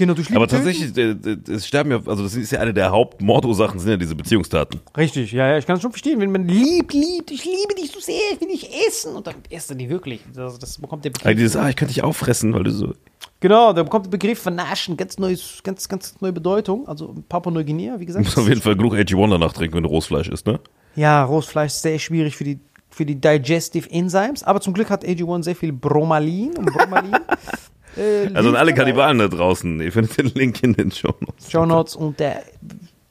Genau, 0.00 0.14
durch 0.14 0.30
Liebe 0.30 0.38
Aber 0.38 0.48
tatsächlich, 0.48 0.96
äh, 0.96 1.10
äh, 1.10 1.36
es 1.50 1.66
sterben 1.66 1.90
ja, 1.90 2.00
also 2.06 2.22
das 2.22 2.34
ist 2.34 2.50
ja 2.50 2.60
eine 2.60 2.72
der 2.72 2.90
Hauptmordursachen, 2.90 3.78
sind 3.78 3.90
ja 3.90 3.96
diese 3.98 4.14
Beziehungstaten. 4.14 4.80
Richtig, 4.96 5.30
ja, 5.32 5.46
ja, 5.48 5.58
ich 5.58 5.66
kann 5.66 5.76
es 5.76 5.82
schon 5.82 5.90
verstehen. 5.90 6.18
Wenn 6.20 6.32
man 6.32 6.48
liebt, 6.48 6.94
liebt, 6.94 7.30
ich 7.30 7.44
liebe 7.44 7.74
dich 7.78 7.90
so 7.90 8.00
sehr, 8.00 8.18
ich 8.32 8.40
will 8.40 8.48
dich 8.48 8.70
essen. 8.86 9.14
Und 9.14 9.26
dann 9.26 9.34
esst 9.50 9.68
er 9.70 9.76
die 9.76 9.90
wirklich. 9.90 10.22
Das, 10.34 10.58
das 10.58 10.78
bekommt 10.78 11.04
der 11.04 11.10
Begriff. 11.10 11.26
Also 11.26 11.36
dieses, 11.36 11.56
ah, 11.56 11.68
ich 11.68 11.76
könnte 11.76 11.92
dich 11.92 12.02
auffressen, 12.02 12.54
weil 12.54 12.64
du 12.64 12.70
so. 12.70 12.94
Genau, 13.40 13.72
da 13.72 13.82
bekommt 13.82 14.06
der 14.06 14.10
Begriff 14.10 14.38
vernaschen 14.40 14.96
ganz 14.98 15.18
neues, 15.18 15.60
ganz, 15.64 15.88
ganz 15.88 16.14
neue 16.20 16.32
Bedeutung. 16.32 16.86
Also 16.86 17.14
Papua-Neuguinea, 17.28 17.94
wie 17.94 18.00
Du 18.00 18.06
gesagt. 18.06 18.24
musst 18.26 18.38
auf 18.38 18.48
jeden 18.48 18.60
Fall 18.60 18.76
genug 18.76 18.94
AG1 18.94 19.30
danach 19.30 19.52
trinken, 19.54 19.76
wenn 19.76 19.82
du 19.82 19.88
Rohstfleisch 19.88 20.28
isst, 20.28 20.46
ne? 20.46 20.60
Ja, 20.96 21.24
Rohstfleisch 21.24 21.72
ist 21.72 21.82
sehr 21.82 21.98
schwierig 21.98 22.36
für 22.36 22.44
die, 22.44 22.58
für 22.90 23.06
die 23.06 23.14
Digestive 23.14 23.90
Enzymes. 23.90 24.42
Aber 24.42 24.60
zum 24.60 24.74
Glück 24.74 24.90
hat 24.90 25.04
AG1 25.06 25.44
sehr 25.44 25.56
viel 25.56 25.72
Bromalin. 25.72 26.54
Und 26.58 26.66
Bromalin 26.66 27.14
äh, 27.96 28.28
Also 28.34 28.50
an 28.50 28.56
alle. 28.56 28.74
Kannibalen 28.74 29.18
da 29.18 29.28
draußen, 29.28 29.80
ihr 29.80 29.90
findet 29.92 30.18
den 30.18 30.26
Link 30.34 30.62
in 30.62 30.74
den 30.74 30.90
Show 30.92 31.14
Notes. 31.20 31.50
Show 31.50 31.64
Notes 31.64 31.96
unter 31.96 32.42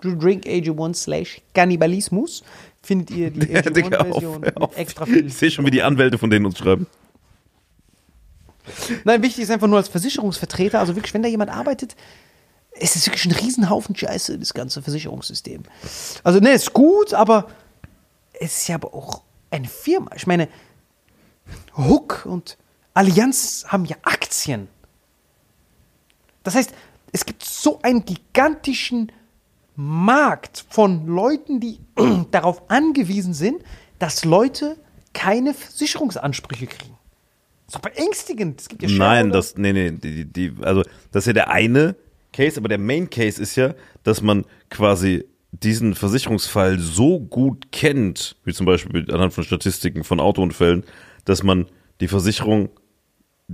drinkag1 0.04 0.94
slash 0.94 1.42
Kannibalismus 1.54 2.44
findet 2.84 3.12
ihr 3.12 3.32
die 3.32 3.40
Ja, 3.52 3.62
Digga, 3.62 3.98
auf, 4.00 4.08
AG1-Version 4.08 4.32
hör 4.34 4.40
mit 4.40 4.58
auf. 4.58 4.78
extra 4.78 5.06
viel. 5.06 5.26
Ich 5.28 5.34
sehe 5.36 5.52
schon, 5.52 5.66
wie 5.66 5.72
die 5.72 5.82
Anwälte 5.84 6.18
von 6.18 6.30
denen 6.30 6.46
uns 6.46 6.58
schreiben. 6.58 6.88
Nein, 9.04 9.22
wichtig 9.22 9.44
ist 9.44 9.52
einfach 9.52 9.68
nur 9.68 9.78
als 9.78 9.88
Versicherungsvertreter, 9.88 10.80
also 10.80 10.96
wirklich, 10.96 11.14
wenn 11.14 11.24
da 11.24 11.30
jemand 11.30 11.52
arbeitet, 11.52 11.96
es 12.72 12.96
ist 12.96 13.08
wirklich 13.08 13.26
ein 13.26 13.32
Riesenhaufen 13.32 13.96
Scheiße, 13.96 14.38
das 14.38 14.54
ganze 14.54 14.82
Versicherungssystem. 14.82 15.64
Also, 16.24 16.40
ne, 16.40 16.52
ist 16.52 16.74
gut, 16.74 17.14
aber 17.14 17.48
es 18.34 18.62
ist 18.62 18.68
ja 18.68 18.76
aber 18.76 18.94
auch 18.94 19.24
eine 19.52 19.68
Firma. 19.68 20.12
Ich 20.16 20.28
meine, 20.28 20.48
Hook 21.76 22.26
und 22.26 22.58
Allianz 22.94 23.66
haben 23.68 23.86
ja 23.86 23.98
Aktien. 24.04 24.68
Das 26.44 26.56
heißt, 26.56 26.72
es 27.12 27.26
gibt 27.26 27.44
so 27.44 27.80
einen 27.82 28.06
gigantischen 28.06 29.12
Markt 29.76 30.66
von 30.70 31.08
Leuten, 31.08 31.60
die 31.60 31.80
darauf 32.32 32.70
angewiesen 32.70 33.34
sind, 33.34 33.64
dass 33.98 34.26
Leute 34.26 34.78
keine 35.14 35.54
Versicherungsansprüche 35.54 36.68
kriegen. 36.68 36.99
Das 37.70 37.76
ist 37.76 37.86
doch 37.86 37.92
beängstigend. 37.92 38.62
Es 38.62 38.68
gibt 38.68 38.82
ja 38.82 38.90
Nein, 38.90 39.30
das, 39.30 39.56
nee, 39.56 39.72
nee, 39.74 39.92
die, 39.92 40.26
die, 40.26 40.54
also, 40.62 40.82
das 41.12 41.24
ist 41.24 41.28
ja 41.28 41.34
der 41.34 41.52
eine 41.52 41.96
Case, 42.34 42.60
aber 42.60 42.68
der 42.68 42.80
Main 42.80 43.12
Case 43.12 43.40
ist 43.40 43.56
ja, 43.58 43.76
dass 44.02 44.24
man 44.24 44.46
quasi 44.72 45.26
diesen 45.52 45.94
Versicherungsfall 45.94 46.80
so 46.80 47.20
gut 47.20 47.72
kennt, 47.72 48.38
wie 48.44 48.54
zum 48.54 48.66
Beispiel 48.66 49.06
anhand 49.14 49.34
von 49.34 49.44
Statistiken 49.44 50.04
von 50.04 50.20
Autounfällen, 50.20 50.84
dass 51.26 51.44
man 51.44 51.68
die 52.02 52.08
Versicherung 52.08 52.70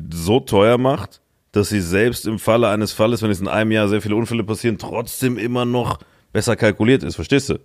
so 0.10 0.40
teuer 0.40 0.78
macht, 0.78 1.22
dass 1.52 1.68
sie 1.68 1.82
selbst 1.82 2.26
im 2.26 2.40
Falle 2.40 2.70
eines 2.70 2.94
Falles, 2.94 3.22
wenn 3.22 3.32
es 3.32 3.42
in 3.42 3.50
einem 3.50 3.74
Jahr 3.74 3.90
sehr 3.90 4.02
viele 4.02 4.16
Unfälle 4.16 4.46
passieren, 4.46 4.78
trotzdem 4.78 5.38
immer 5.38 5.66
noch 5.66 6.00
besser 6.32 6.56
kalkuliert 6.56 7.04
ist. 7.04 7.16
Verstehst 7.16 7.50
du? 7.50 7.60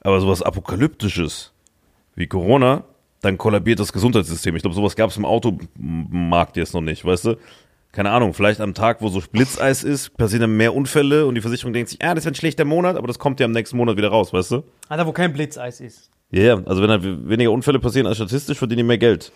Aber 0.00 0.20
sowas 0.22 0.40
Apokalyptisches 0.40 1.52
wie 2.14 2.26
Corona, 2.26 2.84
dann 3.24 3.38
kollabiert 3.38 3.80
das 3.80 3.92
Gesundheitssystem. 3.92 4.54
Ich 4.56 4.62
glaube, 4.62 4.74
sowas 4.74 4.96
gab 4.96 5.10
es 5.10 5.16
im 5.16 5.24
Automarkt 5.24 6.56
jetzt 6.56 6.74
noch 6.74 6.80
nicht, 6.80 7.04
weißt 7.04 7.26
du? 7.26 7.36
Keine 7.92 8.10
Ahnung, 8.10 8.34
vielleicht 8.34 8.60
am 8.60 8.74
Tag, 8.74 9.00
wo 9.00 9.08
so 9.08 9.22
Blitzeis 9.30 9.84
ist, 9.84 10.16
passieren 10.16 10.42
dann 10.42 10.56
mehr 10.56 10.74
Unfälle 10.74 11.26
und 11.26 11.36
die 11.36 11.40
Versicherung 11.40 11.72
denkt 11.72 11.90
sich, 11.90 12.02
ah, 12.02 12.14
das 12.14 12.24
wird 12.24 12.34
ein 12.34 12.36
schlechter 12.36 12.64
Monat, 12.64 12.96
aber 12.96 13.06
das 13.06 13.18
kommt 13.18 13.38
ja 13.38 13.46
am 13.46 13.52
nächsten 13.52 13.76
Monat 13.76 13.96
wieder 13.96 14.08
raus, 14.08 14.32
weißt 14.32 14.50
du? 14.50 14.64
Ah, 14.88 14.96
da 14.96 15.06
wo 15.06 15.12
kein 15.12 15.32
Blitzeis 15.32 15.80
ist. 15.80 16.10
Ja, 16.30 16.42
yeah, 16.42 16.62
also 16.66 16.82
wenn 16.82 16.90
halt 16.90 17.04
weniger 17.04 17.52
Unfälle 17.52 17.78
passieren 17.78 18.08
als 18.08 18.16
statistisch, 18.16 18.58
verdienen 18.58 18.78
die 18.78 18.84
mehr 18.84 18.98
Geld. 18.98 19.30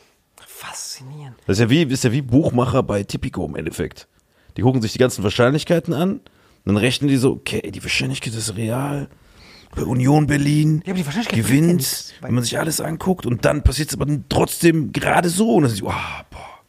Faszinierend. 0.44 1.36
Das 1.46 1.58
ist 1.58 1.60
ja 1.60 1.70
wie, 1.70 1.82
ist 1.82 2.02
ja 2.02 2.10
wie 2.10 2.22
Buchmacher 2.22 2.82
bei 2.82 3.04
Tipico 3.04 3.46
im 3.46 3.54
Endeffekt. 3.54 4.08
Die 4.56 4.62
gucken 4.62 4.82
sich 4.82 4.92
die 4.92 4.98
ganzen 4.98 5.22
Wahrscheinlichkeiten 5.22 5.94
an, 5.94 6.20
dann 6.64 6.76
rechnen 6.76 7.08
die 7.08 7.16
so, 7.16 7.32
okay, 7.32 7.70
die 7.70 7.82
Wahrscheinlichkeit 7.82 8.34
ist 8.34 8.56
real. 8.56 9.08
Union 9.86 10.26
Berlin 10.26 10.82
Ja, 10.86 10.94
gewinnt, 10.94 12.14
wenn 12.20 12.34
man 12.34 12.42
sich 12.42 12.58
alles 12.58 12.80
anguckt 12.80 13.26
und 13.26 13.44
dann 13.44 13.62
passiert 13.62 13.90
es 13.90 13.94
aber 13.98 14.06
trotzdem 14.28 14.92
gerade 14.92 15.28
so 15.28 15.54
und 15.54 15.64
dann 15.64 15.72
ist 15.72 15.82
oh, 15.82 15.86
boah, 15.86 16.60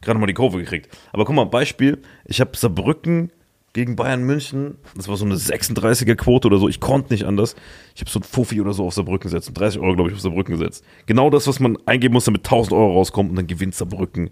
gerade 0.00 0.18
mal 0.18 0.26
die 0.26 0.34
Kurve 0.34 0.58
gekriegt. 0.58 0.96
Aber 1.12 1.24
guck 1.24 1.34
mal, 1.34 1.44
Beispiel, 1.44 2.02
ich 2.24 2.40
habe 2.40 2.56
Saarbrücken 2.56 3.30
gegen 3.72 3.94
Bayern 3.94 4.22
München, 4.22 4.78
das 4.94 5.06
war 5.08 5.16
so 5.16 5.26
eine 5.26 5.34
36er 5.34 6.14
Quote 6.14 6.48
oder 6.48 6.58
so, 6.58 6.68
ich 6.68 6.80
konnte 6.80 7.12
nicht 7.12 7.24
anders. 7.24 7.56
Ich 7.94 8.00
habe 8.00 8.10
so 8.10 8.20
ein 8.20 8.22
Fuffi 8.22 8.60
oder 8.60 8.72
so 8.72 8.86
auf 8.86 8.94
Saarbrücken 8.94 9.30
gesetzt, 9.30 9.50
30 9.52 9.80
Euro 9.80 9.94
glaube 9.94 10.10
ich 10.10 10.16
auf 10.16 10.22
Saarbrücken 10.22 10.58
gesetzt. 10.58 10.84
Genau 11.04 11.30
das, 11.30 11.46
was 11.46 11.60
man 11.60 11.76
eingeben 11.86 12.14
muss, 12.14 12.24
damit 12.24 12.46
1000 12.46 12.72
Euro 12.72 12.94
rauskommt 12.94 13.30
und 13.30 13.36
dann 13.36 13.46
gewinnt 13.46 13.74
Saarbrücken 13.74 14.30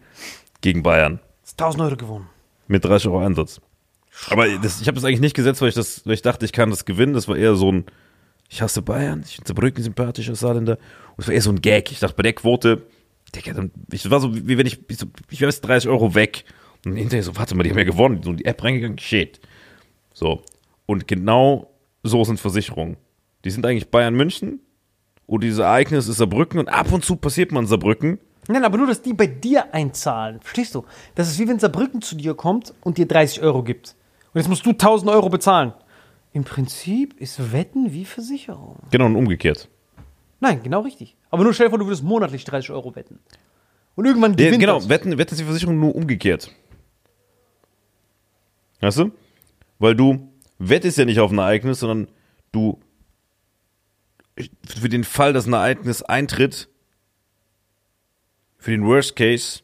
gegen 0.60 0.82
Bayern. 0.82 1.20
Das 1.42 1.50
ist 1.50 1.60
1000 1.60 1.82
Euro 1.82 1.96
gewonnen. 1.96 2.26
Mit 2.68 2.84
30 2.84 3.08
Euro 3.08 3.18
Einsatz. 3.18 3.60
Aber 4.30 4.48
das, 4.48 4.80
ich 4.80 4.86
habe 4.86 4.94
das 4.94 5.04
eigentlich 5.04 5.20
nicht 5.20 5.36
gesetzt, 5.36 5.60
weil 5.60 5.68
ich, 5.68 5.74
das, 5.74 6.06
weil 6.06 6.14
ich 6.14 6.22
dachte, 6.22 6.44
ich 6.44 6.52
kann 6.52 6.70
das 6.70 6.84
gewinnen. 6.84 7.14
Das 7.14 7.28
war 7.28 7.36
eher 7.36 7.54
so 7.56 7.70
ein, 7.70 7.84
ich 8.48 8.62
hasse 8.62 8.82
Bayern, 8.82 9.22
ich 9.24 9.36
finde 9.36 9.48
Saarbrücken 9.48 9.82
sympathisch 9.82 10.28
als 10.28 10.40
Saarländer. 10.40 10.78
Und 11.16 11.22
es 11.22 11.28
war 11.28 11.34
eher 11.34 11.42
so 11.42 11.50
ein 11.50 11.60
Gag. 11.60 11.90
Ich 11.90 12.00
dachte, 12.00 12.14
bei 12.16 12.22
der 12.22 12.34
Quote, 12.34 12.82
Digga, 13.34 13.52
dann, 13.52 13.70
ich 13.90 14.08
war 14.10 14.20
so, 14.20 14.34
wie 14.34 14.58
wenn 14.58 14.66
ich, 14.66 14.78
ich, 14.88 14.98
so, 14.98 15.06
ich 15.30 15.40
wäre 15.40 15.50
jetzt 15.50 15.62
30 15.62 15.88
Euro 15.90 16.14
weg. 16.14 16.44
Und 16.84 16.96
hinterher 16.96 17.22
so, 17.22 17.36
warte 17.36 17.54
mal, 17.54 17.62
die 17.62 17.70
haben 17.70 17.78
ja 17.78 17.84
gewonnen. 17.84 18.22
So 18.22 18.30
in 18.30 18.36
die 18.36 18.44
App 18.44 18.62
reingegangen, 18.62 18.98
shit. 18.98 19.40
So. 20.12 20.42
Und 20.86 21.08
genau 21.08 21.70
so 22.02 22.22
sind 22.24 22.38
Versicherungen. 22.38 22.96
Die 23.44 23.50
sind 23.50 23.64
eigentlich 23.64 23.90
Bayern 23.90 24.14
München. 24.14 24.60
Und 25.26 25.42
dieses 25.42 25.60
Ereignis 25.60 26.08
ist 26.08 26.18
Saarbrücken. 26.18 26.60
Und 26.60 26.68
ab 26.68 26.92
und 26.92 27.04
zu 27.04 27.16
passiert 27.16 27.52
man 27.52 27.66
Saarbrücken. 27.66 28.18
Nein, 28.46 28.64
aber 28.64 28.76
nur, 28.76 28.86
dass 28.86 29.00
die 29.00 29.14
bei 29.14 29.26
dir 29.26 29.72
einzahlen. 29.72 30.40
Verstehst 30.40 30.74
du? 30.74 30.84
Das 31.14 31.28
ist 31.30 31.38
wie 31.38 31.48
wenn 31.48 31.58
Saarbrücken 31.58 32.02
zu 32.02 32.14
dir 32.14 32.34
kommt 32.34 32.74
und 32.82 32.98
dir 32.98 33.06
30 33.06 33.42
Euro 33.42 33.62
gibt. 33.62 33.94
Und 34.32 34.40
jetzt 34.40 34.48
musst 34.48 34.66
du 34.66 34.70
1000 34.70 35.10
Euro 35.10 35.30
bezahlen. 35.30 35.72
Im 36.34 36.42
Prinzip 36.44 37.14
ist 37.20 37.52
Wetten 37.52 37.92
wie 37.92 38.04
Versicherung. 38.04 38.80
Genau, 38.90 39.06
und 39.06 39.14
umgekehrt. 39.16 39.68
Nein, 40.40 40.62
genau 40.64 40.80
richtig. 40.80 41.16
Aber 41.30 41.44
nur 41.44 41.54
stell 41.54 41.66
dir 41.66 41.70
vor, 41.70 41.78
du 41.78 41.86
würdest 41.86 42.02
monatlich 42.02 42.44
30 42.44 42.70
Euro 42.72 42.94
wetten. 42.96 43.20
Und 43.94 44.04
irgendwann 44.04 44.32
Ja, 44.32 44.46
gewinnt 44.46 44.60
genau, 44.60 44.74
das. 44.80 44.88
wetten, 44.88 45.16
wetten 45.16 45.32
ist 45.34 45.38
die 45.40 45.44
Versicherung 45.44 45.78
nur 45.78 45.94
umgekehrt. 45.94 46.50
Weißt 48.80 48.98
du? 48.98 49.12
Weil 49.78 49.94
du 49.94 50.28
wettest 50.58 50.98
ja 50.98 51.04
nicht 51.04 51.20
auf 51.20 51.30
ein 51.30 51.38
Ereignis, 51.38 51.78
sondern 51.78 52.08
du 52.52 52.80
für 54.66 54.88
den 54.88 55.04
Fall, 55.04 55.32
dass 55.32 55.46
ein 55.46 55.52
Ereignis 55.52 56.02
eintritt, 56.02 56.68
für 58.58 58.72
den 58.72 58.84
Worst 58.84 59.14
Case 59.14 59.60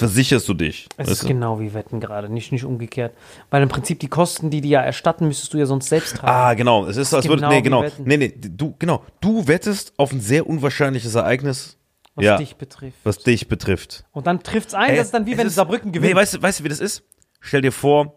versicherst 0.00 0.48
du 0.48 0.54
dich. 0.54 0.88
Es 0.96 1.08
ist 1.08 1.22
du? 1.22 1.28
genau 1.28 1.60
wie 1.60 1.72
Wetten 1.72 2.00
gerade, 2.00 2.28
nicht, 2.28 2.50
nicht 2.50 2.64
umgekehrt. 2.64 3.12
Weil 3.50 3.62
im 3.62 3.68
Prinzip 3.68 4.00
die 4.00 4.08
Kosten, 4.08 4.50
die 4.50 4.60
die 4.60 4.70
ja 4.70 4.80
erstatten, 4.80 5.26
müsstest 5.28 5.54
du 5.54 5.58
ja 5.58 5.66
sonst 5.66 5.88
selbst 5.88 6.16
tragen. 6.16 6.32
Ah, 6.32 6.54
genau. 6.54 6.86
Es 6.86 6.96
ist 6.96 7.14
als 7.14 7.28
würde. 7.28 7.42
genau 7.42 7.50
Nee, 7.52 7.62
genau. 7.62 7.84
Nee, 8.04 8.16
nee, 8.16 8.34
du, 8.36 8.74
genau. 8.78 9.04
Du 9.20 9.46
wettest 9.46 9.92
auf 9.96 10.10
ein 10.12 10.20
sehr 10.20 10.46
unwahrscheinliches 10.48 11.14
Ereignis. 11.14 11.76
was 12.16 12.24
ja, 12.24 12.36
dich 12.36 12.56
betrifft. 12.56 12.98
was 13.04 13.18
dich 13.18 13.46
betrifft. 13.46 14.04
Und 14.10 14.26
dann 14.26 14.42
trifft 14.42 14.68
es 14.68 14.74
ein, 14.74 14.90
Ey, 14.90 14.96
das 14.96 15.06
ist 15.06 15.14
dann 15.14 15.26
wie 15.26 15.38
wenn 15.38 15.46
ist- 15.46 15.54
Saarbrücken 15.54 15.92
gewinnt. 15.92 16.12
Nee, 16.12 16.16
weißt 16.20 16.34
du, 16.34 16.42
weißt 16.42 16.60
du, 16.60 16.64
wie 16.64 16.68
das 16.68 16.80
ist? 16.80 17.04
Stell 17.40 17.62
dir 17.62 17.72
vor, 17.72 18.14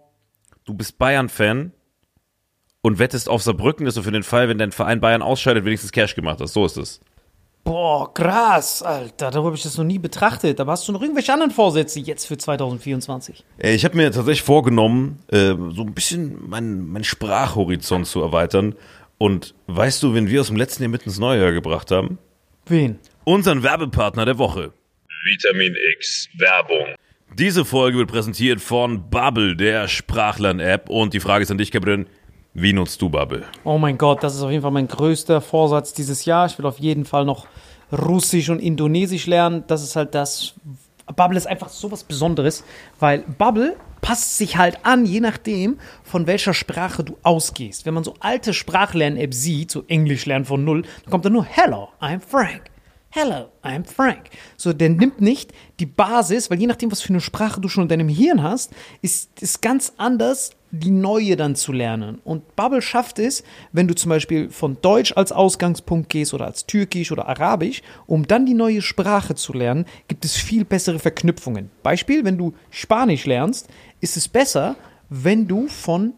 du 0.65 0.73
bist 0.73 0.97
Bayern-Fan 0.97 1.71
und 2.81 2.99
wettest 2.99 3.29
auf 3.29 3.41
Saarbrücken, 3.43 3.85
dass 3.85 3.95
du 3.95 4.01
für 4.01 4.11
den 4.11 4.23
Fall, 4.23 4.49
wenn 4.49 4.57
dein 4.57 4.71
Verein 4.71 4.99
Bayern 4.99 5.21
ausscheidet, 5.21 5.63
wenigstens 5.65 5.91
Cash 5.91 6.15
gemacht 6.15 6.39
hast. 6.41 6.53
So 6.53 6.65
ist 6.65 6.77
es. 6.77 6.99
Boah, 7.63 8.13
krass, 8.13 8.83
Alter, 8.83 9.31
darüber 9.31 9.45
habe 9.47 9.55
ich 9.55 9.63
das 9.63 9.77
noch 9.77 9.85
nie 9.85 9.97
betrachtet. 9.99 10.59
Aber 10.59 10.73
hast 10.73 10.85
du 10.87 10.91
noch 10.91 11.01
irgendwelche 11.01 11.31
anderen 11.31 11.51
Vorsätze 11.51 11.99
jetzt 12.01 12.25
für 12.25 12.37
2024? 12.37 13.43
Äh, 13.57 13.73
Ich 13.75 13.85
habe 13.85 13.95
mir 13.95 14.11
tatsächlich 14.11 14.41
vorgenommen, 14.41 15.19
äh, 15.31 15.53
so 15.73 15.83
ein 15.83 15.93
bisschen 15.93 16.49
meinen 16.49 16.89
mein 16.89 17.03
Sprachhorizont 17.05 18.05
zu 18.05 18.21
erweitern. 18.21 18.75
Und 19.17 19.53
weißt 19.67 20.03
du, 20.03 20.13
wen 20.13 20.27
wir 20.27 20.41
aus 20.41 20.47
dem 20.47 20.57
letzten 20.57 20.83
Jahr 20.83 20.89
mit 20.89 21.03
ins 21.03 21.19
neue 21.19 21.41
Jahr 21.41 21.51
gebracht 21.53 21.89
haben? 21.91 22.17
Wen? 22.65 22.99
Unseren 23.23 23.63
Werbepartner 23.63 24.25
der 24.25 24.37
Woche. 24.37 24.73
Vitamin 25.25 25.73
X 25.97 26.27
Werbung. 26.37 26.95
Diese 27.37 27.63
Folge 27.63 27.97
wird 27.97 28.11
präsentiert 28.11 28.59
von 28.59 29.09
Bubble, 29.09 29.55
der 29.55 29.87
Sprachlern-App. 29.87 30.89
Und 30.89 31.13
die 31.13 31.21
Frage 31.21 31.43
ist 31.43 31.51
an 31.51 31.57
dich, 31.57 31.71
Gabriel. 31.71 32.05
Wie 32.55 32.73
nutzt 32.73 33.01
du 33.01 33.09
Bubble? 33.09 33.45
Oh 33.63 33.79
mein 33.79 33.97
Gott, 33.97 34.21
das 34.21 34.35
ist 34.35 34.43
auf 34.43 34.51
jeden 34.51 34.61
Fall 34.61 34.69
mein 34.71 34.87
größter 34.87 35.41
Vorsatz 35.41 35.93
dieses 35.93 36.25
Jahr. 36.25 36.45
Ich 36.45 36.57
will 36.59 36.65
auf 36.67 36.77
jeden 36.77 37.03
Fall 37.05 37.25
noch 37.25 37.47
Russisch 37.93 38.49
und 38.49 38.59
Indonesisch 38.59 39.27
lernen. 39.27 39.63
Das 39.67 39.83
ist 39.83 39.95
halt 39.95 40.15
das. 40.15 40.53
Bubble 41.15 41.37
ist 41.37 41.47
einfach 41.47 41.69
so 41.69 41.91
was 41.91 42.03
Besonderes, 42.03 42.63
weil 42.99 43.19
Bubble 43.19 43.75
passt 44.01 44.37
sich 44.37 44.57
halt 44.57 44.79
an, 44.83 45.05
je 45.05 45.19
nachdem, 45.19 45.79
von 46.03 46.27
welcher 46.27 46.53
Sprache 46.53 47.03
du 47.03 47.17
ausgehst. 47.23 47.85
Wenn 47.85 47.93
man 47.93 48.03
so 48.03 48.15
alte 48.19 48.53
Sprachlern-App 48.53 49.33
sieht, 49.33 49.71
so 49.71 49.83
Englisch 49.87 50.25
lernen 50.25 50.45
von 50.45 50.63
null, 50.63 50.81
dann 50.81 51.11
kommt 51.11 51.25
da 51.25 51.29
nur 51.29 51.45
Hello, 51.45 51.89
I'm 52.01 52.19
Frank. 52.19 52.63
Hello, 53.09 53.49
I'm 53.63 53.85
Frank. 53.85 54.31
So, 54.57 54.73
der 54.73 54.89
nimmt 54.89 55.21
nicht 55.21 55.53
die 55.79 55.85
Basis, 55.85 56.49
weil 56.49 56.59
je 56.59 56.67
nachdem, 56.67 56.91
was 56.91 57.01
für 57.01 57.09
eine 57.09 57.21
Sprache 57.21 57.61
du 57.61 57.69
schon 57.69 57.83
in 57.83 57.89
deinem 57.89 58.09
Hirn 58.09 58.41
hast, 58.41 58.71
ist 59.01 59.29
es 59.41 59.61
ganz 59.61 59.93
anders, 59.97 60.51
die 60.75 60.89
neue 60.89 61.35
dann 61.35 61.55
zu 61.55 61.71
lernen. 61.71 62.19
Und 62.23 62.55
Bubble 62.55 62.81
schafft 62.81 63.19
es, 63.19 63.43
wenn 63.71 63.87
du 63.87 63.93
zum 63.93 64.09
Beispiel 64.09 64.49
von 64.49 64.77
Deutsch 64.81 65.13
als 65.15 65.31
Ausgangspunkt 65.31 66.09
gehst 66.09 66.33
oder 66.33 66.45
als 66.45 66.65
Türkisch 66.65 67.11
oder 67.11 67.27
Arabisch, 67.27 67.83
um 68.07 68.27
dann 68.27 68.47
die 68.47 68.55
neue 68.55 68.81
Sprache 68.81 69.35
zu 69.35 69.53
lernen, 69.53 69.85
gibt 70.07 70.25
es 70.25 70.35
viel 70.35 70.65
bessere 70.65 70.97
Verknüpfungen. 70.97 71.69
Beispiel, 71.83 72.25
wenn 72.25 72.39
du 72.39 72.55
Spanisch 72.71 73.27
lernst, 73.27 73.69
ist 74.01 74.17
es 74.17 74.27
besser, 74.27 74.75
wenn 75.09 75.47
du 75.47 75.67
von 75.67 76.13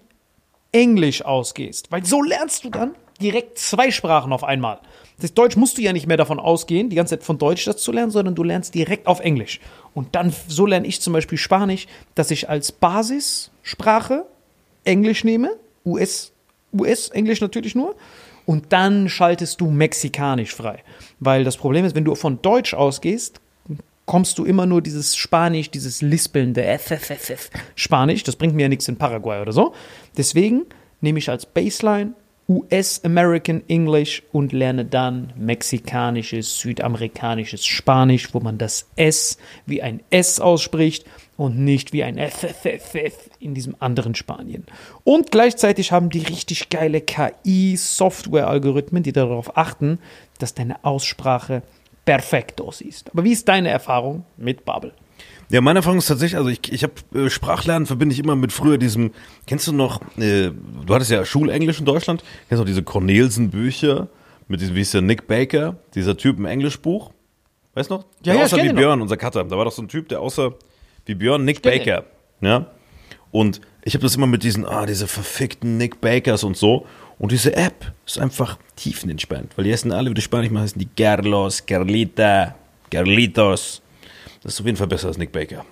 Englisch 0.72 1.26
ausgehst. 1.26 1.92
Weil 1.92 2.06
so 2.06 2.24
lernst 2.24 2.64
du 2.64 2.70
dann 2.70 2.96
direkt 3.20 3.60
zwei 3.60 3.92
Sprachen 3.92 4.32
auf 4.32 4.46
einmal. 4.46 4.80
Das 5.20 5.34
Deutsch 5.34 5.58
musst 5.58 5.78
du 5.78 5.82
ja 5.82 5.92
nicht 5.92 6.08
mehr 6.08 6.18
davon 6.18 6.40
ausgehen, 6.40 6.90
die 6.90 6.96
ganze 6.96 7.18
Zeit 7.18 7.26
von 7.26 7.38
Deutsch 7.38 7.66
das 7.66 7.78
zu 7.78 7.92
lernen, 7.92 8.12
sondern 8.12 8.36
du 8.36 8.44
lernst 8.44 8.74
direkt 8.74 9.08
auf 9.08 9.20
Englisch. 9.20 9.60
Und 9.94 10.16
dann, 10.16 10.34
so 10.48 10.66
lerne 10.66 10.88
ich 10.88 11.02
zum 11.02 11.12
Beispiel 11.12 11.38
Spanisch, 11.38 11.88
dass 12.16 12.32
ich 12.32 12.50
als 12.50 12.72
Basissprache 12.72 14.26
Englisch 14.86 15.24
nehme, 15.24 15.52
US, 15.86 16.32
US-Englisch 16.74 17.42
natürlich 17.42 17.76
nur, 17.76 17.96
und 18.46 18.72
dann 18.72 19.10
schaltest 19.10 19.60
du 19.60 19.70
Mexikanisch 19.70 20.54
frei. 20.54 20.84
Weil 21.20 21.44
das 21.44 21.58
Problem 21.58 21.86
ist, 21.86 21.96
wenn 21.96 22.06
du 22.06 22.16
von 22.16 22.42
Deutsch 22.42 22.74
ausgehst, 22.74 23.42
kommst 24.06 24.38
du 24.38 24.46
immer 24.46 24.66
nur 24.66 24.82
dieses 24.82 25.16
Spanisch, 25.16 25.72
dieses 25.72 26.02
lispelnde 26.02 26.64
FFFF 26.78 27.50
Spanisch. 27.76 28.24
Das 28.24 28.36
bringt 28.36 28.56
mir 28.56 28.64
ja 28.64 28.70
nichts 28.70 28.88
in 28.88 28.98
Paraguay 28.98 29.42
oder 29.42 29.52
so. 29.52 29.74
Deswegen 30.16 30.66
nehme 31.02 31.20
ich 31.20 31.30
als 31.30 31.46
Baseline 31.46 32.14
US-American 32.48 33.64
English 33.68 34.22
und 34.32 34.54
lerne 34.54 34.86
dann 34.86 35.34
mexikanisches, 35.36 36.60
südamerikanisches 36.60 37.66
Spanisch, 37.66 38.34
wo 38.36 38.40
man 38.40 38.60
das 38.60 38.88
S 38.96 39.40
wie 39.66 39.82
ein 39.82 40.02
S 40.12 40.40
ausspricht 40.40 41.06
und 41.38 41.60
nicht 41.60 41.94
wie 41.94 42.04
ein 42.04 42.18
FFFF 42.18 43.30
in 43.40 43.54
diesem 43.54 43.76
anderen 43.80 44.16
Spanien. 44.16 44.66
Und 45.04 45.32
gleichzeitig 45.32 45.92
haben 45.92 46.10
die 46.10 46.20
richtig 46.20 46.70
geile 46.70 47.02
KI-Software-Algorithmen, 47.02 49.04
die 49.04 49.12
darauf 49.12 49.58
achten, 49.58 50.00
dass 50.40 50.54
deine 50.54 50.84
Aussprache 50.84 51.62
perfekt 52.06 52.62
aussieht. 52.62 53.04
Aber 53.12 53.24
wie 53.24 53.32
ist 53.32 53.48
deine 53.48 53.70
Erfahrung 53.70 54.26
mit 54.38 54.66
Bubble? 54.66 54.94
Ja, 55.50 55.62
meine 55.62 55.80
Erfahrung 55.80 56.00
ist 56.00 56.08
tatsächlich, 56.08 56.38
also 56.38 56.50
ich, 56.50 56.72
ich 56.72 56.84
habe 56.84 56.94
äh, 57.14 57.30
Sprachlernen 57.30 57.86
verbinde 57.86 58.14
ich 58.14 58.20
immer 58.20 58.36
mit 58.36 58.52
früher 58.52 58.78
diesem, 58.78 59.12
kennst 59.46 59.68
du 59.68 59.74
noch, 59.74 60.02
äh, 60.18 60.52
du 60.86 60.94
hattest 60.94 61.12
ja 61.12 61.24
Schulenglisch 61.24 61.80
in 61.80 61.86
Deutschland, 61.86 62.24
kennst 62.48 62.60
du 62.60 62.64
noch 62.64 62.66
diese 62.66 62.82
Cornelsen-Bücher 62.82 64.08
mit 64.48 64.62
diesem, 64.62 64.76
wie 64.76 64.82
ist 64.82 64.94
der, 64.94 65.02
Nick 65.02 65.28
Baker, 65.28 65.78
dieser 65.94 66.18
Typ 66.18 66.40
im 66.40 66.46
Englischbuch? 66.46 67.12
Weißt 67.76 67.92
du 67.92 67.96
noch? 67.96 68.06
Ja, 68.24 68.34
der 68.34 68.42
ja, 68.42 68.48
kenn 68.48 68.58
wie 68.58 68.62
den 68.64 68.76
noch. 68.76 68.82
Björn, 68.82 69.02
unser 69.02 69.18
Cutter. 69.18 69.44
Da 69.44 69.58
war 69.58 69.66
doch 69.66 69.72
so 69.72 69.82
ein 69.82 69.88
Typ, 69.88 70.10
der 70.10 70.22
aussah 70.22 70.54
wie 71.06 71.16
Björn, 71.16 71.46
Nick 71.46 71.64
kenn 71.64 71.80
Baker. 71.80 72.04
Ja. 72.42 72.68
Und 73.32 73.62
ich 73.84 73.94
habe 73.94 74.04
das 74.04 74.16
immer 74.16 74.28
mit 74.28 74.44
diesen, 74.44 74.66
ah, 74.66 74.86
diese 74.86 75.08
verfickten 75.08 75.78
Nick 75.78 76.02
Bakers 76.02 76.44
und 76.44 76.58
so. 76.58 76.86
Und 77.18 77.32
diese 77.32 77.56
App 77.56 77.94
ist 78.06 78.20
einfach 78.20 78.58
tiefenentspannt, 78.76 79.58
weil 79.58 79.66
die 79.66 79.72
heißen 79.72 79.92
alle, 79.92 80.10
wie 80.10 80.16
die 80.16 80.22
Spanisch 80.22 80.52
mal 80.52 80.62
heißen, 80.64 80.80
die 80.80 80.88
Carlos, 80.88 81.66
Carlita, 81.66 82.56
Carlitos. 82.92 83.82
Das 84.44 84.54
ist 84.54 84.60
auf 84.60 84.66
jeden 84.66 84.78
Fall 84.78 84.88
besser 84.88 85.08
als 85.08 85.18
Nick 85.18 85.32
Baker. 85.32 85.66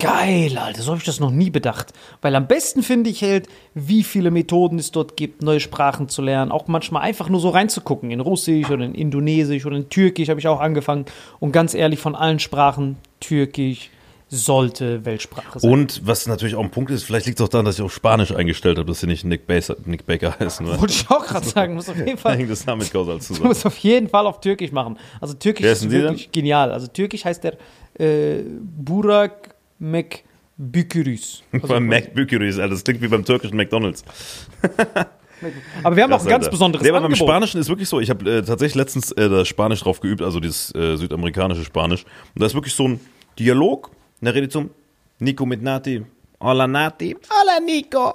Geil, 0.00 0.56
Alter, 0.56 0.80
so 0.80 0.92
habe 0.92 0.98
ich 0.98 1.04
das 1.04 1.20
noch 1.20 1.30
nie 1.30 1.50
bedacht. 1.50 1.92
Weil 2.22 2.34
am 2.34 2.46
besten 2.46 2.82
finde 2.82 3.10
ich 3.10 3.22
halt, 3.22 3.48
wie 3.74 4.02
viele 4.02 4.30
Methoden 4.30 4.78
es 4.78 4.92
dort 4.92 5.16
gibt, 5.16 5.42
neue 5.42 5.60
Sprachen 5.60 6.08
zu 6.08 6.22
lernen. 6.22 6.50
Auch 6.50 6.68
manchmal 6.68 7.02
einfach 7.02 7.28
nur 7.28 7.40
so 7.40 7.50
reinzugucken. 7.50 8.10
In 8.10 8.20
Russisch 8.20 8.70
oder 8.70 8.86
in 8.86 8.94
Indonesisch 8.94 9.66
oder 9.66 9.76
in 9.76 9.90
Türkisch 9.90 10.30
habe 10.30 10.40
ich 10.40 10.48
auch 10.48 10.60
angefangen. 10.60 11.04
Und 11.38 11.52
ganz 11.52 11.74
ehrlich, 11.74 12.00
von 12.00 12.14
allen 12.14 12.38
Sprachen, 12.38 12.96
Türkisch 13.20 13.90
sollte 14.32 15.04
Weltsprache 15.04 15.58
sein. 15.58 15.70
Und 15.70 16.06
was 16.06 16.26
natürlich 16.26 16.54
auch 16.54 16.62
ein 16.62 16.70
Punkt 16.70 16.90
ist, 16.92 17.02
vielleicht 17.02 17.26
liegt 17.26 17.40
es 17.40 17.44
auch 17.44 17.48
daran, 17.48 17.66
dass 17.66 17.74
ich 17.74 17.82
auf 17.82 17.92
Spanisch 17.92 18.32
eingestellt 18.32 18.78
habe, 18.78 18.86
dass 18.86 19.00
sie 19.00 19.08
nicht 19.08 19.24
Nick, 19.24 19.46
Baser, 19.46 19.76
Nick 19.84 20.06
Baker 20.06 20.38
heißen. 20.38 20.64
Ne? 20.64 20.80
Wollte 20.80 20.92
ich 20.92 21.10
auch 21.10 21.26
gerade 21.26 21.46
sagen, 21.46 21.74
muss 21.74 21.88
auf 21.88 21.96
jeden 21.96 22.16
Fall. 22.16 22.36
Hängt 22.36 22.50
das 22.50 22.64
damit 22.64 22.92
kausal 22.92 23.16
Du 23.18 23.24
zusammen. 23.24 23.48
musst 23.48 23.66
auf 23.66 23.76
jeden 23.78 24.08
Fall 24.08 24.26
auf 24.26 24.40
Türkisch 24.40 24.70
machen. 24.70 24.98
Also 25.20 25.34
Türkisch 25.34 25.64
Wer 25.64 25.72
ist, 25.72 25.82
ist 25.82 25.90
denn 25.92 26.02
wirklich 26.02 26.30
genial. 26.30 26.70
Also 26.70 26.86
Türkisch 26.86 27.24
heißt 27.24 27.42
der 27.42 27.56
äh, 27.98 28.44
Burak 28.60 29.54
Mekbükürüs. 29.80 31.42
Also, 31.52 31.66
Beim 31.66 31.90
Alter, 31.90 32.68
das 32.68 32.84
klingt 32.84 33.02
wie 33.02 33.08
beim 33.08 33.24
türkischen 33.24 33.56
McDonalds. 33.56 34.04
aber 35.82 35.96
wir 35.96 36.04
haben 36.04 36.12
auch 36.12 36.18
Krass, 36.18 36.26
ein 36.26 36.30
ganz 36.30 36.44
Alter. 36.44 36.50
besonderes 36.52 36.84
nee, 36.84 36.90
aber 36.90 37.00
beim 37.00 37.06
Angebot. 37.06 37.28
Spanischen 37.28 37.60
ist 37.60 37.68
wirklich 37.68 37.88
so, 37.88 37.98
ich 37.98 38.10
habe 38.10 38.30
äh, 38.30 38.42
tatsächlich 38.42 38.76
letztens 38.76 39.10
äh, 39.12 39.28
das 39.28 39.48
Spanisch 39.48 39.80
drauf 39.80 40.00
geübt, 40.00 40.22
also 40.22 40.38
dieses 40.38 40.72
äh, 40.74 40.96
südamerikanische 40.96 41.64
Spanisch. 41.64 42.04
Und 42.04 42.40
da 42.40 42.46
ist 42.46 42.54
wirklich 42.54 42.74
so 42.74 42.86
ein 42.86 43.00
Dialog, 43.38 43.90
da 44.20 44.30
redet 44.30 44.52
so 44.52 44.68
Nico 45.18 45.46
mit 45.46 45.62
Nati. 45.62 46.04
Hola 46.40 46.66
Nati. 46.66 47.16
Hola, 47.28 47.60
Nico. 47.60 48.14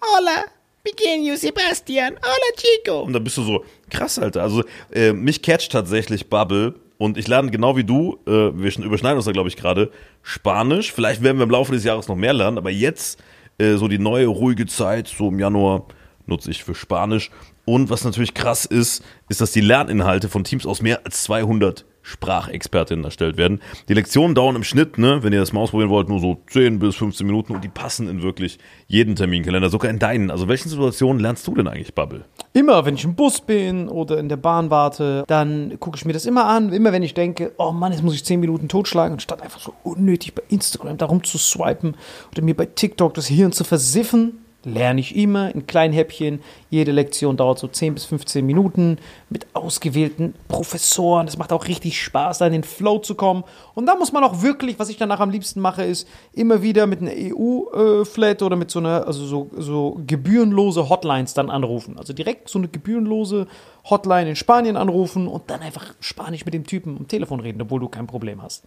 Hola, 0.00 0.44
pequeño 0.84 1.36
Sebastian. 1.36 2.14
Hola, 2.22 2.56
Chico. 2.56 3.02
Und 3.02 3.12
da 3.12 3.18
bist 3.18 3.36
du 3.36 3.42
so, 3.42 3.64
krass, 3.90 4.18
Alter. 4.18 4.42
Also 4.42 4.64
äh, 4.92 5.12
mich 5.12 5.42
catcht 5.42 5.72
tatsächlich 5.72 6.28
Bubble 6.28 6.74
und 6.98 7.16
ich 7.18 7.28
lerne 7.28 7.50
genau 7.50 7.76
wie 7.76 7.84
du, 7.84 8.18
äh, 8.26 8.30
wir 8.30 8.70
sch- 8.72 8.82
überschneiden 8.82 9.16
uns 9.16 9.26
da 9.26 9.32
glaube 9.32 9.48
ich 9.48 9.56
gerade, 9.56 9.90
Spanisch. 10.22 10.92
Vielleicht 10.92 11.22
werden 11.22 11.38
wir 11.38 11.44
im 11.44 11.50
Laufe 11.50 11.72
des 11.72 11.84
Jahres 11.84 12.08
noch 12.08 12.16
mehr 12.16 12.32
lernen, 12.32 12.58
aber 12.58 12.70
jetzt 12.70 13.20
äh, 13.58 13.74
so 13.74 13.86
die 13.88 13.98
neue 13.98 14.26
ruhige 14.26 14.66
Zeit, 14.66 15.08
so 15.08 15.28
im 15.28 15.38
Januar, 15.38 15.86
nutze 16.26 16.50
ich 16.50 16.62
für 16.64 16.74
Spanisch. 16.74 17.30
Und 17.64 17.90
was 17.90 18.02
natürlich 18.04 18.34
krass 18.34 18.64
ist, 18.64 19.04
ist, 19.28 19.40
dass 19.40 19.52
die 19.52 19.60
Lerninhalte 19.60 20.28
von 20.28 20.42
Teams 20.44 20.66
aus 20.66 20.80
mehr 20.82 21.04
als 21.04 21.22
200 21.24 21.84
Sprachexpertinnen 22.08 23.04
erstellt 23.04 23.36
werden. 23.36 23.60
Die 23.88 23.94
Lektionen 23.94 24.34
dauern 24.34 24.56
im 24.56 24.64
Schnitt, 24.64 24.98
ne, 24.98 25.22
wenn 25.22 25.32
ihr 25.32 25.40
das 25.40 25.52
mal 25.52 25.60
ausprobieren 25.60 25.90
wollt, 25.90 26.08
nur 26.08 26.20
so 26.20 26.38
10 26.50 26.78
bis 26.78 26.96
15 26.96 27.26
Minuten 27.26 27.54
und 27.54 27.62
die 27.62 27.68
passen 27.68 28.08
in 28.08 28.22
wirklich 28.22 28.58
jeden 28.86 29.14
Terminkalender, 29.14 29.68
sogar 29.68 29.90
in 29.90 29.98
deinen. 29.98 30.30
Also 30.30 30.48
welchen 30.48 30.68
Situationen 30.68 31.20
lernst 31.20 31.46
du 31.46 31.54
denn 31.54 31.68
eigentlich 31.68 31.94
Bubble? 31.94 32.24
Immer, 32.54 32.84
wenn 32.86 32.94
ich 32.94 33.04
im 33.04 33.14
Bus 33.14 33.40
bin 33.40 33.88
oder 33.88 34.18
in 34.18 34.28
der 34.28 34.36
Bahn 34.36 34.70
warte, 34.70 35.24
dann 35.26 35.78
gucke 35.78 35.96
ich 35.96 36.04
mir 36.04 36.12
das 36.12 36.26
immer 36.26 36.46
an. 36.46 36.72
Immer 36.72 36.92
wenn 36.92 37.02
ich 37.02 37.14
denke, 37.14 37.52
oh 37.58 37.72
Mann, 37.72 37.92
jetzt 37.92 38.02
muss 38.02 38.14
ich 38.14 38.24
10 38.24 38.40
Minuten 38.40 38.68
totschlagen, 38.68 39.12
anstatt 39.12 39.42
einfach 39.42 39.60
so 39.60 39.74
unnötig 39.84 40.34
bei 40.34 40.42
Instagram 40.48 40.96
darum 40.96 41.22
zu 41.22 41.38
swipen 41.38 41.96
oder 42.32 42.42
mir 42.42 42.56
bei 42.56 42.66
TikTok 42.66 43.14
das 43.14 43.26
Hirn 43.26 43.52
zu 43.52 43.64
versiffen, 43.64 44.40
lerne 44.72 45.00
ich 45.00 45.16
immer 45.16 45.54
in 45.54 45.66
kleinen 45.66 45.92
Häppchen. 45.92 46.40
Jede 46.70 46.92
Lektion 46.92 47.36
dauert 47.36 47.58
so 47.58 47.68
10 47.68 47.94
bis 47.94 48.04
15 48.04 48.44
Minuten 48.44 48.98
mit 49.30 49.46
ausgewählten 49.54 50.34
Professoren. 50.48 51.26
Es 51.26 51.38
macht 51.38 51.52
auch 51.52 51.66
richtig 51.66 52.00
Spaß, 52.02 52.38
da 52.38 52.46
in 52.46 52.52
den 52.52 52.64
Flow 52.64 52.98
zu 52.98 53.14
kommen. 53.14 53.44
Und 53.74 53.86
da 53.86 53.96
muss 53.96 54.12
man 54.12 54.24
auch 54.24 54.42
wirklich, 54.42 54.78
was 54.78 54.88
ich 54.88 54.96
danach 54.96 55.20
am 55.20 55.30
liebsten 55.30 55.60
mache, 55.60 55.84
ist 55.84 56.08
immer 56.32 56.62
wieder 56.62 56.86
mit 56.86 57.00
einer 57.00 57.12
EU-Flat 57.14 58.42
oder 58.42 58.56
mit 58.56 58.70
so 58.70 58.78
einer, 58.78 59.06
also 59.06 59.24
so, 59.24 59.50
so 59.56 60.00
gebührenlose 60.06 60.88
Hotlines 60.88 61.34
dann 61.34 61.50
anrufen. 61.50 61.98
Also 61.98 62.12
direkt 62.12 62.48
so 62.48 62.58
eine 62.58 62.68
gebührenlose 62.68 63.46
Hotline 63.88 64.30
in 64.30 64.36
Spanien 64.36 64.76
anrufen 64.76 65.28
und 65.28 65.50
dann 65.50 65.60
einfach 65.60 65.94
Spanisch 66.00 66.44
mit 66.44 66.54
dem 66.54 66.66
Typen 66.66 66.96
am 66.98 67.08
Telefon 67.08 67.40
reden, 67.40 67.62
obwohl 67.62 67.80
du 67.80 67.88
kein 67.88 68.06
Problem 68.06 68.42
hast. 68.42 68.64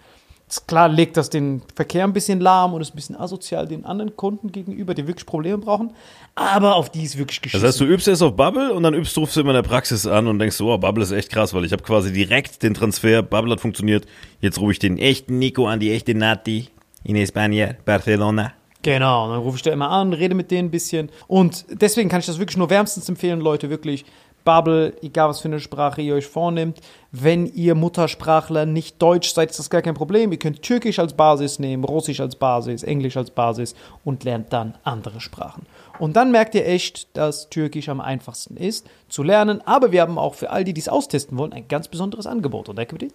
Klar 0.68 0.90
legt 0.90 1.18
das 1.18 1.30
den 1.30 1.62
Verkehr 1.76 2.04
ein 2.04 2.14
bisschen 2.14 2.40
lahm 2.40 2.74
und 2.74 2.82
ist 2.82 2.94
ein 2.94 2.96
bisschen 2.96 3.16
asozial 3.16 3.68
den 3.68 3.86
anderen 3.86 4.16
Kunden 4.16 4.52
gegenüber, 4.52 4.94
die 4.94 5.08
wirklich 5.08 5.26
Probleme 5.26 5.58
brauchen. 5.58 5.92
Aber 6.36 6.76
auf 6.76 6.90
die 6.90 7.04
ist 7.04 7.18
wirklich 7.18 7.42
geschissen. 7.42 7.64
Das 7.64 7.74
heißt, 7.74 7.82
du 7.82 7.86
übst 7.86 8.08
erst 8.08 8.22
auf 8.22 8.36
Bubble 8.36 8.74
und 8.74 8.84
dann 8.84 8.94
übst 8.94 9.18
rufst 9.18 9.36
du 9.36 9.42
immer 9.42 9.52
in 9.52 9.56
der 9.56 9.70
Praxis 9.70 10.06
an 10.06 10.28
und 10.28 10.40
denkst, 10.40 10.60
oh, 10.62 10.78
Bubble 10.78 11.04
ist 11.04 11.12
echt 11.12 11.30
krass, 11.30 11.54
weil 11.54 11.66
ich 11.66 11.72
habe 11.72 11.84
quasi 11.84 12.12
direkt 12.12 12.64
den 12.64 12.74
Transfer, 12.74 13.22
Bubble 13.22 13.52
hat 13.52 13.62
funktioniert, 13.62 14.06
jetzt 14.40 14.60
rufe 14.60 14.74
ich 14.74 14.80
den 14.80 14.98
echten 14.98 15.40
Nico 15.40 15.68
an, 15.68 15.80
die 15.80 15.92
echte 15.92 16.16
Nati 16.16 16.70
in 17.04 17.16
España, 17.16 17.76
Barcelona. 17.86 18.54
Genau, 18.84 19.30
dann 19.30 19.40
rufe 19.40 19.58
ich 19.58 19.62
da 19.62 19.72
immer 19.72 19.92
an, 19.92 20.14
rede 20.14 20.34
mit 20.34 20.50
denen 20.50 20.70
ein 20.70 20.72
bisschen. 20.72 21.10
Und 21.28 21.66
deswegen 21.70 22.10
kann 22.10 22.20
ich 22.20 22.26
das 22.26 22.40
wirklich 22.40 22.58
nur 22.58 22.70
wärmstens 22.70 23.08
empfehlen, 23.10 23.40
Leute, 23.40 23.70
wirklich 23.70 24.06
Bubble, 24.44 24.94
egal 25.02 25.30
was 25.30 25.42
für 25.42 25.48
eine 25.48 25.60
Sprache 25.60 26.02
ihr 26.02 26.16
euch 26.16 26.28
vornimmt. 26.28 26.80
Wenn 27.12 27.46
ihr 27.46 27.76
Muttersprachler 27.76 28.66
nicht 28.66 29.02
Deutsch 29.02 29.34
seid, 29.34 29.52
ist 29.52 29.60
das 29.60 29.70
gar 29.70 29.82
kein 29.82 29.94
Problem. 29.94 30.32
Ihr 30.32 30.40
könnt 30.40 30.62
Türkisch 30.62 31.00
als 31.00 31.14
Basis 31.14 31.60
nehmen, 31.60 31.84
Russisch 31.84 32.20
als 32.20 32.36
Basis, 32.36 32.84
Englisch 32.84 33.18
als 33.18 33.32
Basis 33.32 33.76
und 34.04 34.24
lernt 34.24 34.54
dann 34.54 34.76
andere 34.84 35.20
Sprachen. 35.20 35.66
Und 36.00 36.16
dann 36.16 36.32
merkt 36.32 36.56
ihr 36.56 36.66
echt, 36.66 37.16
dass 37.16 37.50
Türkisch 37.50 37.90
am 37.90 38.02
einfachsten 38.02 38.58
ist 38.58 38.88
zu 39.10 39.24
lernen. 39.24 39.62
Aber 39.66 39.92
wir 39.92 40.02
haben 40.02 40.18
auch 40.18 40.36
für 40.36 40.50
all 40.50 40.64
die, 40.64 40.74
die 40.74 40.82
es 40.82 40.90
austesten 40.90 41.38
wollen, 41.38 41.54
ein 41.54 41.68
ganz 41.68 41.88
besonderes 41.88 42.26
Angebot, 42.26 42.70
oder 42.70 42.86
Kevin? 42.86 43.12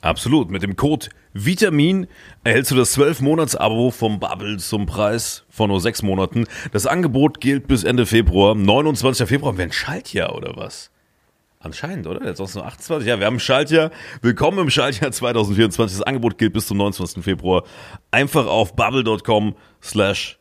Absolut. 0.00 0.50
Mit 0.50 0.62
dem 0.62 0.76
Code 0.76 1.08
Vitamin 1.32 2.06
erhältst 2.42 2.70
du 2.70 2.74
das 2.74 2.96
12-Monats-Abo 2.96 3.90
vom 3.90 4.18
Bubble 4.18 4.56
zum 4.58 4.86
Preis 4.86 5.44
von 5.50 5.68
nur 5.70 5.80
6 5.80 6.02
Monaten. 6.02 6.46
Das 6.72 6.86
Angebot 6.86 7.40
gilt 7.40 7.68
bis 7.68 7.84
Ende 7.84 8.06
Februar. 8.06 8.54
29. 8.54 9.28
Februar 9.28 9.56
wäre 9.56 9.68
ein 9.68 9.72
Schaltjahr 9.72 10.34
oder 10.34 10.56
was? 10.56 10.90
Anscheinend, 11.62 12.06
oder? 12.06 12.24
Jetzt 12.24 12.38
sonst 12.38 12.54
nur 12.54 12.64
28. 12.64 13.06
Ja, 13.06 13.18
wir 13.18 13.26
haben 13.26 13.36
ein 13.36 13.40
Schaltjahr. 13.40 13.90
Willkommen 14.22 14.58
im 14.60 14.70
Schaltjahr 14.70 15.12
2024. 15.12 15.98
Das 15.98 16.06
Angebot 16.06 16.38
gilt 16.38 16.54
bis 16.54 16.66
zum 16.66 16.78
29. 16.78 17.22
Februar. 17.22 17.64
Einfach 18.10 18.46
auf 18.46 18.74
bubble.com 18.74 19.54
slash 19.82 20.38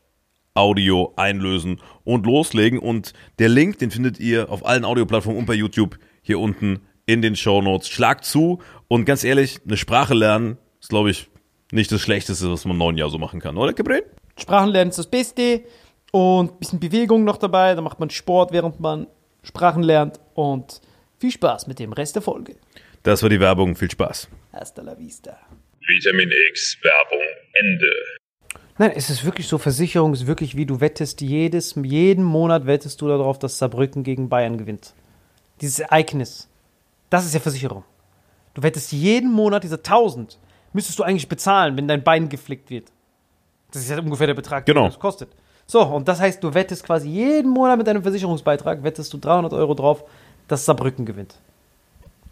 Audio 0.53 1.13
einlösen 1.17 1.81
und 2.05 2.25
loslegen. 2.25 2.79
Und 2.79 3.13
der 3.37 3.49
Link, 3.49 3.79
den 3.79 3.91
findet 3.91 4.19
ihr 4.19 4.49
auf 4.49 4.65
allen 4.65 4.85
Audioplattformen 4.85 5.39
und 5.39 5.45
bei 5.45 5.55
YouTube 5.55 5.99
hier 6.21 6.39
unten 6.39 6.79
in 7.09 7.23
den 7.23 7.35
Show 7.35 7.61
Notes. 7.61 7.89
Schlag 7.89 8.23
zu 8.23 8.61
und 8.87 9.05
ganz 9.05 9.23
ehrlich, 9.23 9.59
eine 9.65 9.77
Sprache 9.77 10.13
lernen 10.13 10.57
ist, 10.79 10.89
glaube 10.89 11.09
ich, 11.09 11.27
nicht 11.71 11.91
das 11.91 12.01
Schlechteste, 12.01 12.51
was 12.51 12.65
man 12.65 12.73
im 12.73 12.77
neuen 12.77 12.97
Jahr 12.97 13.09
so 13.09 13.17
machen 13.17 13.39
kann, 13.39 13.57
oder, 13.57 13.73
Gabriel? 13.73 14.03
Sprachenlernen 14.37 14.89
ist 14.89 14.99
das 14.99 15.07
Beste 15.07 15.63
und 16.11 16.51
ein 16.51 16.59
bisschen 16.59 16.79
Bewegung 16.79 17.23
noch 17.23 17.37
dabei. 17.37 17.73
Da 17.73 17.81
macht 17.81 17.99
man 17.99 18.09
Sport, 18.09 18.51
während 18.51 18.79
man 18.79 19.07
Sprachen 19.43 19.83
lernt 19.83 20.19
und 20.35 20.81
viel 21.17 21.31
Spaß 21.31 21.67
mit 21.67 21.79
dem 21.79 21.93
Rest 21.93 22.15
der 22.15 22.21
Folge. 22.21 22.55
Das 23.03 23.23
war 23.23 23.29
die 23.29 23.39
Werbung. 23.39 23.75
Viel 23.75 23.89
Spaß. 23.89 24.29
Hasta 24.53 24.81
la 24.81 24.97
vista. 24.97 25.37
Vitamin 25.87 26.29
X 26.51 26.77
Werbung 26.83 27.25
Ende. 27.53 27.91
Nein, 28.77 28.91
es 28.95 29.09
ist 29.09 29.25
wirklich 29.25 29.47
so, 29.47 29.57
Versicherung 29.57 30.13
ist 30.13 30.27
wirklich 30.27 30.55
wie 30.55 30.65
du 30.65 30.79
wettest, 30.79 31.21
jedes, 31.21 31.75
jeden 31.75 32.23
Monat 32.23 32.65
wettest 32.65 33.01
du 33.01 33.07
darauf, 33.07 33.37
dass 33.37 33.57
Saarbrücken 33.57 34.03
gegen 34.03 34.29
Bayern 34.29 34.57
gewinnt. 34.57 34.93
Dieses 35.59 35.79
Ereignis, 35.79 36.48
das 37.09 37.25
ist 37.25 37.33
ja 37.33 37.39
Versicherung. 37.39 37.83
Du 38.53 38.63
wettest 38.63 38.91
jeden 38.91 39.31
Monat 39.31 39.63
diese 39.63 39.77
1000, 39.77 40.37
müsstest 40.73 40.99
du 40.99 41.03
eigentlich 41.03 41.27
bezahlen, 41.29 41.77
wenn 41.77 41.87
dein 41.87 42.03
Bein 42.03 42.29
geflickt 42.29 42.69
wird. 42.69 42.91
Das 43.71 43.81
ist 43.83 43.89
ja 43.89 43.99
ungefähr 43.99 44.27
der 44.27 44.33
Betrag, 44.33 44.65
Genau. 44.65 44.81
den 44.81 44.89
das 44.91 44.99
kostet. 44.99 45.29
So, 45.67 45.81
und 45.83 46.07
das 46.07 46.19
heißt, 46.19 46.43
du 46.43 46.53
wettest 46.53 46.83
quasi 46.83 47.07
jeden 47.09 47.51
Monat 47.51 47.77
mit 47.77 47.85
deinem 47.85 48.01
Versicherungsbeitrag, 48.01 48.81
wettest 48.83 49.13
du 49.13 49.17
300 49.19 49.53
Euro 49.53 49.75
drauf, 49.75 50.03
dass 50.47 50.65
Saarbrücken 50.65 51.05
gewinnt. 51.05 51.35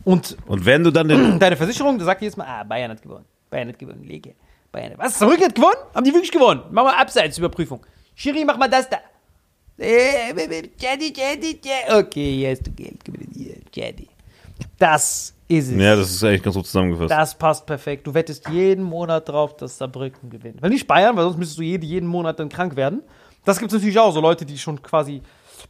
Und 0.03 0.35
Und 0.47 0.65
wenn 0.65 0.83
du 0.83 0.89
dann 0.91 1.07
den, 1.07 1.37
deine 1.39 1.55
Versicherung, 1.55 1.99
da 1.99 2.05
sagt 2.05 2.21
jedes 2.21 2.35
Mal, 2.37 2.45
ah, 2.47 2.63
Bayern 2.63 2.91
hat 2.91 3.01
gewonnen. 3.01 3.25
Bayern 3.49 3.69
hat 3.69 3.77
gewonnen, 3.77 4.03
Lege. 4.03 4.33
Bayern 4.71 4.93
hat, 4.93 4.99
was, 4.99 5.19
Saarbrücken 5.19 5.45
hat 5.45 5.55
gewonnen? 5.55 5.77
Haben 5.93 6.03
die 6.03 6.13
wirklich 6.13 6.31
gewonnen? 6.31 6.61
Mach 6.71 6.83
mal 6.83 6.95
Abseitsüberprüfung. 6.95 7.85
Schiri, 8.15 8.43
mach 8.43 8.57
mal 8.57 8.67
das 8.69 8.89
da. 8.89 8.97
Äh, 9.77 10.33
Jadi, 10.75 11.13
Jadi. 11.13 11.59
Okay, 11.91 12.35
hier 12.37 12.49
hast 12.51 12.65
du 12.65 12.71
Geld. 12.71 12.97
Jadi. 13.71 14.07
Das 14.77 15.33
ist 15.47 15.69
es. 15.69 15.81
ja, 15.81 15.95
das 15.95 16.11
ist 16.11 16.23
eigentlich 16.23 16.43
ganz 16.43 16.55
gut 16.55 16.65
zusammengefasst. 16.65 17.11
Das 17.11 17.37
passt 17.37 17.65
perfekt. 17.65 18.05
Du 18.05 18.13
wettest 18.13 18.47
jeden 18.49 18.83
Monat 18.83 19.27
drauf, 19.29 19.55
dass 19.55 19.77
Saarbrücken 19.77 20.29
gewinnt. 20.29 20.61
Weil 20.61 20.69
nicht 20.69 20.87
Bayern, 20.87 21.15
weil 21.15 21.23
sonst 21.23 21.37
müsstest 21.37 21.59
du 21.59 21.63
jede, 21.63 21.85
jeden 21.85 22.07
Monat 22.07 22.39
dann 22.39 22.49
krank 22.49 22.75
werden. 22.75 23.01
Das 23.45 23.59
gibt 23.59 23.71
es 23.71 23.77
natürlich 23.77 23.97
auch, 23.97 24.13
so 24.13 24.19
Leute, 24.19 24.45
die 24.45 24.57
schon 24.57 24.81
quasi 24.81 25.21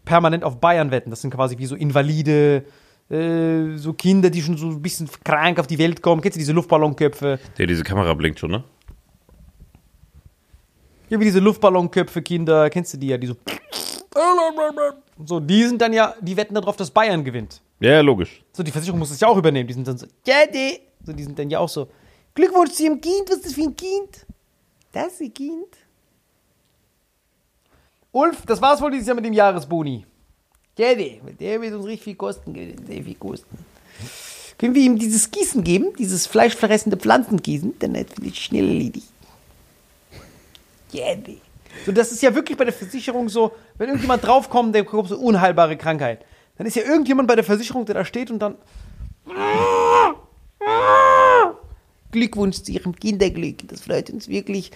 permanent 0.04 0.44
auf 0.44 0.60
Bayern 0.60 0.92
wetten. 0.92 1.10
Das 1.10 1.22
sind 1.22 1.32
quasi 1.32 1.58
wie 1.58 1.68
so 1.68 1.76
Invalide, 1.76 2.66
äh, 3.10 3.78
so 3.78 3.94
Kinder, 3.94 4.30
die 4.30 4.42
schon 4.42 4.58
so 4.58 4.68
ein 4.68 4.82
bisschen 4.82 5.08
krank 5.24 5.60
auf 5.60 5.68
die 5.68 5.78
Welt 5.78 6.02
kommen. 6.02 6.22
Kennst 6.22 6.38
du 6.38 6.40
diese 6.40 6.54
Luftballonköpfe? 6.54 7.40
Der, 7.58 7.68
diese 7.68 7.84
Kamera 7.84 8.14
blinkt 8.16 8.40
schon, 8.40 8.52
ne? 8.52 8.64
Ja, 11.10 11.20
wie 11.20 11.24
diese 11.24 11.40
Luftballonköpfe, 11.40 12.22
Kinder, 12.22 12.70
kennst 12.70 12.94
du 12.94 12.98
die 12.98 13.08
ja, 13.08 13.18
die 13.18 13.28
so. 13.28 13.36
So, 15.24 15.40
die 15.40 15.64
sind 15.64 15.82
dann 15.82 15.94
ja, 15.94 16.16
die 16.20 16.36
wetten 16.36 16.56
darauf, 16.56 16.76
dass 16.76 16.92
Bayern 16.92 17.24
gewinnt. 17.24 17.62
Ja, 17.80 17.92
ja, 17.92 18.02
logisch. 18.02 18.44
So, 18.54 18.64
die 18.64 18.72
Versicherung 18.72 19.00
muss 19.00 19.10
das 19.10 19.20
ja 19.20 19.28
auch 19.28 19.38
übernehmen. 19.38 19.68
Die 19.68 19.74
sind 19.74 19.88
dann 19.88 19.98
so, 19.98 20.08
Daddy. 20.26 20.80
So, 21.06 21.14
die 21.14 21.24
sind 21.24 21.38
dann 21.38 21.50
ja 21.50 21.60
auch 21.60 21.70
so, 21.70 21.88
Glückwunsch 22.34 22.72
zu 22.72 22.84
ihrem 22.84 23.00
Kind. 23.00 23.30
Was 23.30 23.38
ist 23.38 23.46
das 23.46 23.54
für 23.54 23.62
ein 23.62 23.76
Kind? 23.76 24.26
Das 24.92 25.14
ist 25.14 25.22
ein 25.22 25.34
Kind. 25.34 25.78
Ulf, 28.12 28.46
das 28.46 28.62
war's 28.62 28.82
wohl 28.82 28.92
dieses 28.92 29.08
Jahr 29.08 29.16
mit 29.16 29.26
dem 29.26 29.34
Jahresboni. 29.34 30.06
Daddy, 30.76 31.22
der 31.40 31.62
wird 31.62 31.74
uns 31.74 31.86
richtig 31.86 32.04
viel 32.04 32.16
kosten. 32.16 32.54
Sehr 32.88 33.04
viel 33.04 33.16
kosten. 33.16 33.58
Können 34.58 34.74
wir 34.74 34.82
ihm 34.82 34.98
dieses 34.98 35.30
Gießen 35.30 35.64
geben? 35.64 35.94
Dieses 35.98 36.26
fleischveressende 36.26 36.98
Pflanzengießen? 36.98 37.78
Dann 37.80 37.94
ist 37.96 38.20
es 38.20 38.38
schnell 38.38 38.68
erledigt. 38.68 39.08
Daddy. 40.92 41.42
So, 41.86 41.92
das 41.92 42.12
ist 42.12 42.24
ja 42.24 42.34
wirklich 42.34 42.58
bei 42.58 42.66
der 42.66 42.74
Versicherung 42.74 43.30
so, 43.30 43.52
wenn 43.78 43.90
irgendjemand 43.90 44.24
draufkommt, 44.24 44.74
der 44.74 44.84
bekommt 44.84 45.10
so 45.10 45.18
unheilbare 45.18 45.78
Krankheit. 45.78 46.26
Dann 46.58 46.68
ist 46.68 46.76
ja 46.76 46.84
irgendjemand 46.84 47.28
bei 47.28 47.36
der 47.36 47.44
Versicherung, 47.44 47.86
der 47.86 47.96
da 47.96 48.06
steht 48.06 48.32
und 48.32 48.40
dann. 48.40 48.56
Glückwunsch 52.12 52.64
zu 52.64 52.72
Ihrem 52.72 52.96
Kinderglück. 52.96 53.68
Das 53.68 53.82
freut 53.82 54.10
uns 54.10 54.28
wirklich. 54.28 54.72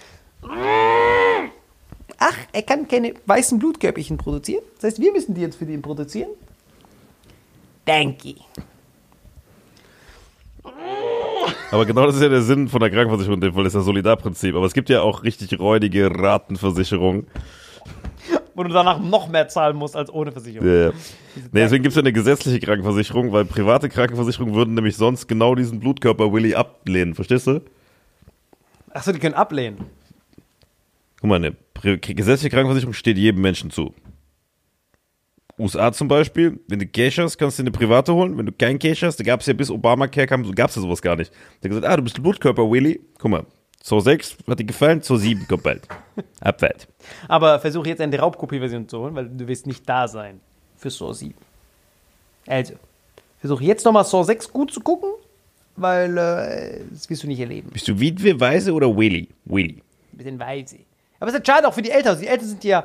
Ach, 2.18 2.36
er 2.52 2.62
kann 2.62 2.86
keine 2.86 3.14
weißen 3.26 3.58
Blutkörperchen 3.58 4.16
produzieren. 4.16 4.62
Das 4.76 4.84
heißt, 4.92 5.00
wir 5.00 5.12
müssen 5.12 5.34
die 5.34 5.40
jetzt 5.40 5.56
für 5.56 5.66
den 5.66 5.82
produzieren. 5.82 6.30
Danke. 7.84 8.34
Aber 11.72 11.86
genau 11.86 12.06
das 12.06 12.16
ist 12.16 12.22
ja 12.22 12.28
der 12.28 12.42
Sinn 12.42 12.68
von 12.68 12.80
der 12.80 12.90
Krankenversicherung, 12.90 13.36
in 13.36 13.40
dem 13.40 13.54
Fall 13.54 13.66
ist 13.66 13.74
das 13.74 13.84
Solidarprinzip. 13.84 14.54
Aber 14.54 14.66
es 14.66 14.74
gibt 14.74 14.88
ja 14.88 15.00
auch 15.02 15.24
richtig 15.24 15.58
räudige 15.58 16.10
Ratenversicherungen. 16.14 17.26
Wo 18.62 18.68
du 18.68 18.74
danach 18.74 19.00
noch 19.00 19.28
mehr 19.28 19.48
zahlen 19.48 19.76
musst 19.76 19.96
als 19.96 20.08
ohne 20.08 20.30
Versicherung. 20.30 20.68
Ja, 20.68 20.74
ja. 20.74 20.90
Nee, 21.34 21.62
deswegen 21.62 21.82
gibt 21.82 21.90
es 21.90 21.96
ja 21.96 22.02
eine 22.02 22.12
gesetzliche 22.12 22.60
Krankenversicherung, 22.60 23.32
weil 23.32 23.44
private 23.44 23.88
Krankenversicherungen 23.88 24.54
würden 24.54 24.74
nämlich 24.74 24.96
sonst 24.96 25.26
genau 25.26 25.56
diesen 25.56 25.80
Blutkörper 25.80 26.32
Willy 26.32 26.54
ablehnen. 26.54 27.16
Verstehst 27.16 27.48
du? 27.48 27.60
Achso, 28.90 29.10
die 29.10 29.18
können 29.18 29.34
ablehnen. 29.34 29.78
Guck 31.20 31.28
mal, 31.28 31.36
eine 31.36 31.56
gesetzliche 31.98 32.50
Krankenversicherung 32.50 32.92
steht 32.92 33.18
jedem 33.18 33.40
Menschen 33.40 33.72
zu. 33.72 33.92
USA 35.58 35.92
zum 35.92 36.06
Beispiel, 36.06 36.60
wenn 36.68 36.78
du 36.78 36.86
Cash 36.86 37.18
hast, 37.18 37.38
kannst 37.38 37.58
du 37.58 37.64
dir 37.64 37.68
eine 37.68 37.76
private 37.76 38.14
holen. 38.14 38.38
Wenn 38.38 38.46
du 38.46 38.52
kein 38.52 38.78
Cash 38.78 39.02
hast, 39.02 39.16
da 39.16 39.24
gab 39.24 39.40
es 39.40 39.46
ja 39.46 39.54
bis 39.54 39.72
Obamacare 39.72 40.28
kam, 40.28 40.48
gab 40.54 40.70
es 40.70 40.76
ja 40.76 40.82
sowas 40.82 41.02
gar 41.02 41.16
nicht. 41.16 41.32
Der 41.32 41.68
hat 41.68 41.76
gesagt, 41.76 41.92
ah, 41.92 41.96
du 41.96 42.04
bist 42.04 42.16
ein 42.16 42.22
Blutkörper, 42.22 42.70
Willy. 42.70 43.00
Guck 43.18 43.30
mal, 43.32 43.44
Zoo 43.82 43.98
6 43.98 44.36
hat 44.48 44.58
dir 44.60 44.64
gefallen, 44.64 45.02
Zoo 45.02 45.16
7 45.16 45.46
kommt 45.48 45.64
bald. 45.64 45.88
Abwärts. 46.40 46.86
Aber 47.26 47.58
versuche 47.58 47.88
jetzt 47.88 48.00
eine 48.00 48.16
Raubkopie-Version 48.16 48.88
zu 48.88 49.00
holen, 49.00 49.14
weil 49.14 49.28
du 49.28 49.48
wirst 49.48 49.66
nicht 49.66 49.88
da 49.88 50.06
sein 50.06 50.40
für 50.76 50.90
Saw 50.90 51.12
7. 51.12 51.34
Also, 52.46 52.74
versuche 53.40 53.64
jetzt 53.64 53.84
nochmal 53.84 54.04
Saw 54.04 54.22
6 54.22 54.52
gut 54.52 54.72
zu 54.72 54.80
gucken, 54.80 55.10
weil 55.74 56.16
äh, 56.16 56.80
das 56.92 57.10
wirst 57.10 57.24
du 57.24 57.26
nicht 57.26 57.40
erleben. 57.40 57.70
Bist 57.72 57.88
du 57.88 57.98
Witwe, 57.98 58.38
Weise 58.38 58.72
oder 58.72 58.96
Willy? 58.96 59.28
Willy. 59.46 59.82
Mit 60.12 60.26
den 60.26 60.38
Weise. 60.38 60.78
Aber 61.18 61.30
es 61.30 61.36
ist 61.36 61.46
schade 61.46 61.66
auch 61.66 61.74
für 61.74 61.82
die 61.82 61.90
Eltern. 61.90 62.18
Die 62.20 62.26
Eltern 62.28 62.48
sind 62.48 62.62
ja, 62.62 62.84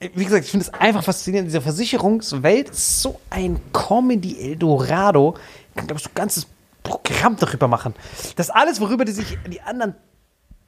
wie 0.00 0.24
gesagt, 0.24 0.44
ich 0.44 0.50
finde 0.50 0.66
es 0.66 0.74
einfach 0.74 1.02
faszinierend. 1.02 1.48
Diese 1.48 1.60
Versicherungswelt 1.62 2.70
ist 2.70 3.00
so 3.00 3.20
ein 3.30 3.58
Comedy-Eldorado. 3.72 5.34
Ich 5.70 5.76
kann, 5.76 5.86
glaube 5.86 5.98
ich, 5.98 6.04
so 6.04 6.10
ein 6.10 6.14
ganzes 6.14 6.46
Programm 6.82 7.36
darüber 7.36 7.68
machen. 7.68 7.94
Das 8.36 8.50
alles, 8.50 8.80
worüber 8.80 9.04
die 9.04 9.12
sich 9.12 9.38
die 9.46 9.60
anderen 9.60 9.94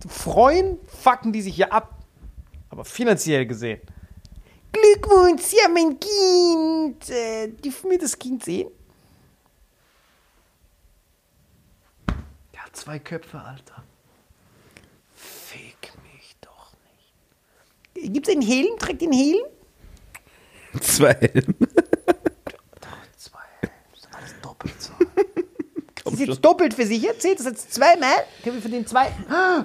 freuen, 0.09 0.79
fucken 0.87 1.33
die 1.33 1.43
sich 1.43 1.57
ja 1.57 1.69
ab. 1.69 1.99
Aber 2.71 2.85
finanziell 2.85 3.47
gesehen 3.47 3.81
Glückwunsch, 4.73 5.43
Sie 5.43 5.59
haben 5.63 5.77
ein 5.77 6.01
Kind. 6.01 7.11
Äh, 7.11 7.49
dürfen 7.49 7.91
wir 7.91 7.99
das 7.99 8.19
Kind 8.19 8.43
sehen? 8.43 8.71
Der 12.55 12.65
hat 12.65 12.75
zwei 12.75 12.99
Köpfe, 12.99 13.39
Alter. 13.39 13.85
Fick 15.15 15.93
mich 16.03 16.35
doch 16.41 16.73
nicht. 17.95 18.13
Gibt 18.15 18.27
es 18.27 18.33
einen 18.33 18.43
Helm? 18.43 18.79
Trägt 18.79 19.03
den 19.03 19.13
Helm? 19.13 19.45
Zwei 20.81 21.13
Helme. 21.13 21.55
Zwei. 23.17 23.39
Das 23.61 24.01
ist 24.01 24.09
alles 24.15 24.35
doppelt 24.41 24.81
so. 24.81 24.93
Ist 26.13 26.21
jetzt 26.21 26.45
doppelt 26.45 26.75
versichert. 26.75 27.21
Zählt 27.21 27.39
das 27.39 27.47
jetzt 27.47 27.73
zweimal? 27.75 28.15
Können 28.43 28.57
wir 28.57 28.63
für 28.63 28.69
den 28.69 28.87
zweiten. 28.87 29.25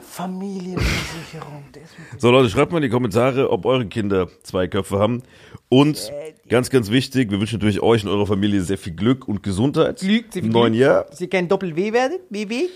Familienversicherung. 0.10 1.66
Der 1.74 1.84
ist 1.84 1.91
mit 2.12 2.22
So 2.22 2.32
Leute, 2.32 2.50
schreibt 2.50 2.72
mal 2.72 2.78
in 2.78 2.84
die 2.84 2.89
Kommentare, 2.89 3.50
ob 3.50 3.66
eure 3.66 3.86
Kinder 3.88 4.28
zwei 4.43 4.68
Köpfe 4.68 5.00
haben. 5.00 5.24
Und 5.70 6.12
ganz, 6.48 6.70
ganz 6.70 6.89
wichtig, 6.89 7.30
wir 7.32 7.39
wünschen 7.39 7.60
natürlich 7.60 7.82
euch 7.82 8.04
und 8.04 8.10
eurer 8.10 8.26
Familie 8.26 8.62
sehr 8.62 8.78
viel 8.78 8.93
Glück 8.93 9.28
und 9.28 9.43
Gesundheit. 9.43 10.00
Glück, 10.00 10.26
sehr 10.32 10.41
viel 10.41 10.45
Im 10.45 10.54
neuen 10.54 10.74
Glück. 10.74 10.82
Jahr. 10.82 11.04
Dass 11.06 11.22
ihr 11.22 11.30
kein 11.30 11.48
Doppel-W 11.48 11.93
werdet. 11.93 12.22
WW. 12.30 12.68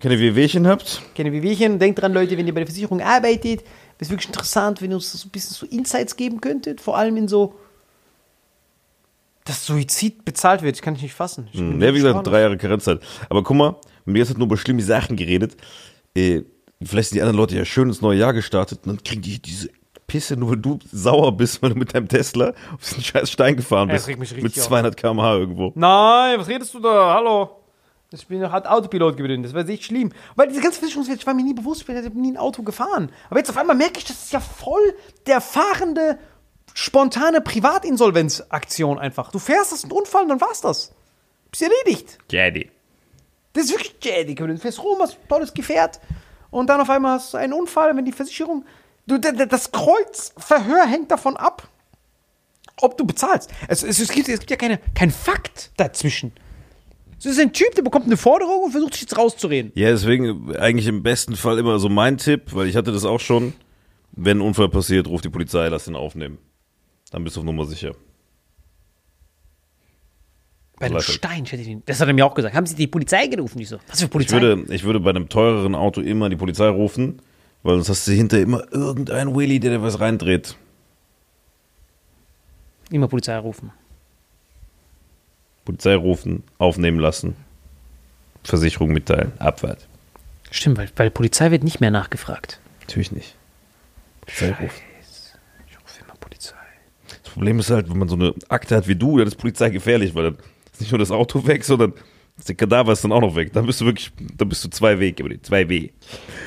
Keine 0.00 0.18
Wehwehchen 0.18 0.66
habt. 0.66 1.00
Keine 1.16 1.30
Wehwehchen. 1.32 1.78
Denkt 1.78 2.02
dran, 2.02 2.12
Leute, 2.12 2.36
wenn 2.36 2.46
ihr 2.46 2.52
bei 2.54 2.60
der 2.60 2.66
Versicherung 2.66 3.00
arbeitet, 3.00 3.60
wäre 3.60 3.66
es 4.00 4.10
wirklich 4.10 4.28
interessant, 4.28 4.82
wenn 4.82 4.90
ihr 4.90 4.96
uns 4.96 5.12
so 5.12 5.28
ein 5.28 5.30
bisschen 5.30 5.54
so 5.54 5.64
Insights 5.66 6.16
geben 6.16 6.40
könntet. 6.40 6.80
Vor 6.80 6.96
allem 6.96 7.16
in 7.16 7.28
so. 7.28 7.54
Dass 9.44 9.66
Suizid 9.66 10.24
bezahlt 10.24 10.62
wird. 10.62 10.80
Kann 10.82 10.94
ich 10.94 11.02
nicht 11.02 11.14
fassen. 11.14 11.48
Ich 11.52 11.58
bin 11.58 11.80
Ja, 11.80 11.92
wie 11.92 11.98
gesagt, 11.98 12.26
drei 12.26 12.40
Jahre 12.42 12.56
Karenzzeit. 12.56 13.00
Aber 13.28 13.42
guck 13.42 13.56
mal, 13.56 13.76
wir 14.04 14.12
haben 14.12 14.16
jetzt 14.16 14.36
nur 14.38 14.46
über 14.46 14.56
schlimme 14.56 14.82
Sachen 14.82 15.16
geredet. 15.16 15.56
Äh, 16.14 16.42
vielleicht 16.82 17.10
sind 17.10 17.16
die 17.16 17.22
anderen 17.22 17.38
Leute 17.38 17.56
ja 17.56 17.64
schön 17.64 17.88
ins 17.88 18.00
neue 18.00 18.18
Jahr 18.18 18.32
gestartet 18.32 18.80
und 18.84 18.88
dann 18.88 19.02
kriegen 19.02 19.22
die 19.22 19.40
diese 19.40 19.70
Pisse, 20.06 20.36
nur 20.36 20.50
weil 20.50 20.56
du 20.58 20.78
sauer 20.92 21.36
bist, 21.36 21.62
weil 21.62 21.70
du 21.70 21.76
mit 21.76 21.94
deinem 21.94 22.08
Tesla 22.08 22.50
auf 22.74 22.80
diesen 22.80 23.02
scheiß 23.02 23.30
Stein 23.30 23.56
gefahren 23.56 23.88
bist. 23.88 24.06
regt 24.08 24.18
mich 24.18 24.30
richtig 24.30 24.44
mit 24.44 24.58
auf. 24.58 24.66
200 24.66 24.96
km/h 24.96 25.36
irgendwo. 25.36 25.72
Nein, 25.74 26.38
was 26.38 26.48
redest 26.48 26.74
du 26.74 26.80
da? 26.80 27.14
Hallo. 27.14 27.58
Ich 28.14 28.26
bin 28.26 28.52
hat 28.52 28.66
Autopilot 28.66 29.16
gewesen. 29.16 29.42
Das 29.42 29.54
war 29.54 29.66
echt 29.66 29.84
schlimm. 29.84 30.12
Weil 30.36 30.48
diese 30.48 30.60
ganze 30.60 30.78
Versicherungswelt, 30.80 31.20
ich 31.20 31.26
war 31.26 31.32
mir 31.32 31.44
nie 31.44 31.54
bewusst, 31.54 31.80
ich 31.80 31.86
bin 31.86 32.20
nie 32.20 32.32
ein 32.32 32.36
Auto 32.36 32.62
gefahren. 32.62 33.10
Aber 33.30 33.38
jetzt 33.38 33.48
auf 33.48 33.56
einmal 33.56 33.74
merke 33.74 33.98
ich, 33.98 34.04
das 34.04 34.24
ist 34.24 34.32
ja 34.32 34.40
voll 34.40 34.94
der 35.26 35.40
fahrende, 35.40 36.18
spontane 36.74 37.40
Privatinsolvenzaktion 37.40 38.98
einfach. 38.98 39.30
Du 39.30 39.38
fährst, 39.38 39.72
hast 39.72 39.84
einen 39.84 39.92
Unfall 39.92 40.22
und 40.22 40.28
dann 40.28 40.40
war's 40.40 40.60
das. 40.60 40.92
Bist 41.50 41.62
erledigt. 41.62 42.18
Daddy. 42.28 42.70
Das 43.52 43.64
ist 43.64 43.72
wirklich 43.72 43.94
jädig. 44.02 44.38
Du 44.38 44.58
fährst 44.58 44.82
rum, 44.82 44.98
hast 45.00 45.18
ein 45.18 45.28
tolles 45.28 45.52
Gefährt 45.52 46.00
und 46.50 46.68
dann 46.68 46.80
auf 46.80 46.90
einmal 46.90 47.16
hast 47.18 47.34
du 47.34 47.38
einen 47.38 47.52
Unfall, 47.52 47.94
wenn 47.96 48.04
die 48.04 48.12
Versicherung. 48.12 48.64
Du, 49.06 49.18
das 49.18 49.72
Kreuzverhör 49.72 50.86
hängt 50.86 51.10
davon 51.10 51.36
ab, 51.36 51.68
ob 52.80 52.96
du 52.96 53.04
bezahlst. 53.04 53.50
Es, 53.68 53.82
es, 53.82 53.98
es, 53.98 54.10
gibt, 54.10 54.28
es 54.28 54.38
gibt 54.38 54.50
ja 54.50 54.56
keine, 54.56 54.78
kein 54.94 55.10
Fakt 55.10 55.72
dazwischen. 55.76 56.32
Es 57.18 57.26
ist 57.26 57.38
ein 57.38 57.52
Typ, 57.52 57.74
der 57.74 57.82
bekommt 57.82 58.06
eine 58.06 58.16
Forderung 58.16 58.64
und 58.64 58.72
versucht 58.72 58.94
sich 58.94 59.02
jetzt 59.02 59.16
rauszureden. 59.16 59.72
Ja, 59.74 59.90
deswegen 59.90 60.56
eigentlich 60.56 60.88
im 60.88 61.02
besten 61.02 61.36
Fall 61.36 61.58
immer 61.58 61.78
so 61.78 61.88
mein 61.88 62.18
Tipp, 62.18 62.52
weil 62.52 62.66
ich 62.66 62.76
hatte 62.76 62.92
das 62.92 63.04
auch 63.04 63.20
schon. 63.20 63.54
Wenn 64.12 64.38
ein 64.38 64.40
Unfall 64.40 64.68
passiert, 64.68 65.06
ruft 65.06 65.24
die 65.24 65.30
Polizei, 65.30 65.68
lass 65.68 65.86
ihn 65.86 65.96
aufnehmen. 65.96 66.38
Dann 67.12 67.22
bist 67.24 67.36
du 67.36 67.40
auf 67.40 67.46
Nummer 67.46 67.64
sicher. 67.66 67.94
Bei 70.78 70.86
einem. 70.86 71.00
Stein 71.00 71.44
hätte 71.44 71.62
ich 71.62 71.68
ihn. 71.68 71.82
Das 71.86 72.00
hat 72.00 72.08
er 72.08 72.14
mir 72.14 72.26
auch 72.26 72.34
gesagt. 72.34 72.54
Haben 72.56 72.66
Sie 72.66 72.74
die 72.74 72.86
Polizei 72.86 73.26
gerufen? 73.28 73.60
Ich 73.60 73.68
so, 73.68 73.78
was 73.86 74.00
für 74.00 74.06
Ich 74.06 74.10
Polizei? 74.10 74.40
würde, 74.40 74.74
ich 74.74 74.82
würde 74.82 74.98
bei 74.98 75.10
einem 75.10 75.28
teureren 75.28 75.74
Auto 75.74 76.00
immer 76.00 76.28
die 76.28 76.36
Polizei 76.36 76.66
rufen, 76.68 77.20
weil 77.62 77.74
sonst 77.76 77.90
hast 77.90 78.08
du 78.08 78.12
hinterher 78.12 78.44
immer 78.44 78.72
irgendein 78.72 79.34
Willy, 79.36 79.60
der 79.60 79.72
dir 79.78 79.82
was 79.82 80.00
reindreht. 80.00 80.56
Immer 82.90 83.08
Polizei 83.08 83.36
rufen. 83.36 83.70
Polizei 85.64 85.94
rufen, 85.94 86.42
aufnehmen 86.58 86.98
lassen, 86.98 87.36
Versicherung 88.42 88.92
mitteilen, 88.92 89.32
Abfahrt. 89.38 89.86
Stimmt, 90.50 90.78
weil 90.78 90.88
bei 90.94 91.04
der 91.04 91.10
Polizei 91.10 91.50
wird 91.52 91.62
nicht 91.62 91.80
mehr 91.80 91.90
nachgefragt. 91.92 92.58
Natürlich 92.80 93.12
nicht. 93.12 93.36
Polizei 94.22 94.50
rufen. 94.50 94.82
Ich 95.70 95.78
rufe 95.80 96.00
immer 96.04 96.14
Polizei. 96.18 96.56
Das 97.08 97.21
Problem 97.34 97.58
ist 97.58 97.70
halt, 97.70 97.90
wenn 97.90 97.98
man 97.98 98.08
so 98.08 98.16
eine 98.16 98.34
Akte 98.48 98.76
hat 98.76 98.88
wie 98.88 98.94
du, 98.94 99.18
dann 99.18 99.26
ist 99.26 99.36
Polizei 99.36 99.70
gefährlich, 99.70 100.14
weil 100.14 100.24
dann 100.24 100.36
ist 100.72 100.80
nicht 100.80 100.92
nur 100.92 100.98
das 100.98 101.10
Auto 101.10 101.46
weg, 101.46 101.64
sondern 101.64 101.92
der 102.48 102.54
Kadaver 102.54 102.92
ist 102.92 103.04
dann 103.04 103.12
auch 103.12 103.20
noch 103.20 103.36
weg. 103.36 103.52
Dann 103.52 103.66
bist 103.66 103.80
du 103.80 103.84
wirklich, 103.84 104.10
dann 104.36 104.48
bist 104.48 104.64
du 104.64 104.70
zwei 104.70 104.98
W, 104.98 105.12
Gabriel, 105.12 105.40
zwei 105.42 105.68
W. 105.68 105.90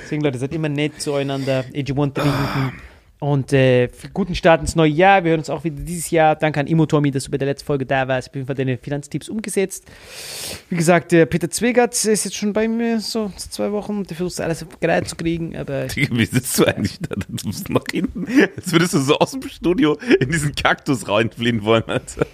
Deswegen, 0.03 0.23
Leute, 0.23 0.37
seid 0.37 0.53
immer 0.53 0.69
nett 0.69 0.99
zueinander. 0.99 1.63
AG1 1.73 2.71
Und 3.19 3.53
äh, 3.53 3.89
guten 4.13 4.35
Start 4.35 4.61
ins 4.61 4.75
neue 4.75 4.89
Jahr. 4.89 5.23
Wir 5.23 5.31
hören 5.31 5.39
uns 5.39 5.49
auch 5.49 5.63
wieder 5.63 5.77
dieses 5.81 6.11
Jahr. 6.11 6.35
Danke 6.35 6.59
an 6.59 6.67
Imo 6.67 6.85
Tommy, 6.85 7.11
dass 7.11 7.25
du 7.25 7.31
bei 7.31 7.37
der 7.37 7.47
letzten 7.47 7.65
Folge 7.65 7.85
da 7.85 8.07
warst. 8.07 8.29
Auf 8.29 8.35
jeden 8.35 8.45
Fall 8.45 8.55
deine 8.55 8.77
Finanztipps 8.77 9.29
umgesetzt. 9.29 9.85
Wie 10.69 10.75
gesagt, 10.75 11.11
der 11.13 11.25
Peter 11.25 11.49
Zwegert 11.49 11.93
ist 11.93 12.25
jetzt 12.25 12.35
schon 12.35 12.51
bei 12.51 12.67
mir 12.67 12.99
so 12.99 13.31
zwei 13.37 13.71
Wochen. 13.71 14.03
Der 14.03 14.17
versucht 14.17 14.41
alles 14.41 14.65
gerade 14.81 15.05
zu 15.05 15.15
kriegen, 15.15 15.55
aber 15.55 15.87
Wie 15.95 16.25
sitzt 16.25 16.59
du 16.59 16.65
eigentlich 16.65 16.99
da? 16.99 17.15
Du 17.15 17.47
bist 17.47 17.69
nach 17.69 17.85
hinten. 17.89 18.27
Als 18.55 18.71
würdest 18.71 18.93
du 18.93 18.99
so 18.99 19.17
aus 19.17 19.31
dem 19.31 19.41
Studio 19.43 19.97
in 20.19 20.29
diesen 20.29 20.53
Kaktus 20.53 21.07
reinfliehen 21.07 21.63
wollen, 21.63 21.85
Alter. 21.87 22.27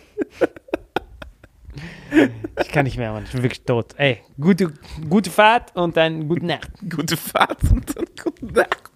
Ich 2.62 2.68
kann 2.70 2.86
nicht 2.86 2.98
mehr, 2.98 3.12
Mann. 3.12 3.24
Ich 3.24 3.32
bin 3.32 3.44
wirklich 3.44 3.64
tot. 3.64 3.94
Ey, 3.98 4.20
gute, 4.40 4.74
gute 5.10 5.30
Fahrt 5.30 5.76
und 5.76 5.96
dann 5.96 6.28
gute 6.28 6.46
Nacht. 6.46 6.70
Gute 6.90 7.18
Fahrt 7.18 7.64
und 7.72 7.96
dann 7.96 8.06
guten 8.22 8.48
Nacht. 8.48 8.92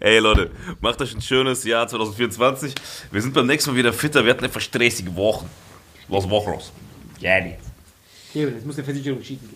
Ey 0.00 0.18
Leute, 0.18 0.50
macht 0.80 1.00
euch 1.00 1.14
ein 1.14 1.20
schönes 1.20 1.64
Jahr 1.64 1.88
2024. 1.88 2.74
Wir 3.10 3.22
sind 3.22 3.34
beim 3.34 3.46
nächsten 3.46 3.70
Mal 3.70 3.76
wieder 3.76 3.92
fitter. 3.92 4.24
Wir 4.24 4.32
hatten 4.32 4.44
einfach 4.44 4.60
stressige 4.60 5.14
Wochen. 5.16 5.48
Was 6.08 6.28
Woche 6.28 6.50
los? 6.50 6.72
Ja, 7.20 7.40
die. 7.40 7.54
Jetzt 8.34 8.66
muss 8.66 8.76
der 8.76 8.84
Versicherung 8.84 9.22
schieben. 9.22 9.48